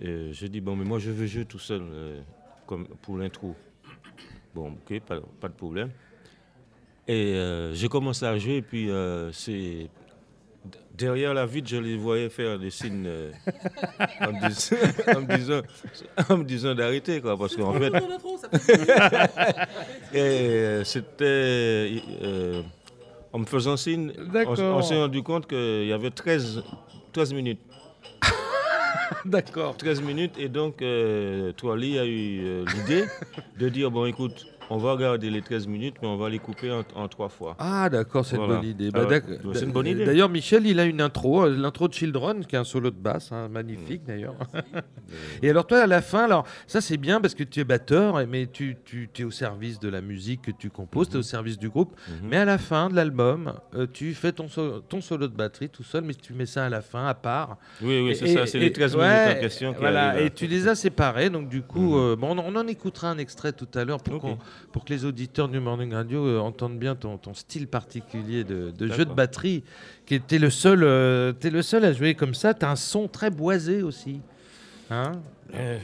j'ai 0.00 0.48
dit, 0.48 0.60
bon, 0.60 0.76
mais 0.76 0.84
moi 0.84 0.98
je 0.98 1.10
veux 1.10 1.26
jouer 1.26 1.44
tout 1.44 1.58
seul 1.58 1.82
euh, 1.82 2.20
comme 2.66 2.86
pour 3.02 3.16
l'intro. 3.18 3.54
Bon, 4.54 4.70
ok, 4.72 5.00
pas, 5.00 5.20
pas 5.40 5.48
de 5.48 5.54
problème. 5.54 5.90
Et 7.06 7.34
euh, 7.34 7.74
j'ai 7.74 7.88
commencé 7.88 8.24
à 8.24 8.36
jouer, 8.38 8.56
et 8.56 8.62
puis 8.62 8.90
euh, 8.90 9.32
c'est. 9.32 9.88
Derrière 11.00 11.34
la 11.34 11.46
vitre, 11.46 11.68
je 11.68 11.76
les 11.78 11.96
voyais 11.96 12.28
faire 12.28 12.58
des 12.58 12.70
signes 12.70 13.06
euh, 13.06 13.30
en, 14.20 14.32
me 14.32 14.48
dis- 14.48 14.70
en 15.16 15.20
me 15.22 15.36
disant, 15.36 15.60
en 16.28 16.36
me 16.36 16.44
disant 16.44 16.74
d'arrêter, 16.74 17.20
quoi, 17.20 17.36
parce 17.38 17.56
qu'en 17.56 17.72
fait. 17.72 17.90
Et 20.14 20.20
euh, 20.20 20.84
c'était. 20.84 22.02
euh, 22.22 22.62
en 23.32 23.38
me 23.38 23.44
faisant 23.46 23.76
signe, 23.76 24.12
on, 24.46 24.82
s'est 24.82 24.98
rendu 24.98 25.22
compte 25.22 25.46
qu'il 25.46 25.86
y 25.86 25.92
avait 25.92 26.10
13, 26.10 26.62
13 27.12 27.32
minutes. 27.32 27.60
D'accord. 29.24 29.76
13 29.76 30.02
minutes, 30.02 30.34
et 30.38 30.48
donc 30.48 30.82
euh, 30.82 31.52
Toili 31.52 31.98
a 31.98 32.04
eu 32.04 32.40
euh, 32.42 32.64
l'idée 32.74 33.04
de 33.58 33.68
dire 33.68 33.90
bon, 33.90 34.06
écoute, 34.06 34.46
on 34.70 34.78
va 34.78 34.96
garder 34.96 35.30
les 35.30 35.42
13 35.42 35.66
minutes, 35.66 35.96
mais 36.00 36.08
on 36.08 36.16
va 36.16 36.28
les 36.28 36.38
couper 36.38 36.70
en, 36.70 36.82
en 36.94 37.08
trois 37.08 37.28
fois. 37.28 37.56
Ah, 37.58 37.88
d'accord, 37.90 38.24
c'est 38.24 38.36
Voilà. 38.36 38.54
une 38.54 38.60
bonne 38.60 38.68
idée. 38.70 38.90
Ah 38.94 39.04
Bah, 39.04 39.20
bah, 39.20 39.50
c'est 39.54 39.64
une 39.64 39.72
bonne 39.72 39.86
idée. 39.86 40.04
D'ailleurs, 40.04 40.28
Michel, 40.28 40.66
il 40.66 40.78
a 40.80 40.84
une 40.84 41.00
intro, 41.00 41.44
euh, 41.44 41.56
l'intro 41.56 41.88
de 41.88 41.92
Children, 41.94 42.44
qui 42.46 42.54
est 42.54 42.58
un 42.58 42.64
solo 42.64 42.90
de 42.90 42.96
basse, 42.96 43.32
hein, 43.32 43.48
Mm. 43.48 43.52
magnifique 43.52 44.04
d'ailleurs. 44.06 44.34
Et 45.42 45.50
alors, 45.50 45.66
toi, 45.66 45.80
à 45.80 45.86
la 45.86 46.02
fin, 46.02 46.24
alors, 46.24 46.46
ça 46.66 46.80
c'est 46.80 46.96
bien 46.96 47.20
parce 47.20 47.34
que 47.34 47.42
tu 47.44 47.60
es 47.60 47.64
batteur, 47.64 48.24
mais 48.28 48.46
tu, 48.46 48.76
tu 48.84 49.08
es 49.18 49.24
au 49.24 49.30
service 49.30 49.80
de 49.80 49.88
la 49.88 50.00
musique 50.00 50.42
que 50.42 50.50
tu 50.52 50.70
composes, 50.70 51.08
tu 51.08 51.16
es 51.16 51.18
au 51.18 51.22
service 51.22 51.58
du 51.58 51.68
groupe. 51.68 51.94
Mhm. 52.08 52.28
Mais 52.28 52.36
à 52.36 52.44
la 52.44 52.58
fin 52.58 52.88
de 52.88 52.94
l'album, 52.94 53.52
euh, 53.74 53.86
tu 53.92 54.14
fais 54.14 54.32
ton, 54.32 54.48
so- 54.48 54.80
ton 54.80 55.00
solo 55.00 55.26
de 55.26 55.34
batterie 55.34 55.68
tout 55.68 55.82
seul, 55.82 56.04
mais 56.04 56.14
tu 56.14 56.32
mets 56.32 56.46
ça 56.46 56.66
à 56.66 56.68
la 56.68 56.80
fin, 56.80 57.06
à 57.06 57.14
part. 57.14 57.56
Oui, 57.82 58.00
oui, 58.00 58.14
c'est 58.14 58.28
ça, 58.28 58.46
c'est 58.46 58.58
les 58.58 58.72
13 58.72 58.94
ouais, 58.96 59.02
minutes 59.24 59.36
en 59.38 59.40
question. 59.40 59.74
Voilà, 59.78 60.20
et 60.20 60.30
tu 60.30 60.46
les 60.46 60.68
as 60.68 60.74
séparés, 60.74 61.30
donc 61.30 61.48
du 61.48 61.62
coup, 61.62 61.94
Mhm. 61.96 62.12
euh, 62.12 62.16
bon, 62.16 62.38
on, 62.38 62.54
on 62.54 62.56
en 62.56 62.66
écoutera 62.66 63.10
un 63.10 63.18
extrait 63.18 63.52
tout 63.52 63.68
à 63.74 63.84
l'heure 63.84 64.02
pour, 64.02 64.20
qu'on- 64.20 64.38
pour 64.72 64.84
que 64.84 64.92
les 64.92 65.04
auditeurs 65.04 65.48
du 65.48 65.60
Morning 65.60 65.92
Radio 65.92 66.24
euh, 66.26 66.38
entendent 66.38 66.78
bien 66.78 66.94
ton, 66.94 67.18
ton 67.18 67.34
style 67.34 67.66
particulier 67.66 68.44
de, 68.44 68.70
de 68.70 68.86
jeu 68.88 69.04
de 69.04 69.12
batterie, 69.12 69.64
qui 70.06 70.14
était 70.14 70.38
le 70.38 70.50
seul, 70.50 70.82
euh, 70.82 71.32
t'es 71.32 71.50
le 71.50 71.62
seul 71.62 71.84
à 71.84 71.92
jouer 71.92 72.14
comme 72.14 72.34
ça. 72.34 72.54
Tu 72.54 72.64
as 72.64 72.70
un 72.70 72.76
son 72.76 73.08
très 73.08 73.30
boisé 73.30 73.82
aussi. 73.82 74.20
Hein? 74.90 75.12
Euh, 75.54 75.78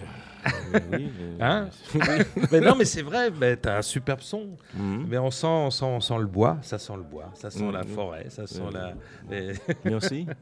oui, 0.92 1.08
mais- 1.20 1.44
Hein 1.44 1.68
mais 2.52 2.60
non, 2.60 2.74
mais 2.76 2.84
c'est 2.84 3.02
vrai, 3.02 3.30
mais 3.30 3.56
tu 3.56 3.68
as 3.68 3.78
un 3.78 3.82
superbe 3.82 4.20
son. 4.20 4.56
Mhm. 4.74 5.06
Mais 5.08 5.18
on 5.18 5.30
sent, 5.30 5.46
on, 5.46 5.70
sent, 5.70 5.84
on 5.84 6.00
sent 6.00 6.18
le 6.18 6.26
bois, 6.26 6.58
ça 6.62 6.78
sent 6.78 6.94
le 6.96 7.02
bois, 7.02 7.30
ça 7.34 7.50
sent 7.50 7.64
Mhm. 7.64 7.72
la 7.72 7.82
forêt, 7.84 8.26
ça 8.30 8.46
sent 8.46 8.62
la. 8.72 8.94
les- 9.30 9.52
Merci. 9.84 10.26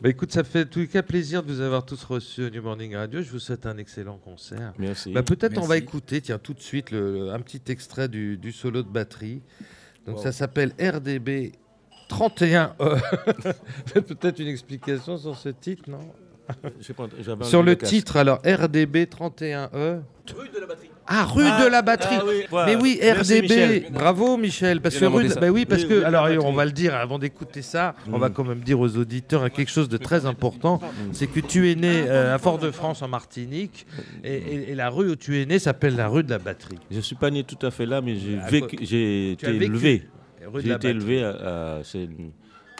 Bah, 0.00 0.08
écoute, 0.08 0.32
ça 0.32 0.44
fait 0.44 0.62
en 0.62 0.68
tout 0.68 0.86
cas 0.86 1.02
plaisir 1.02 1.42
de 1.42 1.52
vous 1.52 1.60
avoir 1.60 1.84
tous 1.86 2.02
reçus 2.04 2.44
au 2.44 2.50
New 2.50 2.62
Morning 2.62 2.94
Radio. 2.96 3.22
Je 3.22 3.30
vous 3.30 3.38
souhaite 3.38 3.64
un 3.64 3.78
excellent 3.78 4.18
concert. 4.18 4.72
Merci. 4.78 5.12
Bah, 5.12 5.22
Peut-être 5.22 5.56
on 5.58 5.66
va 5.66 5.76
écouter, 5.76 6.20
tiens, 6.20 6.38
tout 6.38 6.52
de 6.52 6.60
suite, 6.60 6.90
le- 6.90 7.30
un 7.30 7.40
petit 7.40 7.62
extrait 7.68 8.08
du, 8.08 8.36
du 8.36 8.52
solo 8.52 8.82
de 8.82 8.88
batterie. 8.88 9.40
Donc 10.06 10.16
Wow. 10.16 10.22
ça 10.22 10.32
s'appelle 10.32 10.72
RDB 10.80 11.52
31E. 12.08 12.72
Peut-être 13.94 14.38
une 14.40 14.48
explication 14.48 15.16
sur 15.16 15.36
ce 15.36 15.48
titre, 15.48 15.88
non? 15.88 16.00
Sur 17.42 17.62
le 17.62 17.74
casque. 17.74 17.92
titre, 17.92 18.16
alors 18.16 18.38
RDB 18.44 19.06
31E. 19.06 19.68
Rue 20.34 20.48
de 20.48 20.60
la 20.60 20.66
batterie. 20.66 20.90
Ah, 21.06 21.24
rue 21.26 21.44
de 21.44 21.68
la 21.70 21.82
batterie. 21.82 22.16
Ah 22.18 22.24
oui, 22.26 22.42
voilà. 22.48 22.66
Mais 22.76 22.82
oui, 22.82 22.98
Merci, 23.02 23.34
RDB. 23.34 23.42
Michel. 23.42 23.86
Bravo 23.92 24.36
Michel, 24.38 24.80
parce 24.80 24.96
que 24.96 25.04
rue 25.04 25.28
de- 25.28 25.34
bah 25.34 25.48
oui, 25.50 25.66
parce 25.66 25.84
que 25.84 25.94
rue 25.94 26.02
alors 26.04 26.26
on 26.46 26.52
va 26.54 26.64
le 26.64 26.70
dire 26.72 26.94
avant 26.94 27.18
d'écouter 27.18 27.60
ça, 27.60 27.94
on 28.10 28.16
Mm. 28.16 28.20
va 28.20 28.30
quand 28.30 28.44
même 28.44 28.60
dire 28.60 28.80
aux 28.80 28.96
auditeurs 28.96 29.50
quelque 29.50 29.70
chose 29.70 29.90
de 29.90 29.98
très 29.98 30.24
important, 30.24 30.80
c'est 31.12 31.26
que 31.26 31.40
tu 31.40 31.70
es 31.70 31.74
né 31.74 32.04
euh, 32.08 32.34
à 32.34 32.38
Fort-de-France 32.38 33.02
en 33.02 33.08
Martinique 33.08 33.86
et, 34.22 34.32
et- 34.34 34.70
et 34.70 34.74
la 34.74 34.88
rue 34.88 35.10
où 35.10 35.16
tu 35.16 35.42
es 35.42 35.44
né 35.44 35.58
s'appelle 35.58 35.94
la 35.96 36.08
rue 36.08 36.24
de 36.24 36.30
la 36.30 36.38
batterie. 36.38 36.78
Je 36.90 37.00
suis 37.00 37.16
pas 37.16 37.30
né 37.30 37.44
tout 37.44 37.64
à 37.66 37.70
fait 37.70 37.84
là, 37.84 38.00
mais 38.00 38.16
j'ai 38.16 38.38
À 38.38 38.46
vécu, 38.48 38.78
j'ai 38.80 39.32
été 39.32 39.52
vécu. 39.52 39.64
élevé. 39.64 40.02
Rue 40.46 40.52
de 40.54 40.60
J'ai 40.60 40.68
la 40.70 40.76
été 40.76 40.92
batterie. 40.94 41.12
élevé 41.12 41.24
à, 41.24 41.30
à- 41.76 41.84
c'est 41.84 42.08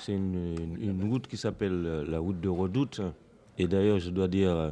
une, 0.08 0.56
une- 0.80 1.10
route 1.10 1.26
qui 1.26 1.36
s'appelle 1.36 2.04
la 2.08 2.18
route 2.18 2.40
de 2.40 2.48
Redoute. 2.48 3.00
Et 3.58 3.66
d'ailleurs, 3.66 3.98
je 3.98 4.10
dois 4.10 4.28
dire, 4.28 4.50
euh, 4.50 4.70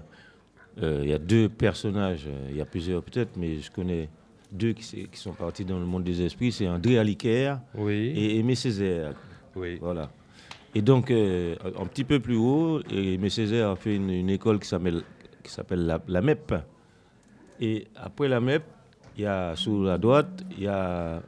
euh, 0.83 1.01
il 1.05 1.11
y 1.11 1.12
a 1.12 1.18
deux 1.18 1.49
personnages, 1.49 2.24
euh, 2.26 2.49
il 2.51 2.57
y 2.57 2.61
a 2.61 2.64
plusieurs 2.64 3.03
peut-être, 3.03 3.37
mais 3.37 3.59
je 3.61 3.70
connais 3.70 4.09
deux 4.51 4.72
qui, 4.72 5.09
sont 5.14 5.33
partis 5.33 5.64
dans 5.64 5.78
le 5.78 5.87
monde 5.87 6.05
des 6.05 6.20
esprits. 6.22 6.53
C'est 6.53 6.68
André 6.68 6.99
Aliquer 6.99 7.55
Oui. 7.74 8.12
et 8.16 8.39
Aimé 8.39 8.55
Césaire. 8.55 9.14
oui. 9.57 9.78
Voilà. 9.80 10.11
Et 10.74 10.80
donc, 10.80 11.11
euh, 11.11 11.55
un 11.78 11.85
petit 11.87 12.05
peu 12.05 12.18
plus 12.18 12.37
haut, 12.37 12.80
Aimé 12.91 13.28
Césaire 13.28 13.70
a 13.70 13.76
fait 13.76 13.95
une, 13.97 14.09
une 14.11 14.30
école 14.30 14.59
qui 14.59 14.68
s'appelle 14.68 15.03
qui 15.43 15.51
s'appelle 15.51 15.85
la, 15.87 16.01
la 16.07 16.22
MEP. 16.22 16.55
Et 17.61 17.87
après 17.97 18.28
la 18.28 18.41
MEP, 18.41 18.62
il 19.16 19.24
y 19.24 19.26
a 19.26 19.55
sur 19.57 19.83
la 19.83 19.99
droite, 19.99 20.45
il 20.57 20.62
y 20.64 20.66
a 20.68 21.20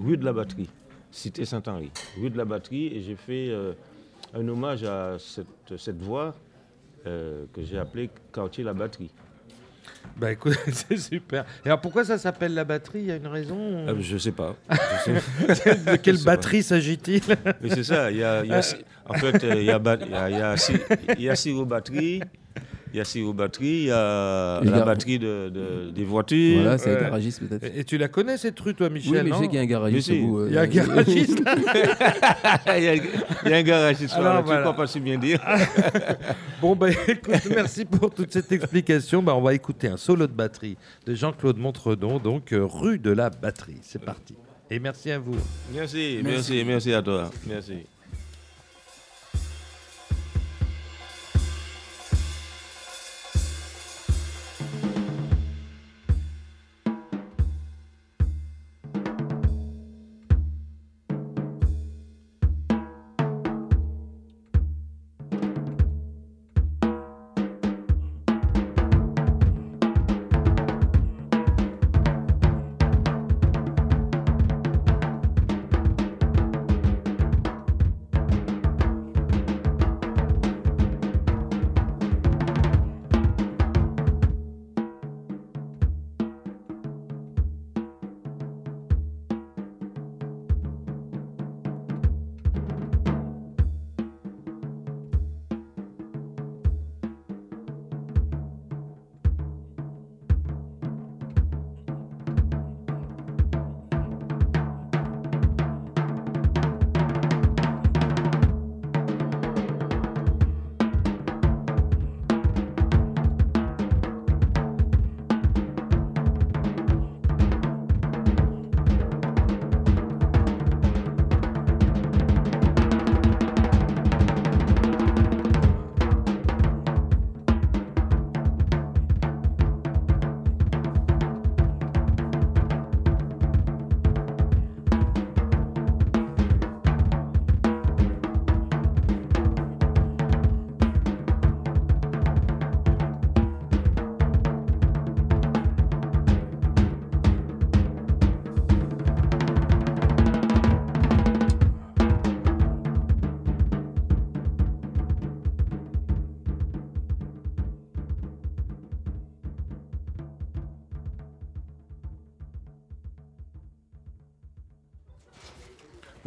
rue 0.00 0.16
de 0.16 0.24
la 0.24 0.32
Batterie, 0.32 0.68
cité 1.10 1.44
Saint-Henri. 1.44 1.90
Rue 2.20 2.30
de 2.30 2.36
la 2.36 2.44
Batterie, 2.44 2.88
et 2.88 3.00
j'ai 3.00 3.14
fait 3.16 3.48
euh, 3.50 3.72
un 4.34 4.46
hommage 4.48 4.82
à 4.84 5.16
cette, 5.18 5.76
cette 5.78 6.02
voie 6.02 6.34
euh, 7.06 7.44
que 7.52 7.62
j'ai 7.62 7.78
appelée 7.78 8.10
quartier 8.32 8.64
La 8.64 8.72
Batterie. 8.74 9.10
Bah 10.16 10.30
écoute, 10.32 10.56
c'est 10.72 10.96
super. 10.98 11.44
Et 11.64 11.68
alors 11.68 11.80
pourquoi 11.80 12.04
ça 12.04 12.18
s'appelle 12.18 12.54
la 12.54 12.64
batterie? 12.64 13.00
Il 13.00 13.06
y 13.06 13.10
a 13.12 13.16
une 13.16 13.26
raison 13.26 13.56
Euh, 13.88 13.94
je 14.00 14.16
sais 14.18 14.32
pas. 14.32 14.54
Je 15.48 15.54
sais- 15.54 15.74
De 15.76 15.96
quelle 15.96 16.18
je 16.18 16.24
batterie 16.24 16.62
s'agit-il? 16.62 17.22
Mais 17.60 17.70
c'est 17.70 17.84
ça, 17.84 18.10
il 18.10 18.18
y 18.18 18.22
a, 18.24 18.44
y 18.44 18.52
en 18.52 19.14
fait, 19.14 19.42
euh, 19.44 19.54
il 19.56 19.64
y 19.64 19.70
a, 19.70 19.78
ba- 19.78 19.98
il 20.00 20.10
y 20.10 20.14
a, 20.14 20.30
y 20.30 20.34
a 20.40 20.56
six- 20.56 20.78
y 21.18 21.28
a 21.28 21.34
six 21.36 21.52
batteries, 21.64 22.20
il 22.94 22.98
y 22.98 23.00
a 23.00 23.04
six 23.04 23.22
batteries, 23.34 23.66
il 23.66 23.84
y 23.86 23.90
a 23.90 24.60
Et 24.62 24.66
la 24.66 24.70
gar- 24.78 24.86
batterie 24.86 25.18
de, 25.18 25.50
de- 25.52 25.90
des 25.90 26.04
voitures. 26.04 26.60
Voilà, 26.62 26.78
c'est 26.78 26.90
Ouais. 26.94 26.98
un 27.00 27.02
garagiste 27.02 27.40
peut-être. 27.46 27.64
Et 27.76 27.80
et 27.80 27.84
tu 27.84 27.98
la 27.98 28.06
connais 28.08 28.36
cette 28.38 28.58
rue, 28.60 28.72
toi, 28.74 28.88
Michel 28.88 29.12
Oui, 29.12 29.18
mais 29.24 29.30
je 29.30 29.34
sais 29.34 29.46
qu'il 29.48 29.56
y 29.56 29.58
a 29.58 29.62
un 29.62 29.66
garagiste 29.66 30.06
si. 30.06 30.22
euh, 30.22 30.46
Il 30.48 30.54
y 30.54 30.58
a 30.58 30.60
un 30.62 30.66
garagiste 30.68 31.42
il, 32.76 32.82
y 32.84 32.88
a, 32.88 32.94
il 32.94 33.66
y 33.66 33.72
a 33.72 33.86
un 33.88 33.94
soir, 33.94 34.20
Alors, 34.20 34.34
là, 34.34 34.38
tu 34.40 34.44
voilà. 34.46 34.60
crois 34.62 34.76
pas 34.76 34.86
si 34.86 35.00
bien 35.00 35.18
dire. 35.18 35.40
Bon, 36.62 36.74
bah 36.76 36.88
écoute, 36.90 37.42
merci 37.50 37.84
pour 37.84 38.10
toute 38.14 38.32
cette 38.32 38.50
explication. 38.52 39.22
Bah, 39.22 39.34
on 39.36 39.42
va 39.42 39.52
écouter 39.54 39.88
un 39.88 39.96
solo 39.98 40.26
de 40.26 40.32
batterie 40.32 40.76
de 41.04 41.14
Jean-Claude 41.14 41.58
Montredon, 41.58 42.18
donc 42.18 42.52
euh, 42.52 42.64
rue 42.64 42.98
de 42.98 43.10
la 43.10 43.28
batterie. 43.28 43.78
C'est 43.82 44.02
parti. 44.02 44.34
Et 44.70 44.78
merci 44.78 45.10
à 45.10 45.18
vous. 45.18 45.36
Merci, 45.74 46.20
merci, 46.24 46.64
merci 46.64 46.94
à 46.94 47.02
toi. 47.02 47.30
Merci. 47.46 47.74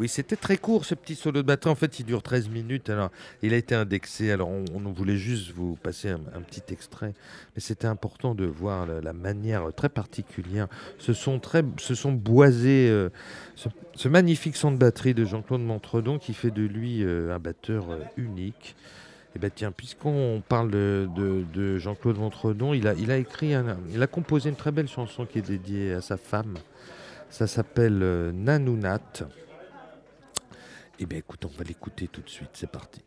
C'était 0.08 0.36
très 0.36 0.58
court 0.58 0.86
ce 0.86 0.96
petit 0.96 1.16
solo 1.16 1.42
de 1.42 1.48
batterie. 1.48 1.72
En 1.72 1.76
fait, 1.76 2.00
il 2.00 2.06
dure 2.06 2.22
13 2.22 2.50
minutes. 2.50 2.90
Alors, 2.90 3.12
il 3.42 3.54
a 3.54 3.58
été 3.58 3.76
indexé. 3.76 4.32
Alors, 4.32 4.50
on, 4.50 4.92
voulait 4.92 5.18
juste 5.18 5.52
vous 5.52 5.76
passer 5.76 6.10
un, 6.10 6.42
petit 6.42 6.74
extrait. 6.74 7.14
Mais 7.56 7.62
c'était 7.62 7.88
important 7.88 8.36
de 8.36 8.46
voir 8.46 8.86
la, 8.86 9.14
manière 9.14 9.74
très 9.76 9.90
particulière. 9.90 10.68
Ce 10.98 11.14
son, 11.14 11.40
très, 11.40 11.64
ce 11.78 11.94
boisé, 12.08 12.90
euh, 12.90 13.10
ce, 13.56 14.08
magnifique 14.08 14.56
son 14.56 14.72
de 14.72 14.78
batterie 14.78 15.14
de 15.14 15.26
Jean-Claude 15.26 15.62
Montredon 15.62 16.20
qui 16.20 16.34
fait 16.34 16.52
de 16.52 16.64
lui 16.64 17.04
euh, 17.04 17.36
un 17.36 17.40
batteur 17.40 17.92
euh, 17.92 18.00
unique. 18.16 18.76
Et 19.36 19.40
ben 19.40 19.52
tiens, 19.54 19.72
puisqu'on 19.72 20.42
parle 20.48 20.72
de, 20.72 21.08
de- 21.16 21.46
de 21.54 21.78
Jean-Claude 21.78 22.18
Montredon, 22.18 22.74
il 22.74 22.88
a, 22.88 22.94
il 22.94 23.12
a 23.12 23.18
écrit, 23.18 23.54
il 23.92 24.02
a 24.02 24.08
composé 24.08 24.50
une 24.50 24.56
très 24.56 24.72
belle 24.72 24.88
chanson 24.88 25.26
qui 25.26 25.40
est 25.40 25.48
dédiée 25.48 25.94
à 25.94 26.02
sa 26.02 26.18
femme. 26.18 26.56
Ça 27.30 27.46
s'appelle 27.46 28.00
Nanounat. 28.34 29.28
Eh 31.00 31.06
bien, 31.06 31.20
écoute, 31.20 31.46
on 31.46 31.58
va 31.58 31.64
l'écouter 31.64 32.08
tout 32.08 32.22
de 32.22 32.30
suite. 32.30 32.50
C'est 32.54 32.72
parti. 32.72 33.02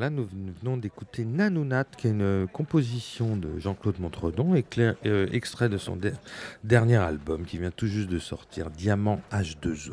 Voilà, 0.00 0.16
nous, 0.16 0.26
venons 0.62 0.78
d'écouter 0.78 1.26
Nanounat, 1.26 1.84
qui 1.84 2.06
est 2.06 2.10
une 2.12 2.22
euh, 2.22 2.46
composition 2.46 3.36
de 3.36 3.58
Jean-Claude 3.58 4.00
Montredon, 4.00 4.54
euh, 4.78 5.26
extrait 5.30 5.68
de 5.68 5.76
son 5.76 5.94
der- 5.94 6.18
dernier 6.64 6.96
album 6.96 7.44
qui 7.44 7.58
vient 7.58 7.70
tout 7.70 7.86
juste 7.86 8.08
de 8.08 8.18
sortir, 8.18 8.70
Diamant 8.70 9.20
H2O. 9.30 9.92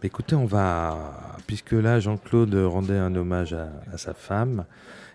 Mais 0.00 0.06
écoutez, 0.06 0.36
on 0.36 0.44
va, 0.44 1.36
puisque 1.48 1.72
là 1.72 1.98
Jean-Claude 1.98 2.54
rendait 2.54 2.96
un 2.96 3.12
hommage 3.16 3.52
à, 3.52 3.98
sa 3.98 4.14
femme, 4.14 4.66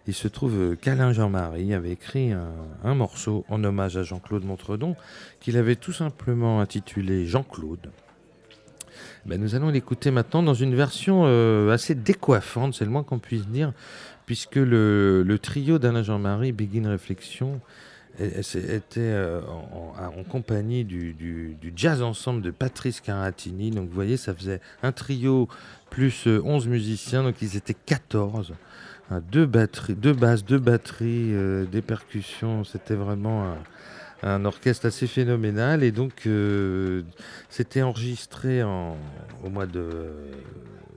il 0.05 0.13
se 0.13 0.27
trouve 0.27 0.55
euh, 0.57 0.75
qu'Alain 0.75 1.13
Jean-Marie 1.13 1.73
avait 1.73 1.91
écrit 1.91 2.33
un, 2.33 2.93
morceau 2.93 3.45
en 3.47 3.63
hommage 3.63 3.95
à 3.95 4.03
Jean-Claude 4.03 4.43
Montredon, 4.43 4.97
qu'il 5.39 5.55
avait 5.55 5.77
tout 5.77 5.93
simplement 5.93 6.59
intitulé 6.59 7.25
Jean-Claude. 7.25 7.89
Ben, 9.25 9.41
nous 9.41 9.55
allons 9.55 9.69
l'écouter 9.69 10.11
maintenant 10.11 10.43
dans 10.43 10.53
une 10.53 10.75
version 10.75 11.23
euh, 11.25 11.71
assez 11.71 11.95
décoiffante, 11.95 12.75
c'est 12.75 12.85
le 12.85 12.91
moins 12.91 13.03
qu'on 13.03 13.17
puisse 13.17 13.47
dire, 13.47 13.73
puisque 14.25 14.55
le, 14.55 15.37
trio 15.41 15.79
d'Alain 15.79 16.03
Jean-Marie, 16.03 16.51
Begin 16.51 16.89
Réflexion, 16.89 17.59
était 18.17 18.99
euh, 18.99 19.41
en, 19.41 20.23
compagnie 20.23 20.85
du, 20.85 21.57
jazz 21.75 22.01
ensemble 22.01 22.41
de 22.41 22.51
Patrice 22.51 23.01
Caratini. 23.01 23.71
Donc 23.71 23.89
vous 23.89 23.95
voyez, 23.95 24.15
ça 24.15 24.33
faisait 24.33 24.61
un 24.83 24.93
trio 24.93 25.49
plus 25.89 26.27
euh, 26.27 26.41
11 26.43 26.67
musiciens, 26.67 27.23
donc 27.23 27.35
ils 27.41 27.57
étaient 27.57 27.73
14. 27.73 28.53
Hein, 29.11 29.21
deux, 29.31 29.47
deux 29.89 30.13
basses, 30.13 30.43
deux 30.43 30.57
batteries, 30.57 31.33
euh, 31.33 31.65
des 31.65 31.81
percussions, 31.81 32.63
c'était 32.63 32.95
vraiment 32.95 33.55
un, 34.23 34.45
orchestre 34.45 34.87
assez 34.87 35.07
phénoménal. 35.07 35.83
Et 35.83 35.91
donc, 35.91 36.25
euh, 36.25 37.03
c'était 37.49 37.83
enregistré 37.83 38.63
en, 38.63 38.97
au 39.43 39.49
mois 39.49 39.67
de 39.67 40.09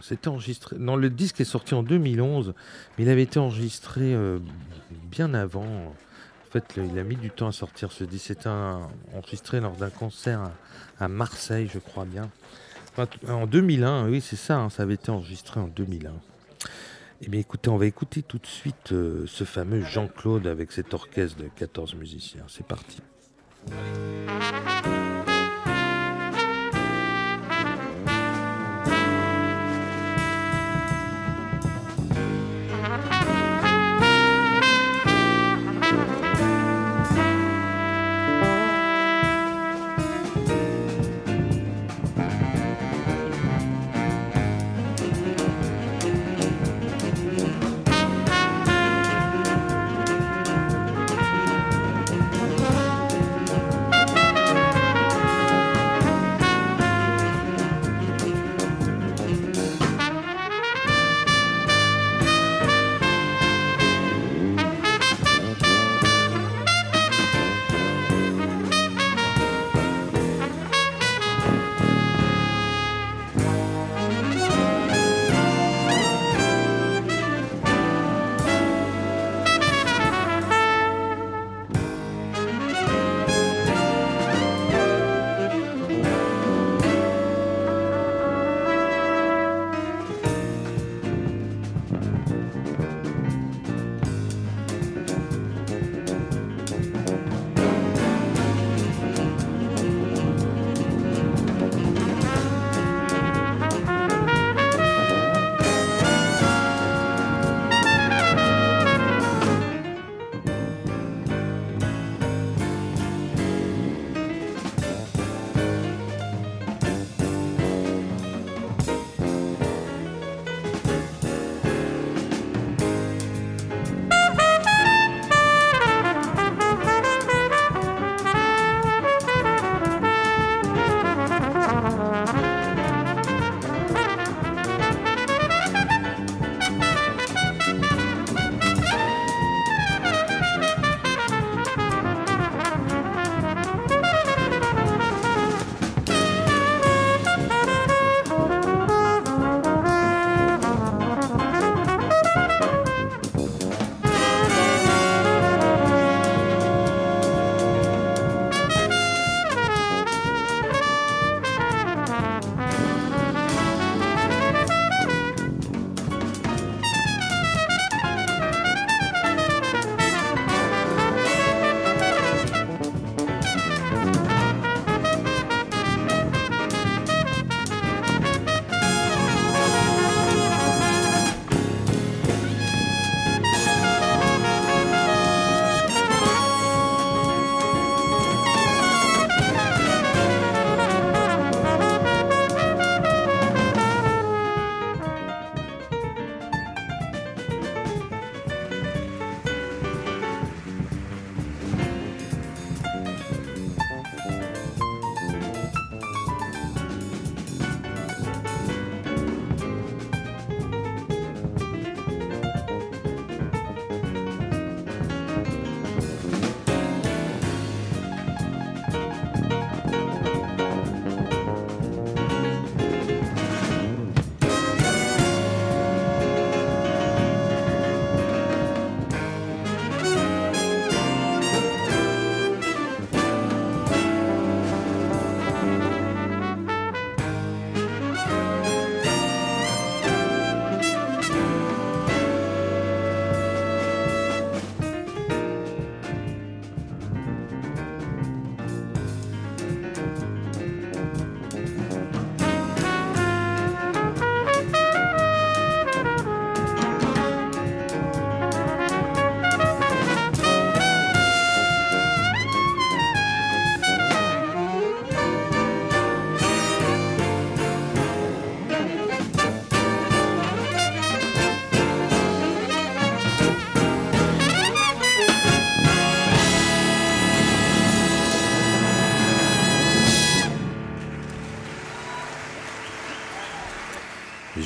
c'était 0.02 0.28
enregistré. 0.28 0.76
Non, 0.78 0.96
le 0.96 1.10
disque 1.10 1.40
est 1.40 1.44
sorti 1.44 1.74
en 1.74 1.82
2011, 1.82 2.54
mais 2.96 3.04
il 3.04 3.10
avait 3.10 3.22
été 3.22 3.38
enregistré 3.38 4.14
euh, 4.14 4.38
bien 5.10 5.34
avant. 5.34 5.64
En 5.64 6.50
fait, 6.50 6.78
il 6.78 6.98
a 6.98 7.04
mis 7.04 7.16
du 7.16 7.30
temps 7.30 7.48
à 7.48 7.52
sortir 7.52 7.92
ce 7.92 8.04
disque. 8.04 8.26
C'était 8.28 8.48
enregistré 8.48 9.60
lors 9.60 9.76
d'un 9.76 9.90
concert 9.90 10.50
à, 10.98 11.08
Marseille, 11.08 11.68
je 11.72 11.78
crois 11.78 12.04
bien. 12.04 12.30
En 13.28 13.46
2001, 13.46 14.08
oui, 14.08 14.20
c'est 14.20 14.36
ça, 14.36 14.58
hein, 14.58 14.70
ça 14.70 14.82
avait 14.82 14.94
été 14.94 15.10
enregistré 15.10 15.60
en 15.60 15.68
2001. 15.68 16.12
Eh 17.20 17.28
bien, 17.28 17.40
écoutez, 17.40 17.68
on 17.68 17.76
va 17.76 17.86
écouter 17.86 18.22
tout 18.22 18.38
de 18.38 18.46
suite 18.46 18.92
euh, 18.92 19.24
ce 19.26 19.44
fameux 19.44 19.82
Jean-Claude 19.82 20.46
avec 20.46 20.72
cet 20.72 20.94
orchestre 20.94 21.38
de 21.38 21.48
14 21.56 21.94
musiciens. 21.94 22.44
C'est 22.48 22.66
parti. 22.66 22.98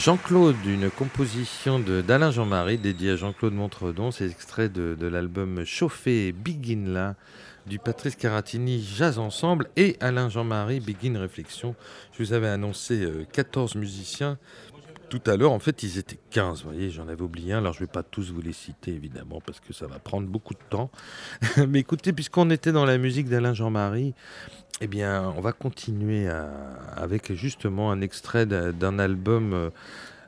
Jean-Claude, 0.02 0.56
une 0.66 0.90
composition 0.90 1.78
d'Alain 1.78 2.32
Jean-Marie 2.32 2.76
dédiée 2.76 3.12
à 3.12 3.16
Jean-Claude 3.16 3.54
Montredon. 3.54 4.10
C'est 4.10 4.28
extrait 4.28 4.68
de, 4.68 4.96
l'album 5.06 5.64
Chauffé 5.64 6.32
Begin 6.32 6.88
là 6.88 7.14
du 7.68 7.78
Patrice 7.78 8.16
Caratini 8.16 8.82
Jazz 8.82 9.20
Ensemble 9.20 9.68
et 9.76 9.96
Alain 10.00 10.28
Jean-Marie 10.28 10.80
Begin 10.80 11.20
Réflexion. 11.20 11.76
Je 12.18 12.24
vous 12.24 12.32
avais 12.32 12.48
annoncé 12.48 13.04
euh, 13.04 13.24
14 13.32 13.76
musiciens. 13.76 14.38
Tout 15.12 15.30
à 15.30 15.36
l'heure, 15.36 15.52
en 15.52 15.58
fait, 15.58 15.82
ils 15.82 15.98
étaient 15.98 16.18
15. 16.30 16.62
Vous 16.62 16.70
voyez, 16.70 16.88
j'en 16.90 17.06
avais 17.06 17.20
oublié 17.20 17.52
un. 17.52 17.58
Alors, 17.58 17.74
je 17.74 17.80
ne 17.82 17.84
vais 17.86 17.92
pas 17.92 18.02
tous 18.02 18.32
vous 18.32 18.40
les 18.40 18.54
citer, 18.54 18.92
évidemment, 18.92 19.42
parce 19.44 19.60
que 19.60 19.74
ça 19.74 19.86
va 19.86 19.98
prendre 19.98 20.26
beaucoup 20.26 20.54
de 20.54 20.62
temps. 20.70 20.90
Mais 21.68 21.80
écoutez, 21.80 22.14
puisqu'on 22.14 22.48
était 22.48 22.72
dans 22.72 22.86
la 22.86 22.96
musique 22.96 23.28
d'Alain 23.28 23.52
Jean-Marie, 23.52 24.14
eh 24.80 24.86
bien, 24.86 25.30
on 25.36 25.42
va 25.42 25.52
continuer 25.52 26.30
avec 26.96 27.34
justement 27.34 27.92
un 27.92 28.00
extrait 28.00 28.46
d'un 28.46 28.98
album. 28.98 29.52
euh, 29.52 29.68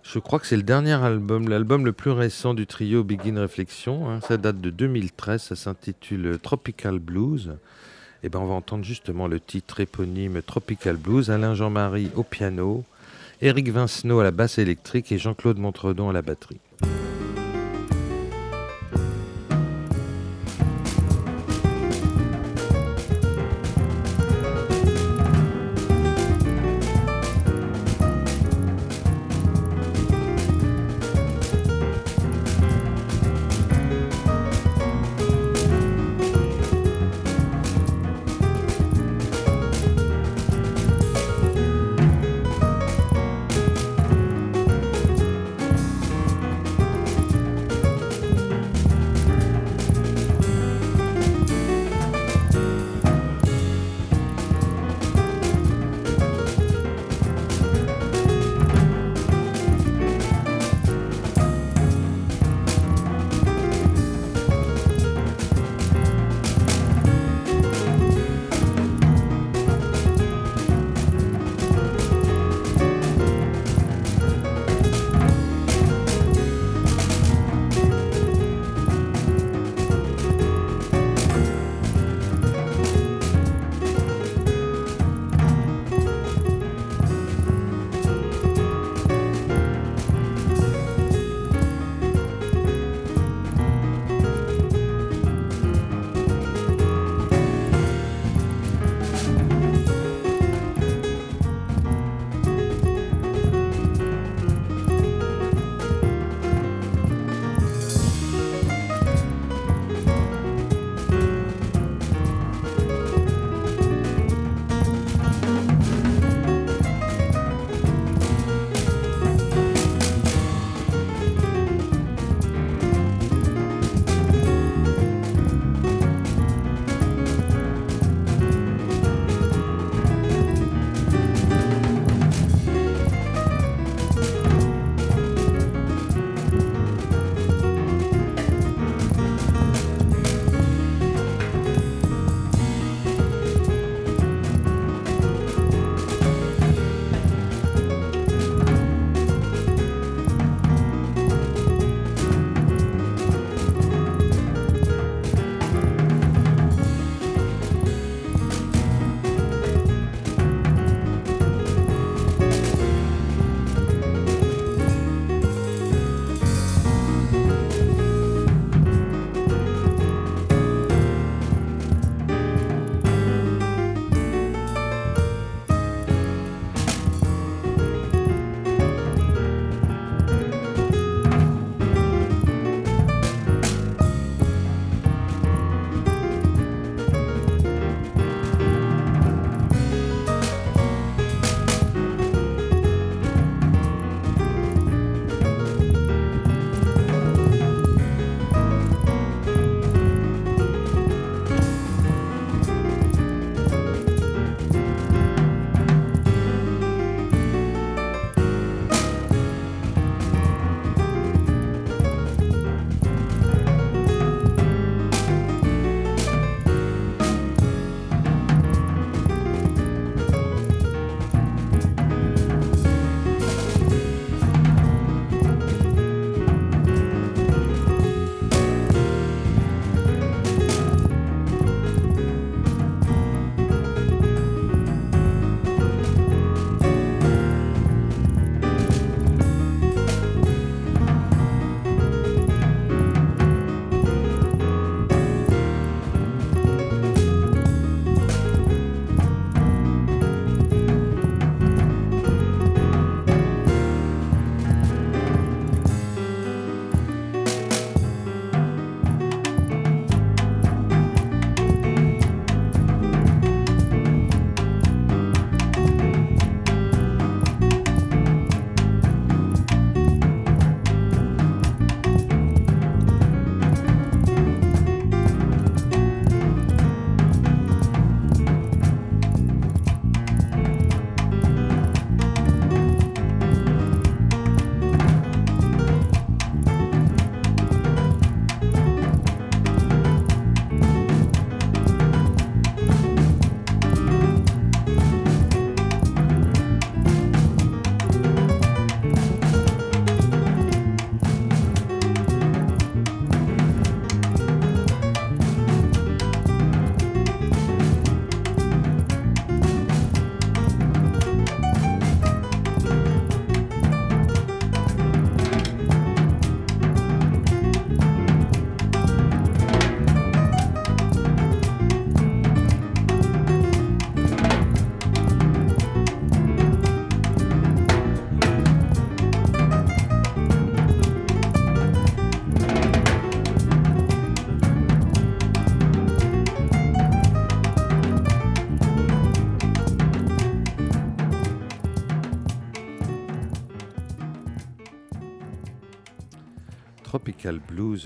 je 0.03 0.19
crois 0.19 0.39
que 0.39 0.47
c'est 0.47 0.59
le 0.59 0.63
dernier 0.63 1.03
album, 1.03 1.49
l'album 1.49 1.87
le 1.87 1.95
plus 1.95 2.11
récent 2.11 2.53
du 2.53 2.67
trio 2.67 3.03
Begin 3.05 3.41
Reflection. 3.41 4.11
hein. 4.11 4.21
ça 4.21 4.37
date 4.37 4.61
de 4.61 4.69
2013. 4.69 5.41
Ça 5.41 5.57
s'intitule 5.57 6.39
Tropical 6.43 6.99
Blues. 6.99 7.57
Et 8.23 8.29
ben, 8.29 8.39
on 8.39 8.47
va 8.47 8.55
entendre 8.55 8.85
justement 8.85 9.29
le 9.29 9.41
titre 9.41 9.81
éponyme 9.81 10.43
Tropical 10.43 10.99
Blues. 10.99 11.31
Alain 11.31 11.55
Jean-Marie 11.55 12.11
au 12.17 12.23
piano. 12.23 12.85
Éric 13.45 13.69
Vincenot 13.69 14.21
à 14.21 14.25
la 14.25 14.31
basse 14.31 14.57
électrique 14.57 15.13
et 15.13 15.19
Jean-Claude 15.19 15.59
Montredon 15.59 16.09
à 16.09 16.15
la 16.15 16.23
batterie. 16.23 16.63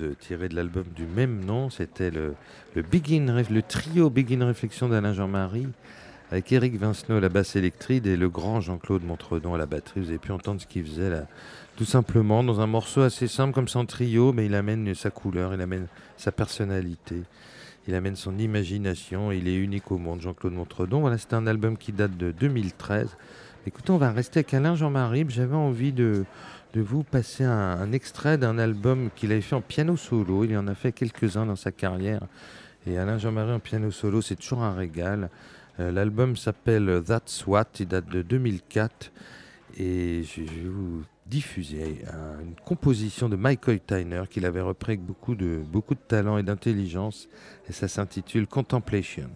Euh, 0.01 0.14
tiré 0.18 0.49
de 0.49 0.55
l'album 0.55 0.84
du 0.95 1.05
même 1.05 1.45
nom. 1.45 1.70
C'était 1.70 2.11
le, 2.11 2.34
le, 2.74 3.62
trio 3.62 4.11
Begin 4.11 4.45
Réflexion 4.45 4.89
d'Alain 4.89 5.14
Jean-Marie 5.14 5.66
avec 6.30 6.53
Eric 6.53 6.76
Vincenot 6.76 7.16
à 7.16 7.20
la 7.20 7.30
basse 7.30 7.57
électrique 7.57 8.07
et 8.07 8.16
le 8.16 8.28
grand 8.28 8.61
Jean-Claude 8.61 9.03
Montredon 9.03 9.55
à 9.55 9.59
la 9.59 9.64
batterie. 9.64 10.01
Vous 10.01 10.09
avez 10.11 10.18
pu 10.18 10.30
entendre 10.32 10.61
ce 10.61 10.66
qu'il 10.66 10.84
faisait 10.84 11.09
là, 11.09 11.22
tout 11.76 11.86
simplement 11.86 12.45
dans 12.45 12.61
un 12.61 12.66
morceau 12.66 13.01
assez 13.01 13.28
simple 13.28 13.55
comme 13.55 13.66
en 13.74 13.86
trio, 13.86 14.32
mais 14.34 14.47
il 14.47 14.55
amène 14.55 14.95
sa 14.95 15.11
couleur, 15.11 15.55
il 15.55 15.61
amène 15.61 15.86
sa 16.18 16.30
personnalité. 16.30 17.22
Il 17.86 17.95
amène 17.95 18.16
son 18.16 18.36
imagination, 18.36 19.32
il 19.32 19.49
est 19.49 19.57
unique 19.57 19.91
au 19.91 19.97
monde, 19.97 20.20
Jean-Claude 20.20 20.53
Montredon. 20.53 21.01
Voilà, 21.01 21.16
c'est 21.16 21.32
un 21.32 21.47
album 21.47 21.78
qui 21.78 21.93
date 21.93 22.18
de 22.18 22.30
2013. 22.32 23.16
Écoutez, 23.66 23.91
on 23.91 23.97
va 23.97 24.12
rester 24.12 24.41
avec 24.41 24.53
Alain 24.53 24.74
Jean-Marie. 24.74 25.24
J'avais 25.28 25.57
envie 25.57 25.93
de, 25.93 26.26
de 26.74 26.80
vous 26.80 27.02
passer 27.02 27.44
un, 27.44 27.92
extrait 27.92 28.38
d'un 28.38 28.58
album 28.58 29.10
qu'il 29.16 29.32
avait 29.32 29.40
fait 29.40 29.56
en 29.56 29.60
piano 29.60 29.96
solo. 29.96 30.44
Il 30.44 30.56
en 30.56 30.66
a 30.68 30.74
fait 30.74 30.92
quelques-uns 30.92 31.46
dans 31.46 31.56
sa 31.56 31.72
carrière. 31.72 32.20
Et 32.86 32.98
Alain 32.98 33.18
Jean-Marie 33.18 33.52
en 33.52 33.60
piano 33.60 33.90
solo, 33.90 34.20
c'est 34.20 34.36
toujours 34.36 34.62
un 34.62 34.74
régal. 34.74 35.30
Euh, 35.80 35.90
L'album 35.90 36.36
s'appelle 36.36 37.02
That's 37.06 37.46
What, 37.46 37.66
il 37.80 37.88
date 37.88 38.08
de 38.08 38.22
2004. 38.22 39.12
Et 39.78 40.22
je, 40.24 40.42
vais 40.42 40.68
vous 40.68 41.02
diffuser 41.26 42.02
un- 42.12 42.40
une 42.42 42.54
composition 42.64 43.28
de 43.28 43.36
Michael 43.36 43.80
Tyner 43.80 44.22
qu'il 44.28 44.44
avait 44.46 44.60
repris 44.60 44.92
avec 44.92 45.04
beaucoup 45.04 45.34
de, 45.34 45.60
beaucoup 45.70 45.94
de 45.94 46.00
talent 46.00 46.38
et 46.38 46.42
d'intelligence. 46.42 47.28
Et 47.68 47.72
ça 47.72 47.88
s'intitule 47.88 48.46
Contemplation. 48.46 49.30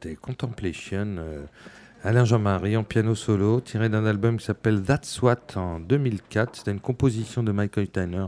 C'était 0.00 0.14
Contemplation. 0.14 1.16
euh, 1.18 1.42
Alain 2.04 2.24
Jean-Marie 2.24 2.76
en 2.76 2.84
piano 2.84 3.16
solo, 3.16 3.60
tiré 3.60 3.88
d'un 3.88 4.06
album 4.06 4.36
qui 4.36 4.44
s'appelle 4.44 4.80
That's 4.82 5.20
What 5.22 5.56
en 5.56 5.80
2004. 5.80 6.54
C'était 6.54 6.70
une 6.70 6.78
composition 6.78 7.42
de 7.42 7.50
Michael 7.50 7.88
Tyner. 7.88 8.26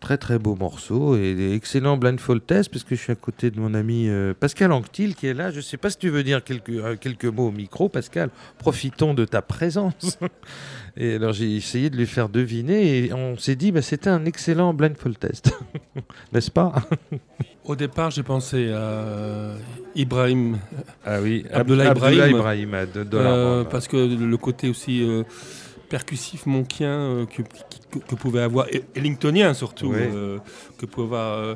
Très 0.00 0.18
très 0.18 0.40
beau 0.40 0.56
morceau 0.56 1.14
et 1.14 1.36
des 1.36 1.54
excellents 1.54 1.96
blindfold 1.96 2.44
test 2.44 2.68
parce 2.68 2.82
que 2.82 2.96
je 2.96 3.00
suis 3.00 3.12
à 3.12 3.14
côté 3.14 3.52
de 3.52 3.60
mon 3.60 3.74
ami 3.74 4.08
euh, 4.08 4.34
Pascal 4.34 4.72
Anctil 4.72 5.14
qui 5.14 5.28
est 5.28 5.34
là. 5.34 5.52
Je 5.52 5.58
ne 5.58 5.62
sais 5.62 5.76
pas 5.76 5.90
si 5.90 5.98
tu 5.98 6.08
veux 6.08 6.24
dire 6.24 6.42
quelques, 6.42 6.70
euh, 6.70 6.96
quelques 6.96 7.26
mots 7.26 7.46
au 7.46 7.52
micro, 7.52 7.88
Pascal. 7.88 8.30
Profitons 8.58 9.14
de 9.14 9.24
ta 9.24 9.40
présence. 9.40 10.18
et 10.96 11.14
alors 11.14 11.32
j'ai 11.32 11.54
essayé 11.54 11.90
de 11.90 11.96
lui 11.96 12.06
faire 12.06 12.28
deviner 12.28 13.04
et 13.04 13.12
on 13.12 13.38
s'est 13.38 13.54
dit 13.54 13.70
bah, 13.70 13.82
c'était 13.82 14.10
un 14.10 14.24
excellent 14.24 14.74
blindfold 14.74 15.16
test, 15.16 15.56
n'est-ce 16.32 16.50
pas? 16.50 16.74
Au 17.64 17.76
départ, 17.76 18.10
j'ai 18.10 18.24
pensé 18.24 18.72
à 18.72 19.52
Ibrahim, 19.94 20.58
Ah 21.04 21.20
oui, 21.22 21.44
Abdullah 21.52 21.90
Abdullah 21.90 22.28
Ibrahim. 22.28 22.76
Deux 22.92 23.04
dollars. 23.04 23.32
euh, 23.34 23.64
parce 23.64 23.86
que 23.86 23.96
le 23.96 24.36
côté 24.36 24.68
aussi 24.68 25.02
euh, 25.04 25.22
percussif 25.88 26.46
monkien 26.46 26.90
euh, 26.90 27.26
que, 27.26 27.42
que- 27.42 27.98
que 28.04 28.14
pouvait 28.16 28.40
avoir, 28.42 28.66
et 28.68 28.82
Ellingtonien 28.96 29.54
surtout, 29.54 29.88
Oui. 29.88 29.98
euh, 30.00 30.38
que 30.78 30.86
pouvait 30.86 31.04
avoir. 31.06 31.38
euh, 31.38 31.54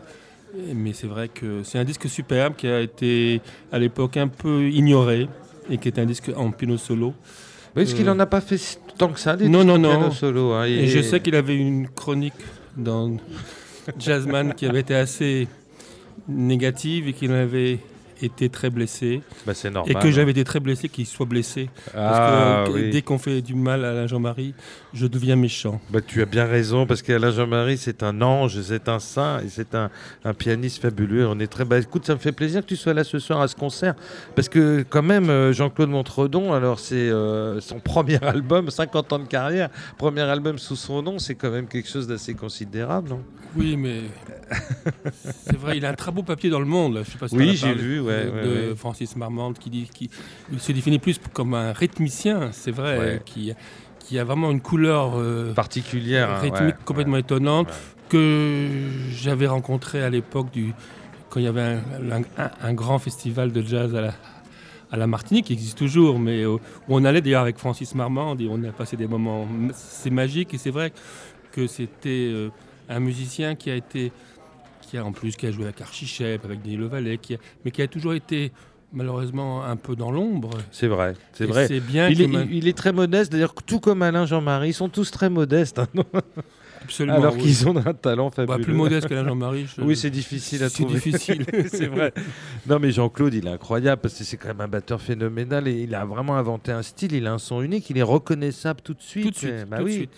mais 0.74 0.92
c'est 0.92 1.08
vrai 1.08 1.28
que 1.28 1.62
c'est 1.64 1.78
un 1.78 1.84
disque 1.84 2.08
superbe 2.08 2.54
qui 2.56 2.68
a 2.68 2.80
été 2.80 3.40
à 3.72 3.78
l'époque 3.80 4.16
un 4.16 4.28
peu 4.28 4.68
ignoré 4.68 5.28
et 5.68 5.76
qui 5.78 5.88
est 5.88 5.98
un 5.98 6.06
disque 6.06 6.30
en 6.36 6.52
piano 6.52 6.76
solo. 6.78 7.08
Oui, 7.74 7.82
parce 7.82 7.94
qu'il 7.94 8.08
euh, 8.08 8.14
n'en 8.14 8.20
a 8.20 8.26
pas 8.26 8.40
fait 8.40 8.78
tant 8.96 9.08
que 9.08 9.18
ça, 9.18 9.36
des 9.36 9.48
Non, 9.48 9.64
disques 9.64 9.66
non, 9.66 9.78
de 9.78 9.86
piano 9.88 10.04
non. 10.06 10.10
solo. 10.12 10.52
hein, 10.52 10.64
Et 10.66 10.86
je 10.86 11.02
sais 11.02 11.18
qu'il 11.20 11.34
avait 11.34 11.56
une 11.56 11.88
chronique 11.88 12.32
dans 12.76 13.16
Jazzman 13.98 14.54
qui 14.54 14.66
avait 14.66 14.80
été 14.80 14.94
assez 14.94 15.48
négative 16.28 17.08
et 17.08 17.12
qu'il 17.12 17.32
avait 17.32 17.78
été 18.22 18.48
très 18.48 18.70
blessé. 18.70 19.22
Bah, 19.46 19.54
c'est 19.54 19.68
Et 19.68 19.70
normal. 19.70 20.02
que 20.02 20.10
j'avais 20.10 20.30
été 20.30 20.44
très 20.44 20.60
blessé 20.60 20.88
qu'il 20.88 21.06
soit 21.06 21.26
blessé. 21.26 21.68
Parce 21.92 22.18
Ah, 22.20 22.64
que 22.66 22.72
oui. 22.72 22.90
dès 22.90 23.02
qu'on 23.02 23.18
fait 23.18 23.42
du 23.42 23.54
mal 23.54 23.84
à 23.84 23.92
la 23.92 24.06
Jean-Marie, 24.06 24.54
je 24.92 25.06
deviens 25.06 25.36
méchant. 25.36 25.80
Bah, 25.90 26.00
tu 26.06 26.22
as 26.22 26.26
bien 26.26 26.44
raison, 26.46 26.86
parce 26.86 27.02
qu'Alain 27.02 27.30
Jean-Marie, 27.30 27.78
c'est 27.78 28.02
un 28.02 28.20
ange, 28.22 28.60
c'est 28.62 28.88
un 28.88 28.98
saint, 28.98 29.40
et 29.40 29.48
c'est 29.48 29.74
un, 29.74 29.90
un 30.24 30.34
pianiste 30.34 30.82
fabuleux. 30.82 31.26
On 31.26 31.38
est 31.40 31.46
très... 31.46 31.64
Bah, 31.64 31.78
écoute, 31.78 32.06
ça 32.06 32.14
me 32.14 32.18
fait 32.18 32.32
plaisir 32.32 32.62
que 32.62 32.66
tu 32.66 32.76
sois 32.76 32.94
là 32.94 33.04
ce 33.04 33.18
soir 33.18 33.40
à 33.40 33.48
ce 33.48 33.56
concert, 33.56 33.94
parce 34.34 34.48
que 34.48 34.84
quand 34.88 35.02
même, 35.02 35.30
euh, 35.30 35.52
Jean-Claude 35.52 35.90
Montredon, 35.90 36.52
alors 36.52 36.80
c'est 36.80 36.94
euh, 36.94 37.60
son 37.60 37.80
premier 37.80 38.22
album, 38.22 38.70
50 38.70 39.12
ans 39.12 39.18
de 39.18 39.26
carrière, 39.28 39.68
premier 39.98 40.22
album 40.22 40.58
sous 40.58 40.76
son 40.76 41.02
nom, 41.02 41.18
c'est 41.18 41.34
quand 41.34 41.50
même 41.50 41.66
quelque 41.66 41.88
chose 41.88 42.06
d'assez 42.06 42.34
considérable, 42.34 43.08
non? 43.10 43.22
Oui, 43.56 43.76
mais 43.76 44.02
c'est 45.46 45.56
vrai, 45.56 45.76
il 45.78 45.84
a 45.86 45.90
un 45.90 45.94
très 45.94 46.12
beau 46.12 46.22
papier 46.22 46.50
dans 46.50 46.58
le 46.60 46.66
monde. 46.66 47.00
Je 47.04 47.10
sais 47.12 47.18
pas 47.18 47.28
si 47.28 47.36
Oui, 47.36 47.56
j'ai 47.56 47.72
vu, 47.74 48.00
ouais, 48.06 48.44
de, 48.44 48.68
ouais. 48.70 48.74
Francis 48.76 49.16
Marmande 49.16 49.58
qui 49.58 49.70
dit 49.70 49.88
qui 49.92 50.08
il 50.52 50.60
se 50.60 50.72
définit 50.72 50.98
plus 50.98 51.18
comme 51.32 51.54
un 51.54 51.72
rythmicien, 51.72 52.50
c'est 52.52 52.70
vrai, 52.70 53.20
qui, 53.24 53.52
qui 54.00 54.18
a 54.18 54.24
vraiment 54.24 54.50
une 54.50 54.60
couleur 54.60 55.12
euh, 55.16 55.52
Particulière. 55.54 56.40
rythmique 56.40 56.76
complètement 56.84 57.16
étonnante 57.16 57.68
que 58.08 58.68
j'avais 59.10 59.46
rencontré 59.46 60.02
à 60.02 60.10
l'époque 60.10 60.50
du 60.52 60.72
quand 61.28 61.40
il 61.40 61.44
y 61.44 61.48
avait 61.48 61.60
un, 61.60 61.78
un- 62.12 62.22
un- 62.44 62.50
un 62.62 62.72
grand 62.72 62.98
festival 62.98 63.50
de 63.52 63.62
jazz 63.62 63.94
à 63.96 64.00
la, 64.00 64.14
à 64.92 64.96
la 64.96 65.06
Martinique 65.08 65.46
qui 65.46 65.52
existe 65.54 65.76
toujours, 65.76 66.18
mais 66.20 66.42
euh, 66.44 66.52
où 66.54 66.60
on 66.88 67.04
allait 67.04 67.20
d'ailleurs 67.20 67.42
avec 67.42 67.58
Francis 67.58 67.94
Marmande 67.96 68.40
et 68.40 68.48
on 68.48 68.62
a 68.62 68.70
passé 68.72 68.96
des 68.96 69.08
moments 69.08 69.46
c'est 69.74 70.10
magique 70.10 70.54
et 70.54 70.58
c'est 70.58 70.70
vrai 70.70 70.92
que 71.52 71.66
c'était 71.66 72.30
euh, 72.32 72.50
un 72.88 73.00
musicien 73.00 73.56
qui 73.56 73.70
a 73.70 73.74
été 73.74 74.12
qui 74.86 74.96
a 74.98 75.04
en 75.04 75.12
plus 75.12 75.36
qui 75.36 75.46
a 75.46 75.50
joué 75.52 75.64
avec 75.64 75.80
Archichep, 75.80 76.44
avec 76.44 76.62
Denis 76.62 76.76
Levalet, 76.76 77.18
qui 77.18 77.34
a- 77.34 77.38
mais 77.64 77.70
qui 77.70 77.82
a 77.82 77.88
toujours 77.88 78.14
été 78.14 78.52
malheureusement 78.92 79.64
un 79.64 79.76
peu 79.76 79.96
dans 79.96 80.10
l'ombre. 80.10 80.50
C'est 80.70 80.86
vrai, 80.86 81.14
c'est 81.32 81.44
vrai. 81.46 81.66
C'est 81.66 81.80
bien 81.80 82.08
Il 82.08 82.22
est, 82.22 82.46
il- 82.50 82.74
très 82.74 82.92
modeste, 82.92 83.32
d'ailleurs, 83.32 83.54
tout 83.54 83.80
comme 83.80 84.02
Alain 84.02 84.26
Jean-Marie, 84.26 84.70
ils 84.70 84.74
sont 84.74 84.88
tous 84.88 85.10
très 85.10 85.28
modestes, 85.28 85.78
hein, 85.80 85.86
absolument 86.82 87.16
alors 87.18 87.34
oui. 87.34 87.42
qu'ils 87.42 87.68
ont 87.68 87.76
un 87.76 87.94
talent 87.94 88.28
Bah, 88.36 88.44
fabuleux. 88.46 88.64
plus 88.64 88.72
modeste 88.74 89.08
qu'Alain 89.08 89.24
Jean-Marie. 89.26 89.66
je- 89.76 89.82
Oui, 89.82 89.96
c'est 89.96 90.10
difficile 90.10 90.62
à 90.62 90.68
c'est 90.68 90.84
trouver. 90.84 91.00
difficile. 91.00 91.44
c'est 91.68 91.86
vrai. 91.86 92.12
Non, 92.66 92.78
mais 92.78 92.90
Jean-Claude, 92.92 93.34
il 93.34 93.46
est 93.46 93.50
incroyable 93.50 94.00
parce 94.02 94.14
que 94.14 94.24
c'est 94.24 94.36
quand 94.36 94.48
même 94.48 94.60
un 94.60 94.68
batteur 94.68 95.00
phénoménal 95.00 95.66
et 95.68 95.82
il 95.82 95.94
a 95.94 96.04
vraiment 96.04 96.36
inventé 96.36 96.70
un 96.72 96.82
style. 96.82 97.12
Il 97.12 97.26
a 97.26 97.32
un 97.32 97.38
son 97.38 97.60
unique, 97.62 97.90
il 97.90 97.98
est 97.98 98.02
reconnaissable 98.02 98.80
tout 98.82 98.94
de 98.94 99.02
suite. 99.02 99.24
Tout 99.24 99.30
de 99.30 99.36
suite. 99.36 99.54
Eh, 99.62 99.64
bah 99.64 99.78
tout 99.78 99.82
de 99.82 99.88
oui. 99.88 99.94
suite. 99.94 100.10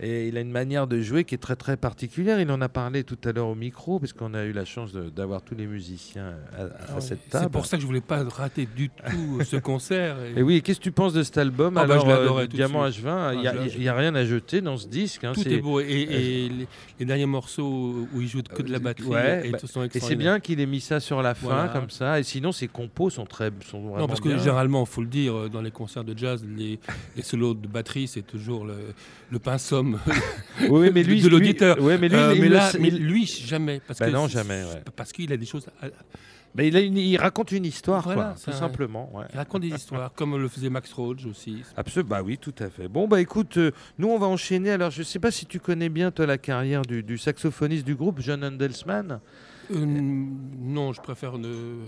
Et 0.00 0.28
il 0.28 0.36
a 0.36 0.40
une 0.40 0.52
manière 0.52 0.86
de 0.86 1.00
jouer 1.00 1.24
qui 1.24 1.34
est 1.34 1.38
très 1.38 1.56
très 1.56 1.76
particulière. 1.76 2.40
Il 2.40 2.48
en 2.52 2.60
a 2.60 2.68
parlé 2.68 3.02
tout 3.02 3.18
à 3.24 3.32
l'heure 3.32 3.48
au 3.48 3.56
micro 3.56 3.98
parce 3.98 4.12
qu'on 4.12 4.32
a 4.32 4.44
eu 4.44 4.52
la 4.52 4.64
chance 4.64 4.92
d'avoir 4.92 5.42
tous 5.42 5.56
les 5.56 5.66
musiciens 5.66 6.34
à, 6.56 6.62
à 6.62 6.68
Ah 6.96 7.00
cette 7.00 7.18
C'est 7.24 7.30
table. 7.30 7.50
pour 7.50 7.66
ça 7.66 7.76
que 7.76 7.82
je 7.82 7.86
voulais 7.88 8.00
pas 8.00 8.22
rater 8.22 8.68
du 8.76 8.90
tout 8.90 9.42
ce 9.44 9.56
concert. 9.72 10.16
et 10.36 10.38
Et 10.38 10.42
oui, 10.42 10.62
qu'est-ce 10.62 10.78
que 10.78 10.84
tu 10.84 10.92
penses 10.92 11.14
de 11.14 11.24
cet 11.24 11.36
album? 11.38 11.76
Ah 11.76 11.84
bah, 11.84 11.94
Alors, 11.94 12.10
adoré 12.10 12.44
euh, 12.44 12.46
Diamant 12.46 12.88
suite. 12.92 13.04
H20, 13.06 13.34
il 13.34 13.40
n'y 13.40 13.46
Ah, 13.48 13.50
a, 13.50 13.66
il 13.66 13.82
y 13.82 13.88
a 13.88 13.94
rien 13.94 14.14
à 14.14 14.24
jeter 14.24 14.60
dans 14.60 14.76
ce 14.76 14.86
disque. 14.86 15.24
hein, 15.24 15.32
tout 15.34 15.42
c'est- 15.42 15.50
est 15.54 15.58
beau. 15.60 15.80
Et, 15.80 15.84
et 15.86 16.48
les, 16.48 16.68
les 17.00 17.04
derniers 17.04 17.26
morceaux 17.26 18.06
où 18.14 18.20
il 18.20 18.28
joue 18.28 18.42
que 18.42 18.62
de 18.62 18.70
la 18.70 18.78
batterie 18.78 19.08
ouais, 19.08 19.48
et 19.48 19.50
bah, 19.50 19.58
sont 19.64 19.82
Et 19.82 19.98
c'est 19.98 20.14
bien 20.14 20.38
qu'il 20.38 20.60
ait 20.60 20.66
mis 20.66 20.80
ça 20.80 21.00
sur 21.00 21.22
la 21.22 21.34
fin 21.34 21.48
Voilà. 21.48 21.68
comme 21.70 21.90
ça. 21.90 22.20
Et 22.20 22.22
sinon, 22.22 22.52
ses 22.52 22.68
compos 22.68 23.10
sont 23.10 23.26
très 23.26 23.50
sont 23.68 23.80
vraiment 23.80 23.98
Non, 23.98 24.06
parce 24.06 24.20
que 24.20 24.28
bien. 24.28 24.38
généralement, 24.38 24.84
il 24.84 24.88
faut 24.88 25.00
le 25.00 25.08
dire, 25.08 25.34
euh, 25.36 25.48
dans 25.48 25.60
les 25.60 25.72
concerts 25.72 26.04
de 26.04 26.16
jazz, 26.16 26.44
les, 26.56 26.78
les 27.16 27.22
solos 27.22 27.54
de 27.54 27.66
batterie, 27.66 28.06
c'est 28.06 28.22
toujours 28.22 28.64
le, 28.64 28.74
le 29.32 29.38
pain 29.40 29.58
Oui, 30.68 30.90
mais 30.92 31.02
lui, 31.02 31.20
de 31.22 31.28
l'auditeur. 31.28 31.76
lui- 31.76 31.84
ouais, 31.84 31.98
mais 31.98 32.08
lui, 32.08 32.16
Euh, 32.16 32.34
mais 32.38 32.48
là, 32.48 32.70
mais 32.80 32.90
lui, 32.90 33.26
jamais. 33.26 33.80
Parce 33.86 33.98
que 34.00 34.10
non, 34.10 34.26
jamais, 34.28 34.62
ouais. 34.64 34.82
Parce 34.96 35.12
qu'il 35.12 35.32
a 35.32 35.36
des 35.36 35.46
choses. 35.46 35.66
à- 35.82 35.86
Bah, 36.54 36.64
il, 36.64 36.74
a 36.76 36.80
une- 36.80 36.96
il 36.96 37.16
raconte 37.18 37.52
une 37.52 37.66
histoire, 37.66 38.02
Voilà, 38.02 38.22
quoi, 38.22 38.34
c'est 38.36 38.50
tout 38.50 38.56
simplement. 38.56 39.10
ouais. 39.14 39.26
Il 39.32 39.36
raconte 39.36 39.62
des 39.62 39.68
histoires, 39.68 40.12
comme 40.14 40.36
le 40.36 40.48
faisait 40.48 40.70
Max 40.70 40.92
Roach 40.94 41.26
aussi. 41.26 41.62
Absolument, 41.76 42.08
bah 42.08 42.22
oui, 42.24 42.38
tout 42.38 42.54
à 42.58 42.70
fait. 42.70 42.88
Bon, 42.88 43.06
bah 43.06 43.20
écoute, 43.20 43.58
euh, 43.58 43.70
nous 43.98 44.08
on 44.08 44.18
va 44.18 44.26
enchaîner. 44.26 44.70
Alors, 44.70 44.90
je 44.90 45.02
sais 45.02 45.18
pas 45.18 45.30
si 45.30 45.44
tu 45.46 45.60
connais 45.60 45.90
bien, 45.90 46.10
toi, 46.10 46.24
la 46.26 46.38
carrière 46.38 46.82
du, 46.82 47.02
du 47.02 47.18
saxophoniste 47.18 47.84
du 47.84 47.94
groupe, 47.94 48.20
John 48.20 48.42
Handelsman. 48.42 49.20
Euh, 49.70 49.84
non, 49.84 50.92
je 50.94 51.00
préfère 51.02 51.36
ne 51.38 51.84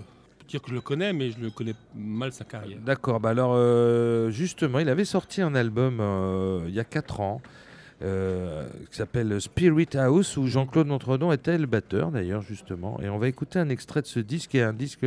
dire 0.46 0.60
que 0.60 0.68
je 0.68 0.74
le 0.74 0.82
connais, 0.82 1.14
mais 1.14 1.30
je 1.30 1.38
le 1.40 1.50
connais 1.50 1.74
mal 1.96 2.30
sa 2.32 2.44
carrière. 2.44 2.78
D'accord, 2.84 3.18
bah 3.18 3.30
alors, 3.30 3.52
euh, 3.54 4.30
justement, 4.30 4.78
il 4.78 4.90
avait 4.90 5.06
sorti 5.06 5.40
un 5.40 5.54
album 5.54 6.02
il 6.68 6.74
y 6.74 6.80
a 6.80 6.84
4 6.84 7.20
ans. 7.20 7.40
Euh, 8.02 8.66
qui 8.90 8.96
s'appelle 8.96 9.40
Spirit 9.40 9.88
House 9.94 10.36
où 10.36 10.46
Jean-Claude 10.46 10.86
Montredon 10.86 11.32
était 11.32 11.58
le 11.58 11.66
batteur 11.66 12.10
d'ailleurs 12.10 12.42
justement 12.42 12.98
et 13.02 13.08
on 13.08 13.18
va 13.18 13.28
écouter 13.28 13.58
un 13.58 13.68
extrait 13.68 14.02
de 14.02 14.06
ce 14.06 14.20
disque 14.20 14.50
qui 14.50 14.58
est 14.58 14.62
un 14.62 14.72
disque 14.72 15.04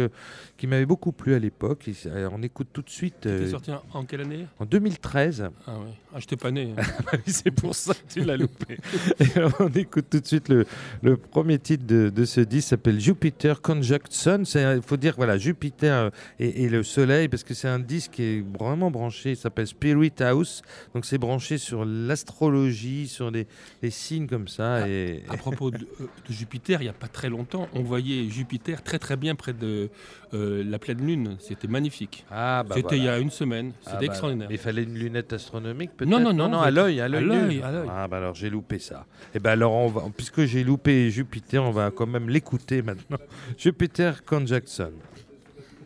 qui 0.58 0.68
m'avait 0.68 0.86
beaucoup 0.86 1.12
plu 1.12 1.34
à 1.34 1.40
l'époque 1.40 1.90
on 2.32 2.42
écoute 2.44 2.68
tout 2.72 2.82
de 2.82 2.90
suite 2.90 3.16
Il 3.26 3.32
euh, 3.32 3.50
sorti 3.52 3.72
en, 3.72 3.82
en 3.94 4.04
quelle 4.06 4.22
année? 4.22 4.48
en 4.60 4.66
2013 4.66 5.50
Ah 5.68 5.72
ouais. 5.72 5.86
Ah, 6.16 6.20
j'étais 6.20 6.36
pas 6.36 6.52
né. 6.52 6.74
c'est 7.26 7.50
pour 7.50 7.74
ça 7.74 7.96
que 7.96 8.14
tu 8.14 8.24
l'as 8.24 8.38
loupé. 8.38 8.78
Et 9.20 9.36
alors, 9.36 9.54
on 9.60 9.70
écoute 9.70 10.06
tout 10.12 10.20
de 10.20 10.26
suite 10.28 10.48
le, 10.48 10.66
le 11.02 11.18
premier 11.18 11.58
titre 11.58 11.88
de, 11.88 12.10
de 12.10 12.26
ce 12.26 12.40
disque, 12.42 12.70
s'appelle 12.70 13.00
Jupiter 13.00 13.62
Conjunct 13.64 14.12
Sun. 14.12 14.44
Il 14.54 14.82
faut 14.84 14.98
dire, 14.98 15.16
voilà, 15.18 15.40
Jupiter 15.40 15.96
euh, 15.96 16.10
et, 16.40 16.66
et 16.66 16.70
le 16.70 16.84
Soleil, 16.84 17.30
parce 17.30 17.44
que 17.44 17.56
c'est 17.56 17.68
un 17.68 17.80
disque 17.80 18.12
qui 18.12 18.24
est 18.24 18.46
vraiment 18.60 18.92
branché, 18.92 19.32
il 19.32 19.38
s'appelle 19.38 19.66
Spirit 19.66 20.14
House. 20.20 20.62
Donc 20.94 21.06
c'est 21.06 21.18
branché 21.18 21.58
sur 21.58 21.84
l'astrologie, 21.84 22.83
sur 23.08 23.32
des, 23.32 23.48
des 23.82 23.90
signes 23.90 24.28
comme 24.28 24.48
ça. 24.48 24.88
Et, 24.88 25.24
À 25.30 25.38
propos 25.38 25.72
de, 25.72 25.78
euh, 25.78 26.08
de 26.28 26.34
Jupiter, 26.34 26.82
il 26.82 26.86
n'y 26.86 26.90
a 26.90 26.94
pas 26.94 27.08
très 27.08 27.30
longtemps, 27.30 27.68
on 27.74 27.82
voyait 27.82 28.30
Jupiter 28.30 28.84
très 28.84 29.00
très 29.00 29.18
bien 29.18 29.36
près 29.36 29.54
de 29.54 29.90
euh, 30.34 30.64
la 30.66 30.80
pleine 30.80 31.06
lune. 31.06 31.38
C'était 31.40 31.68
magnifique. 31.68 32.26
Ah, 32.32 32.64
bah 32.68 32.76
C'était 32.76 32.98
il 32.98 33.04
y 33.04 33.10
a 33.10 33.20
une 33.20 33.32
semaine. 33.32 33.72
Ah, 33.86 33.92
C'était 33.92 34.08
bah, 34.08 34.14
extraordinaire. 34.14 34.48
Il 34.52 34.58
fallait 34.58 34.84
une 34.84 34.98
lunette 34.98 35.34
astronomique 35.34 35.92
peut-être? 35.96 36.10
Non, 36.10 36.20
non, 36.20 36.34
non, 36.34 36.50
non, 36.50 36.60
à 36.60 36.72
l'œil, 36.72 37.00
à 37.02 37.06
à 37.06 37.08
l'œil. 37.08 37.62
à 37.62 37.72
l'œil. 37.72 37.90
Ah 37.90 38.08
bah 38.08 38.18
alors 38.18 38.36
j'ai 38.36 38.50
loupé 38.50 38.80
ça. 38.80 39.06
Et 39.34 39.40
ben 39.40 39.52
alors 39.52 39.74
on 39.74 39.88
va, 39.88 40.04
puisque 40.16 40.46
j'ai 40.46 40.64
loupé 40.64 41.10
Jupiter, 41.10 41.64
on 41.64 41.72
va 41.72 41.92
quand 41.92 42.08
même 42.08 42.30
l'écouter 42.30 42.82
maintenant. 42.82 43.18
Jupiter 43.58 44.24
Conjunction. 44.26 44.92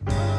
Thank 0.05 0.36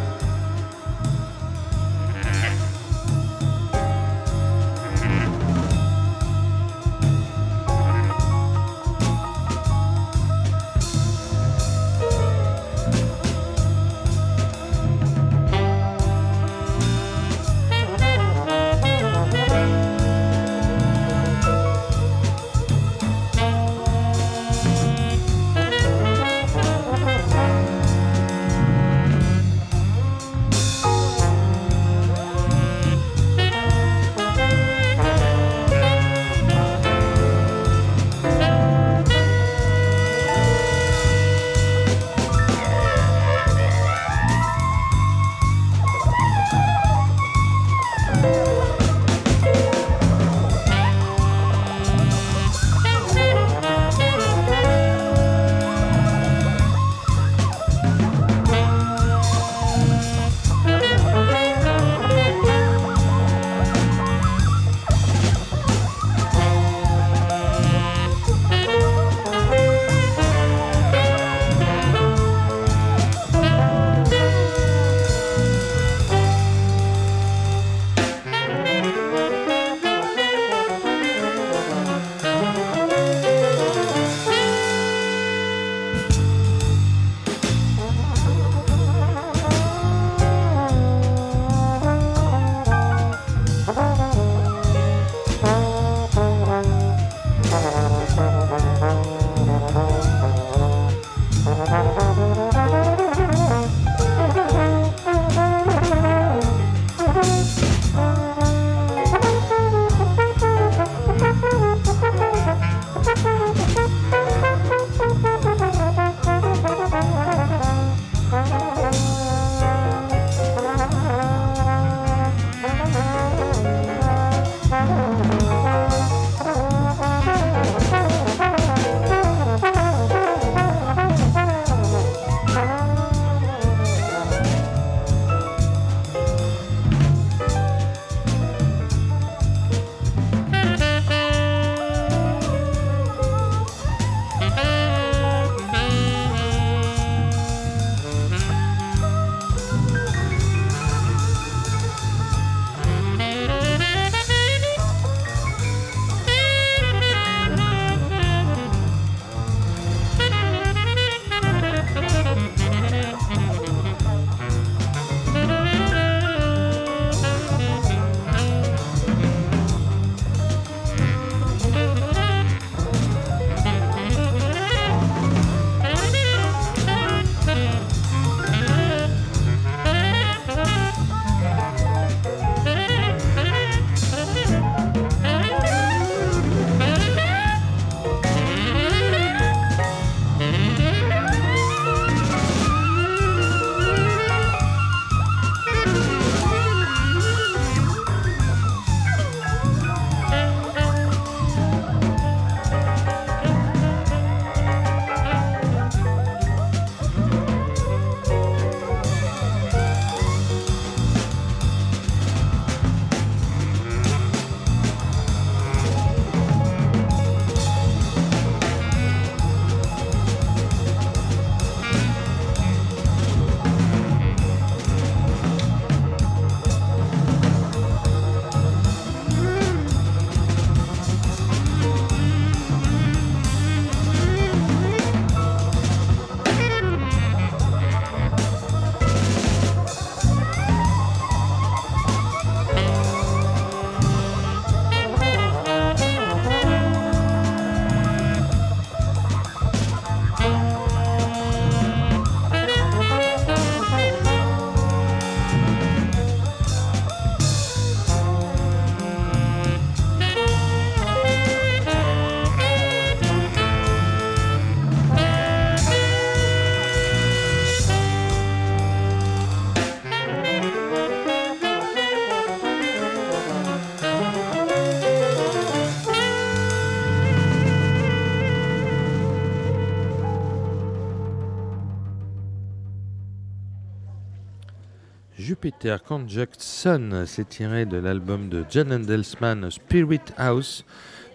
Jupiter 285.60 286.04
Conjunct 286.04 286.60
Sun, 286.60 287.24
c'est 287.26 287.48
tiré 287.48 287.84
de 287.84 287.96
l'album 287.96 288.48
de 288.48 288.64
John 288.70 288.92
Endelsman 288.92 289.68
Spirit 289.72 290.20
House, 290.36 290.84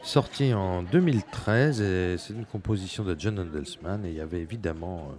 sorti 0.02 0.54
en 0.54 0.82
2013. 0.82 1.82
et 1.82 2.16
C'est 2.18 2.32
une 2.32 2.46
composition 2.46 3.04
de 3.04 3.18
John 3.20 3.38
Endelsman 3.38 4.06
et 4.06 4.12
il 4.12 4.16
y 4.16 4.22
avait 4.22 4.40
évidemment 4.40 5.12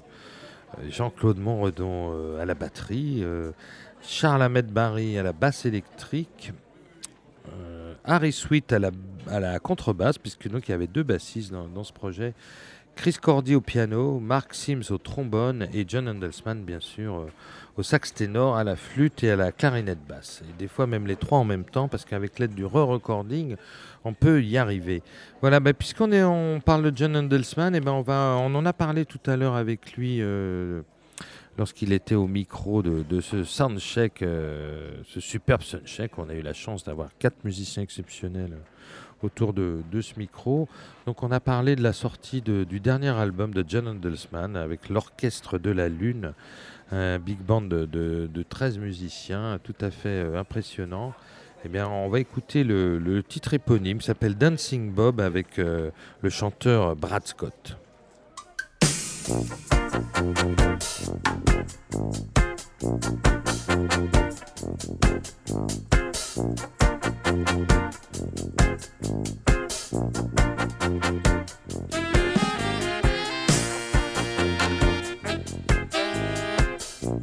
euh, 0.78 0.88
Jean-Claude 0.88 1.36
Monredon 1.36 2.14
euh, 2.14 2.40
à 2.40 2.46
la 2.46 2.54
batterie, 2.54 3.20
euh, 3.22 3.50
Charles 4.00 4.40
Ahmed 4.40 4.72
Barry 4.72 5.18
à 5.18 5.22
la 5.22 5.34
basse 5.34 5.66
électrique, 5.66 6.54
Harry 8.06 8.32
Sweet 8.32 8.72
à 8.72 8.78
la, 8.78 9.58
contrebasse, 9.58 10.16
puisque 10.16 10.48
donc 10.48 10.66
il 10.68 10.70
y 10.70 10.74
avait 10.74 10.86
deux 10.86 11.02
bassistes 11.02 11.52
dans, 11.52 11.84
ce 11.84 11.92
projet. 11.92 12.32
Chris 12.96 13.16
Cordy 13.20 13.54
au 13.54 13.60
piano, 13.60 14.18
Mark 14.18 14.54
Sims 14.54 14.84
au 14.90 14.98
trombone 14.98 15.68
et 15.74 15.84
John 15.86 16.08
Endelsman, 16.08 16.62
bien 16.62 16.80
sûr, 16.80 17.26
au 17.76 17.82
sax 17.82 18.14
ténor, 18.14 18.56
à 18.56 18.64
la 18.64 18.76
flûte 18.76 19.24
et 19.24 19.30
à 19.30 19.36
la 19.36 19.52
clarinette 19.52 20.06
basse. 20.06 20.42
Et 20.48 20.58
des 20.58 20.68
fois 20.68 20.86
même 20.86 21.06
les 21.06 21.16
trois 21.16 21.38
en 21.38 21.44
même 21.44 21.64
temps, 21.64 21.88
parce 21.88 22.04
qu'avec 22.04 22.38
l'aide 22.38 22.54
du 22.54 22.64
re-recording, 22.64 23.56
on 24.04 24.12
peut 24.12 24.42
y 24.42 24.58
arriver. 24.58 25.02
Voilà, 25.40 25.60
bah, 25.60 25.72
puisqu'on 25.72 26.12
est, 26.12 26.22
on 26.22 26.60
parle 26.60 26.90
de 26.90 26.96
John 26.96 27.16
Endelsman, 27.16 27.74
et 27.74 27.80
ben 27.80 27.92
on, 27.92 28.02
va, 28.02 28.36
on 28.38 28.54
en 28.54 28.64
a 28.66 28.72
parlé 28.72 29.04
tout 29.04 29.20
à 29.26 29.36
l'heure 29.36 29.54
avec 29.54 29.94
lui 29.94 30.18
euh, 30.20 30.82
lorsqu'il 31.58 31.92
était 31.92 32.14
au 32.14 32.26
micro 32.26 32.82
de, 32.82 33.20
ce 33.20 33.44
soundcheck, 33.44 34.22
euh, 34.22 35.02
ce 35.06 35.20
superbe 35.20 35.62
soundcheck. 35.62 36.18
On 36.18 36.28
a 36.28 36.34
eu 36.34 36.42
la 36.42 36.52
chance 36.52 36.84
d'avoir 36.84 37.10
quatre 37.18 37.44
musiciens 37.44 37.82
exceptionnels 37.82 38.56
autour 39.22 39.52
de, 39.52 39.82
ce 40.00 40.18
micro. 40.18 40.68
Donc 41.06 41.22
on 41.22 41.30
a 41.30 41.40
parlé 41.40 41.76
de 41.76 41.82
la 41.82 41.92
sortie 41.92 42.42
du 42.42 42.80
dernier 42.80 43.08
album 43.08 43.52
de 43.52 43.64
John 43.66 43.88
Endelsman 43.88 44.56
avec 44.56 44.88
l'Orchestre 44.88 45.58
de 45.58 45.70
la 45.70 45.88
Lune, 45.88 46.34
un 46.92 47.18
big 47.18 47.38
band 47.38 47.62
de, 47.62 47.84
de- 47.86 48.28
de 48.32 48.42
13 48.42 48.78
musiciens 48.78 49.58
tout 49.62 49.74
à 49.80 49.90
fait 49.90 50.08
euh, 50.24 50.38
impressionnant. 50.38 51.12
Eh 51.64 51.68
bien, 51.68 51.88
on 51.88 52.08
va 52.10 52.20
écouter 52.20 52.62
le, 52.62 53.22
titre 53.26 53.54
éponyme, 53.54 54.00
s'appelle 54.02 54.36
Dancing 54.36 54.92
Bob 54.92 55.20
avec 55.20 55.58
euh, 55.58 55.90
le 56.20 56.28
chanteur 56.28 56.94
Brad 56.94 57.26
Scott. 57.26 57.78
Toes 77.04 77.20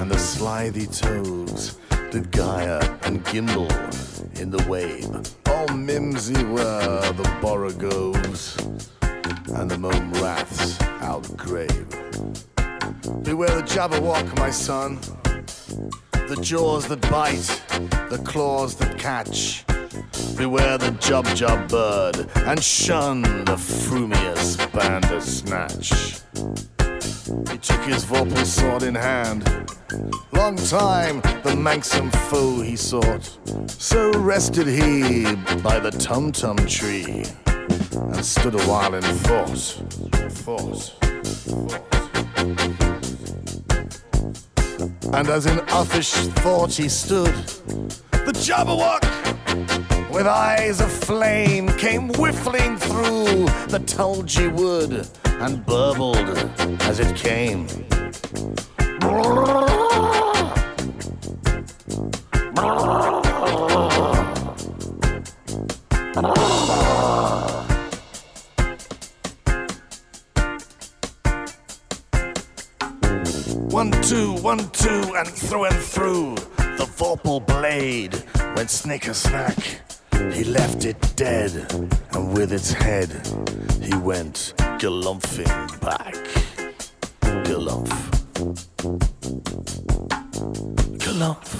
and 0.00 0.10
the 0.10 0.18
slithy 0.18 0.86
toes 0.86 1.81
did 2.12 2.30
gyre 2.30 2.98
and 3.04 3.24
gimble 3.24 3.72
in 4.34 4.50
the 4.50 4.62
wave. 4.68 5.08
All 5.46 5.74
mimsy 5.74 6.44
were 6.44 7.12
the 7.12 7.38
borogoves 7.40 8.54
and 9.54 9.70
the 9.70 9.78
mome 9.78 10.12
raths 10.14 10.76
outgrave. 11.00 11.88
Beware 13.24 13.56
the 13.56 13.62
jabberwock, 13.62 14.36
my 14.38 14.50
son, 14.50 14.98
the 16.12 16.38
jaws 16.42 16.86
that 16.88 17.00
bite, 17.10 17.62
the 18.10 18.20
claws 18.26 18.76
that 18.76 18.98
catch. 18.98 19.64
Beware 20.36 20.76
the 20.76 20.90
jub 21.00 21.24
jub 21.34 21.66
bird 21.70 22.28
and 22.46 22.62
shun 22.62 23.22
the 23.46 23.56
frumious 23.56 24.56
bandersnatch. 24.66 26.20
He 27.24 27.58
took 27.58 27.80
his 27.82 28.04
vorpal 28.04 28.44
sword 28.44 28.82
in 28.82 28.96
hand. 28.96 29.44
Long 30.32 30.56
time 30.56 31.20
the 31.42 31.54
manxome 31.56 32.10
foe 32.28 32.62
he 32.62 32.74
sought. 32.74 33.38
So 33.70 34.10
rested 34.14 34.66
he 34.66 35.36
by 35.62 35.78
the 35.78 35.92
tum 35.92 36.32
tum 36.32 36.56
tree 36.66 37.24
and 37.46 38.24
stood 38.24 38.56
a 38.56 38.62
while 38.64 38.94
in 38.94 39.02
thought. 39.02 39.58
Thought. 40.32 40.94
And 45.14 45.28
as 45.28 45.46
in 45.46 45.58
uffish 45.68 46.12
thought 46.40 46.72
he 46.72 46.88
stood, 46.88 47.34
the 48.10 48.32
Jabberwock, 48.34 49.04
with 50.10 50.26
eyes 50.26 50.80
of 50.80 50.90
flame, 50.90 51.68
came 51.76 52.08
whiffling 52.14 52.78
through 52.78 53.46
the 53.68 53.80
tulgey 53.86 54.52
wood 54.52 55.06
and 55.42 55.66
burbled 55.66 56.28
as 56.82 57.00
it 57.00 57.16
came. 57.16 57.66
One, 73.68 73.90
two, 74.02 74.34
one, 74.42 74.70
two, 74.70 75.14
and 75.16 75.28
through 75.28 75.64
and 75.64 75.74
through 75.76 76.34
the 76.76 76.86
vorpal 76.96 77.44
blade 77.44 78.22
went 78.54 78.70
snicker 78.70 79.14
snack. 79.14 79.80
He 80.30 80.44
left 80.44 80.84
it 80.84 80.96
dead, 81.16 81.52
and 82.12 82.32
with 82.32 82.52
its 82.52 82.72
head 82.72 83.08
he 83.80 83.94
went 83.96 84.54
galumphing 84.78 85.80
back. 85.80 86.14
Galumph. 87.44 87.88
Galumph. 90.98 91.52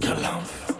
Galumph. 0.00 0.79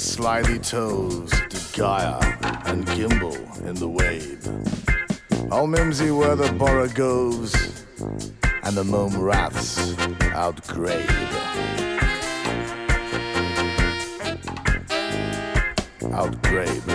Slithy 0.00 0.58
toes 0.58 1.30
did 1.50 1.62
Gaia 1.76 2.16
and 2.64 2.86
Gimbal 2.86 3.66
in 3.66 3.74
the 3.74 3.86
wave. 3.86 4.48
All 5.52 5.66
Mimsy 5.66 6.10
were 6.10 6.34
the 6.34 6.50
borogoves, 6.52 7.84
and 8.62 8.74
the 8.74 8.82
mome 8.82 9.20
raths 9.20 9.92
outgrave. 10.32 11.06
Outgrave. 16.00 16.89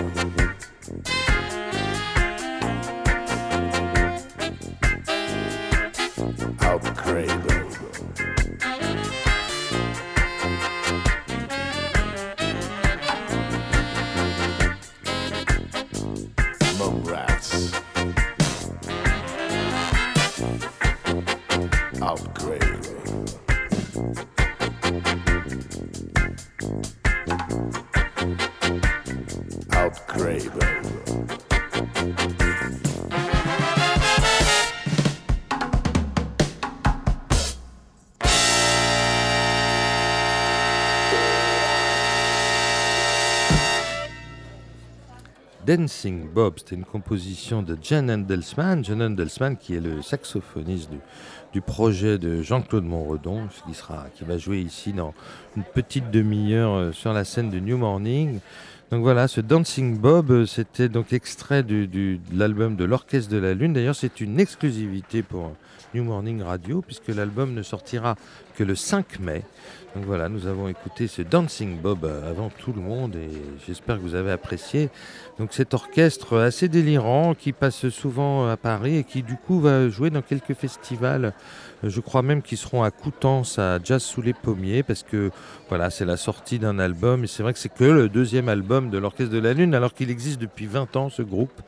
Dancing 45.66 46.30
Bob, 46.32 46.60
c'était 46.60 46.76
une 46.76 46.86
composition 46.86 47.64
de 47.64 47.76
Jan 47.82 48.08
Handelsman. 48.08 48.86
Jan 48.86 49.02
Handelsman 49.02 49.58
qui 49.58 49.76
est 49.76 49.80
le 49.80 50.04
saxophoniste 50.04 50.92
du, 51.52 51.62
projet 51.62 52.20
de 52.20 52.44
Jean-Claude 52.44 52.84
Monredon, 52.84 53.48
qui 54.14 54.24
va 54.24 54.38
jouer 54.38 54.60
ici 54.60 54.94
dans 54.94 55.14
une 55.58 55.64
petite 55.64 56.12
demi-heure 56.12 56.74
euh, 56.74 56.92
sur 56.92 57.14
la 57.14 57.26
scène 57.26 57.50
de 57.50 57.60
New 57.60 57.78
Morning. 57.78 58.40
Donc 58.92 59.02
voilà, 59.02 59.28
ce 59.28 59.42
Dancing 59.42 59.98
Bob, 59.98 60.30
euh, 60.30 60.46
c'était 60.46 60.90
donc 60.90 61.12
extrait 61.12 61.64
de 61.64 62.20
l'album 62.32 62.76
de 62.76 62.86
l'Orchestre 62.86 63.32
de 63.32 63.38
la 63.38 63.56
Lune. 63.56 63.74
D'ailleurs, 63.74 63.96
c'est 63.96 64.22
une 64.22 64.40
exclusivité 64.40 65.24
pour 65.24 65.54
New 65.96 66.04
Morning 66.04 66.44
Radio, 66.44 66.82
puisque 66.82 67.08
l'album 67.08 67.54
ne 67.56 67.64
sortira 67.64 68.16
que 68.56 68.64
le 68.64 68.76
5 68.76 69.20
mai. 69.20 69.44
Donc 69.96 70.04
voilà, 70.06 70.30
nous 70.30 70.46
avons 70.46 70.68
écouté 70.68 71.08
ce 71.08 71.22
Dancing 71.22 71.80
Bob 71.80 72.04
euh, 72.04 72.30
avant 72.30 72.50
tout 72.50 72.74
le 72.74 72.82
monde 72.82 73.16
et 73.16 73.30
j'espère 73.66 73.96
que 73.96 74.02
vous 74.02 74.16
avez 74.16 74.32
apprécié. 74.32 74.90
Donc 75.40 75.54
cet 75.54 75.74
orchestre 75.74 76.38
assez 76.38 76.68
délirant 76.68 77.34
qui 77.34 77.54
passe 77.54 77.88
souvent 77.90 78.48
à 78.48 78.58
Paris 78.58 78.98
et 78.98 79.04
qui 79.06 79.24
du 79.24 79.36
coup 79.36 79.62
va 79.62 79.88
jouer 79.90 80.10
dans 80.10 80.22
quelques 80.22 80.54
festivals. 80.54 81.34
Je 81.84 82.00
crois 82.00 82.22
même 82.22 82.42
qu'ils 82.42 82.58
seront 82.58 82.84
à 82.84 82.92
Coutances, 82.92 83.60
à 83.60 83.80
Jazz 83.84 84.02
sous 84.02 84.22
les 84.22 84.34
pommiers, 84.34 84.84
parce 84.84 85.04
que 85.04 85.32
voilà, 85.70 85.90
c'est 85.90 86.06
la 86.06 86.18
sortie 86.18 86.60
d'un 86.60 86.80
album. 86.80 87.24
Et 87.24 87.28
c'est 87.28 87.44
vrai 87.44 87.54
que 87.54 87.60
c'est 87.60 87.74
que 87.74 87.84
le 87.84 88.10
deuxième 88.10 88.50
album 88.50 88.90
de 88.90 88.98
l'Orchestre 88.98 89.34
de 89.34 89.40
la 89.40 89.54
Lune, 89.54 89.76
alors 89.76 89.94
qu'il 89.94 90.10
existe 90.10 90.40
depuis 90.40 90.66
20 90.66 90.96
ans 90.96 91.10
ce 91.10 91.22
groupe. 91.22 91.62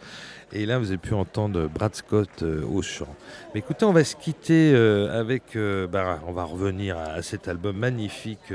Et 0.53 0.65
là, 0.65 0.79
vous 0.79 0.88
avez 0.88 0.97
pu 0.97 1.13
entendre 1.13 1.67
Brad 1.67 1.93
Scott 1.93 2.41
euh, 2.41 2.63
au 2.65 2.81
chant. 2.81 3.13
Écoutez, 3.53 3.84
on 3.84 3.91
va 3.91 4.05
se 4.05 4.15
quitter 4.15 4.71
euh, 4.73 5.19
avec. 5.19 5.57
euh, 5.57 5.88
bah, 5.88 6.21
on 6.25 6.31
va 6.31 6.45
revenir 6.45 6.97
à, 6.97 7.21
cet 7.21 7.47
album 7.47 7.77
magnifique. 7.77 8.53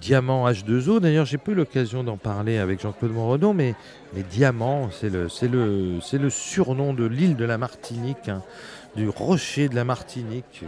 Diamant 0.00 0.48
H2O. 0.48 1.00
D'ailleurs, 1.00 1.26
j'ai 1.26 1.38
pas 1.38 1.50
eu 1.50 1.54
l'occasion 1.56 2.04
d'en 2.04 2.16
parler 2.16 2.58
avec 2.58 2.80
Jean-Claude 2.80 3.10
Monredon, 3.10 3.52
mais, 3.52 3.74
Diamant, 4.30 4.90
c'est 4.92 5.10
le 5.48 6.30
surnom 6.30 6.94
de 6.94 7.04
l'île 7.04 7.34
de 7.34 7.44
la 7.44 7.58
Martinique, 7.58 8.28
hein, 8.28 8.44
du 8.96 9.08
rocher 9.08 9.68
de 9.68 9.74
la 9.74 9.84
Martinique. 9.84 10.64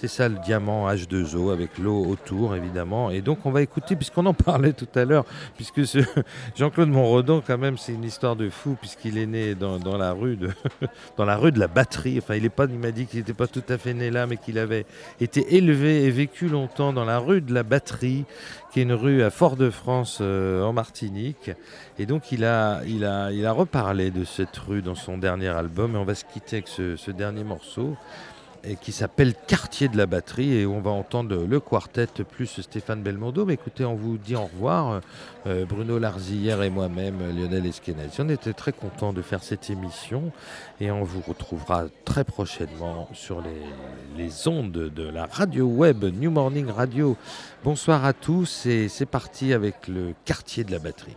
C'est 0.00 0.06
ça 0.06 0.28
le 0.28 0.36
diamant 0.36 0.88
H2O 0.88 1.52
avec 1.52 1.76
l'eau 1.76 2.04
autour 2.06 2.54
évidemment. 2.54 3.10
Et 3.10 3.20
donc 3.20 3.44
on 3.46 3.50
va 3.50 3.62
écouter, 3.62 3.96
puisqu'on 3.96 4.26
en 4.26 4.32
parlait 4.32 4.72
tout 4.72 4.86
à 4.94 5.04
l'heure, 5.04 5.24
puisque 5.56 5.80
Jean-Claude 6.56 6.88
Monrodon 6.88 7.42
quand 7.44 7.58
même 7.58 7.76
c'est 7.76 7.94
une 7.94 8.04
histoire 8.04 8.36
de 8.36 8.48
fou 8.48 8.76
puisqu'il 8.80 9.18
est 9.18 9.26
né 9.26 9.56
dans, 9.56 9.98
la 9.98 10.12
rue 10.12 10.36
de 10.36 10.50
la 11.18 11.36
rue 11.36 11.50
de 11.50 11.58
la 11.58 11.66
batterie. 11.66 12.16
Enfin 12.18 12.36
il 12.36 12.44
est 12.44 12.48
pas, 12.48 12.66
il 12.70 12.78
m'a 12.78 12.92
dit 12.92 13.06
qu'il 13.06 13.18
n'était 13.18 13.32
pas 13.32 13.48
tout 13.48 13.64
à 13.68 13.76
fait 13.76 13.92
né 13.92 14.12
là, 14.12 14.28
mais 14.28 14.36
qu'il 14.36 14.58
avait 14.58 14.86
été 15.20 15.56
élevé 15.56 16.04
et 16.04 16.10
vécu 16.12 16.46
longtemps 16.46 16.92
dans 16.92 17.04
la 17.04 17.18
rue 17.18 17.40
de 17.40 17.52
la 17.52 17.64
batterie, 17.64 18.24
qui 18.72 18.78
est 18.78 18.84
une 18.84 18.92
rue 18.92 19.24
à 19.24 19.30
Fort-de-France 19.30 20.18
euh, 20.20 20.62
en 20.62 20.72
Martinique. 20.72 21.50
Et 21.98 22.06
donc 22.06 22.30
il 22.30 22.44
a, 22.44 22.82
reparlé 23.52 24.12
de 24.12 24.22
cette 24.22 24.56
rue 24.58 24.80
dans 24.80 24.94
son 24.94 25.18
dernier 25.18 25.48
album 25.48 25.96
et 25.96 25.98
on 25.98 26.04
va 26.04 26.14
se 26.14 26.24
quitter 26.24 26.58
avec 26.58 26.68
ce 26.68 27.10
dernier 27.10 27.42
morceau 27.42 27.96
et 28.64 28.76
qui 28.76 28.92
s'appelle 28.92 29.34
Quartier 29.46 29.88
de 29.88 29.96
la 29.96 30.06
batterie 30.06 30.54
et 30.54 30.66
on 30.66 30.80
va 30.80 30.90
entendre 30.90 31.44
le 31.46 31.60
quartet 31.60 32.06
plus 32.28 32.60
Stéphane 32.60 33.02
Belmondo. 33.02 33.44
Mais 33.44 33.54
écoutez, 33.54 33.84
on 33.84 33.94
vous 33.94 34.18
dit 34.18 34.36
au 34.36 34.44
revoir, 34.44 35.00
euh, 35.46 35.64
Bruno 35.64 35.98
Larzillière 35.98 36.62
et 36.62 36.70
moi-même, 36.70 37.18
Lionel 37.36 37.66
Eskenazi. 37.66 38.20
On 38.20 38.28
était 38.28 38.52
très 38.52 38.72
contents 38.72 39.12
de 39.12 39.22
faire 39.22 39.42
cette 39.42 39.70
émission 39.70 40.32
et 40.80 40.90
on 40.90 41.04
vous 41.04 41.20
retrouvera 41.20 41.84
très 42.04 42.24
prochainement 42.24 43.08
sur 43.14 43.42
les 44.16 44.48
ondes 44.48 44.72
de 44.72 45.08
la 45.08 45.26
radio 45.26 45.66
web 45.66 46.04
New 46.04 46.30
Morning 46.30 46.68
Radio. 46.68 47.16
Bonsoir 47.64 48.04
à 48.04 48.12
tous 48.12 48.66
et 48.66 48.88
c'est 48.88 49.06
parti 49.06 49.52
avec 49.52 49.88
le 49.88 50.14
Quartier 50.24 50.64
de 50.64 50.72
la 50.72 50.78
batterie. 50.78 51.16